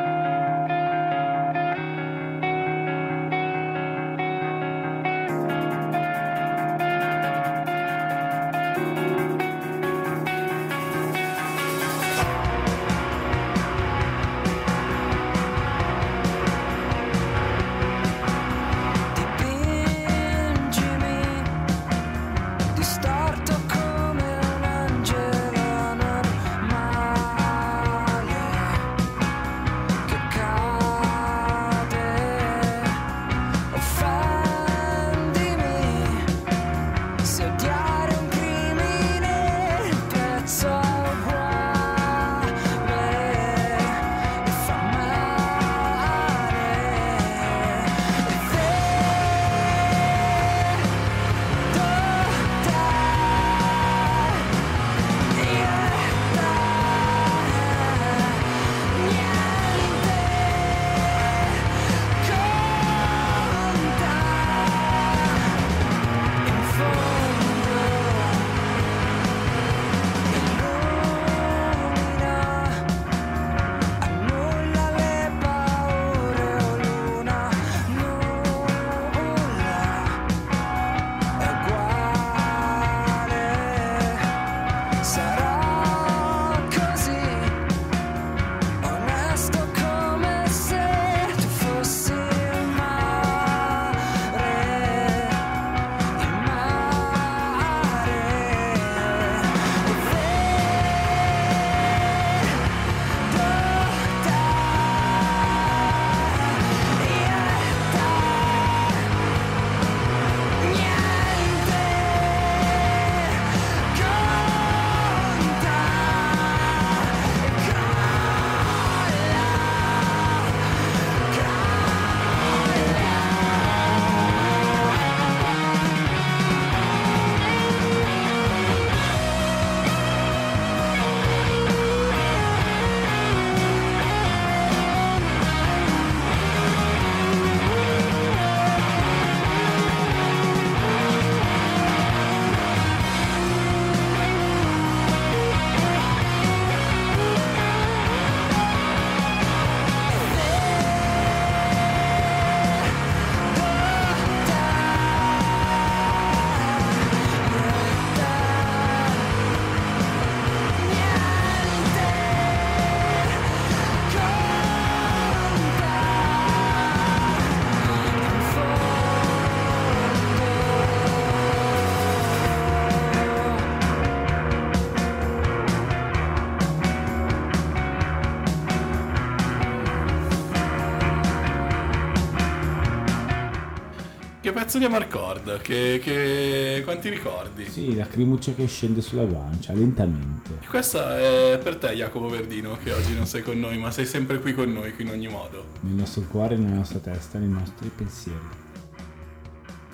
Cazzo 184.67 184.79
di 184.79 184.83
Amarcord? 184.83 185.61
Che, 185.61 186.01
che... 186.03 186.81
Quanti 186.83 187.07
ricordi? 187.07 187.69
Sì, 187.69 187.95
lacrimuccia 187.95 188.53
che 188.53 188.67
scende 188.67 188.99
sulla 188.99 189.23
guancia, 189.23 189.71
lentamente. 189.71 190.59
Questa 190.67 191.17
è 191.17 191.57
per 191.63 191.77
te 191.77 191.93
Jacopo 191.93 192.27
Verdino 192.27 192.77
che 192.83 192.91
oggi 192.91 193.15
non 193.15 193.25
sei 193.25 193.43
con 193.43 193.57
noi 193.57 193.77
ma 193.77 193.91
sei 193.91 194.05
sempre 194.05 194.39
qui 194.39 194.53
con 194.53 194.69
noi 194.73 194.93
in 194.97 195.09
ogni 195.09 195.29
modo. 195.29 195.67
Nel 195.79 195.93
nostro 195.93 196.23
cuore, 196.23 196.57
nella 196.57 196.75
nostra 196.75 196.99
testa, 196.99 197.39
nei 197.39 197.47
nostri 197.47 197.89
pensieri. 197.95 198.65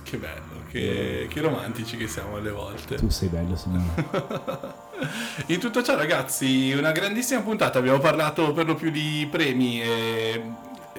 Che 0.02 0.18
bello, 0.18 0.64
che, 0.68 1.28
che 1.30 1.42
romantici 1.42 1.96
che 1.96 2.08
siamo 2.08 2.38
alle 2.38 2.52
volte. 2.52 2.96
Tu 2.96 3.10
sei 3.10 3.28
bello, 3.28 3.56
Simone. 3.56 3.94
In 5.48 5.60
tutto 5.60 5.84
ciò 5.84 5.96
ragazzi, 5.96 6.74
una 6.76 6.92
grandissima 6.92 7.42
puntata, 7.42 7.78
abbiamo 7.78 8.00
parlato 8.00 8.52
per 8.54 8.66
lo 8.66 8.74
più 8.74 8.90
di 8.90 9.28
premi 9.30 9.84
e 9.84 10.42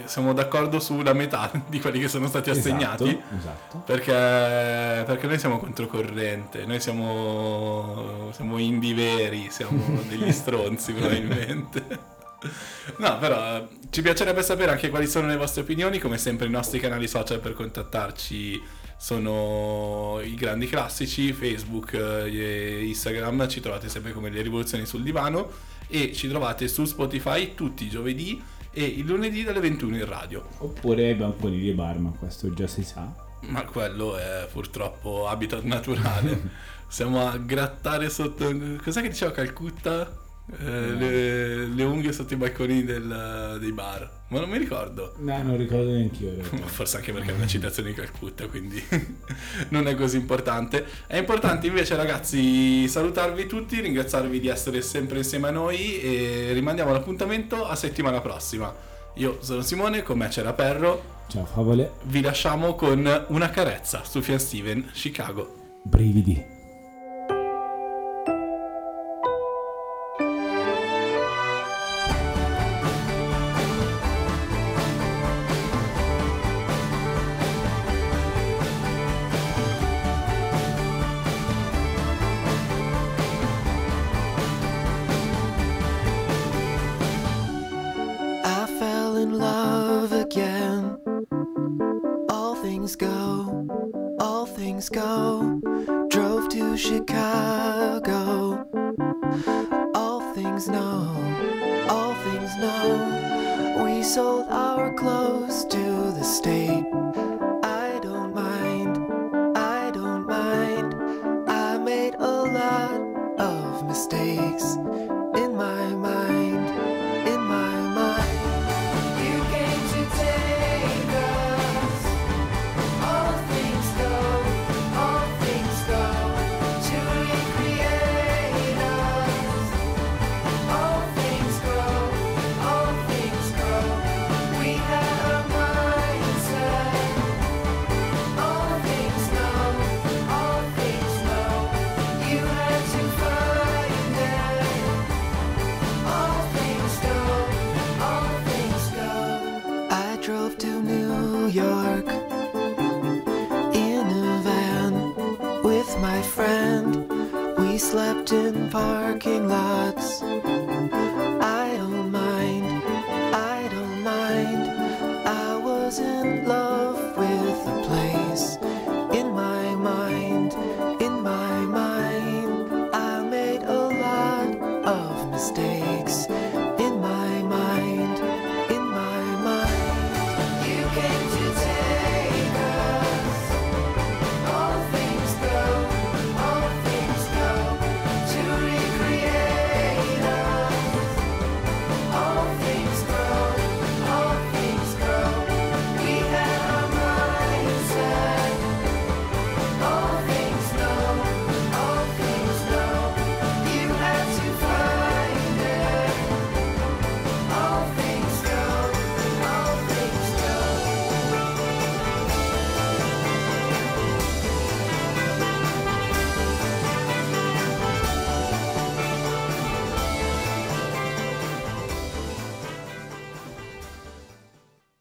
siamo 0.04 0.32
d'accordo 0.32 0.80
sulla 0.80 1.12
metà 1.12 1.50
di 1.66 1.80
quelli 1.80 2.00
che 2.00 2.08
sono 2.08 2.26
stati 2.26 2.50
assegnati. 2.50 3.08
Esatto, 3.08 3.36
esatto. 3.36 3.82
Perché, 3.84 5.04
perché 5.04 5.26
noi 5.26 5.38
siamo 5.38 5.58
controcorrente, 5.58 6.64
noi 6.66 6.80
siamo, 6.80 8.30
siamo 8.32 8.58
indie 8.58 8.94
veri, 8.94 9.48
siamo 9.50 10.00
degli 10.08 10.32
stronzi 10.32 10.92
probabilmente. 10.92 12.12
No, 12.98 13.16
però 13.16 13.56
eh, 13.56 13.68
ci 13.88 14.02
piacerebbe 14.02 14.42
sapere 14.42 14.70
anche 14.70 14.90
quali 14.90 15.06
sono 15.06 15.28
le 15.28 15.36
vostre 15.36 15.62
opinioni, 15.62 15.98
come 15.98 16.18
sempre 16.18 16.46
i 16.46 16.50
nostri 16.50 16.78
canali 16.78 17.08
social 17.08 17.40
per 17.40 17.54
contattarci 17.54 18.62
sono 18.98 20.20
i 20.22 20.34
grandi 20.34 20.66
classici, 20.66 21.32
Facebook 21.32 21.94
eh, 21.94 22.30
e 22.30 22.84
Instagram, 22.84 23.48
ci 23.48 23.60
trovate 23.60 23.88
sempre 23.88 24.12
come 24.12 24.28
le 24.28 24.42
rivoluzioni 24.42 24.84
sul 24.84 25.02
divano 25.02 25.50
e 25.88 26.12
ci 26.12 26.28
trovate 26.28 26.68
su 26.68 26.84
Spotify 26.84 27.54
tutti 27.54 27.84
i 27.84 27.88
giovedì 27.88 28.42
e 28.74 28.84
il 28.84 29.06
lunedì 29.06 29.42
dalle 29.42 29.60
21 29.60 29.96
in 29.96 30.04
radio. 30.04 30.46
Oppure 30.58 31.06
ai 31.06 31.14
banconi 31.14 31.58
di 31.58 31.72
bar, 31.72 31.98
ma 31.98 32.10
questo 32.10 32.52
già 32.52 32.66
si 32.66 32.82
sa. 32.82 33.10
Ma 33.46 33.64
quello 33.64 34.16
è 34.16 34.48
purtroppo 34.50 35.28
habitat 35.28 35.62
naturale. 35.62 36.72
Siamo 36.88 37.26
a 37.26 37.36
grattare 37.38 38.10
sotto. 38.10 38.52
Cos'è 38.82 39.00
che 39.00 39.08
diceva 39.08 39.32
Calcutta? 39.32 40.22
Eh, 40.46 40.90
le, 40.90 41.66
le 41.68 41.82
unghie 41.84 42.12
sotto 42.12 42.34
i 42.34 42.36
balconi 42.36 42.84
del- 42.84 43.56
dei 43.58 43.72
bar. 43.72 44.22
Ma 44.28 44.40
non 44.40 44.50
mi 44.50 44.58
ricordo. 44.58 45.14
No, 45.18 45.42
non 45.42 45.56
ricordo 45.56 45.90
neanche 45.90 46.24
io. 46.24 46.36
Ma 46.60 46.66
Forse 46.66 46.96
anche 46.98 47.12
perché 47.12 47.30
è 47.30 47.34
una 47.34 47.46
citazione 47.46 47.90
di 47.90 47.94
Calcutta, 47.94 48.46
quindi 48.46 48.82
non 49.70 49.86
è 49.88 49.94
così 49.94 50.16
importante. 50.18 50.84
È 51.06 51.16
importante 51.16 51.66
invece, 51.66 51.96
ragazzi, 51.96 52.86
salutarvi 52.88 53.46
tutti, 53.46 53.80
ringraziarvi 53.80 54.38
di 54.38 54.48
essere 54.48 54.82
sempre 54.82 55.18
insieme 55.18 55.48
a 55.48 55.52
noi 55.52 56.00
e 56.00 56.50
rimandiamo 56.52 56.92
l'appuntamento 56.92 57.64
a 57.66 57.74
settimana 57.74 58.20
prossima. 58.20 58.74
Io 59.14 59.38
sono 59.40 59.62
Simone, 59.62 60.02
con 60.02 60.18
me 60.18 60.28
c'era 60.28 60.52
Perro. 60.52 61.12
Ciao, 61.28 61.46
favole. 61.46 61.92
Vi 62.02 62.20
lasciamo 62.20 62.74
con 62.74 63.24
una 63.28 63.48
carezza 63.50 64.02
su 64.04 64.20
Fian 64.20 64.38
Steven, 64.38 64.90
Chicago. 64.92 65.78
Brividi. 65.84 66.53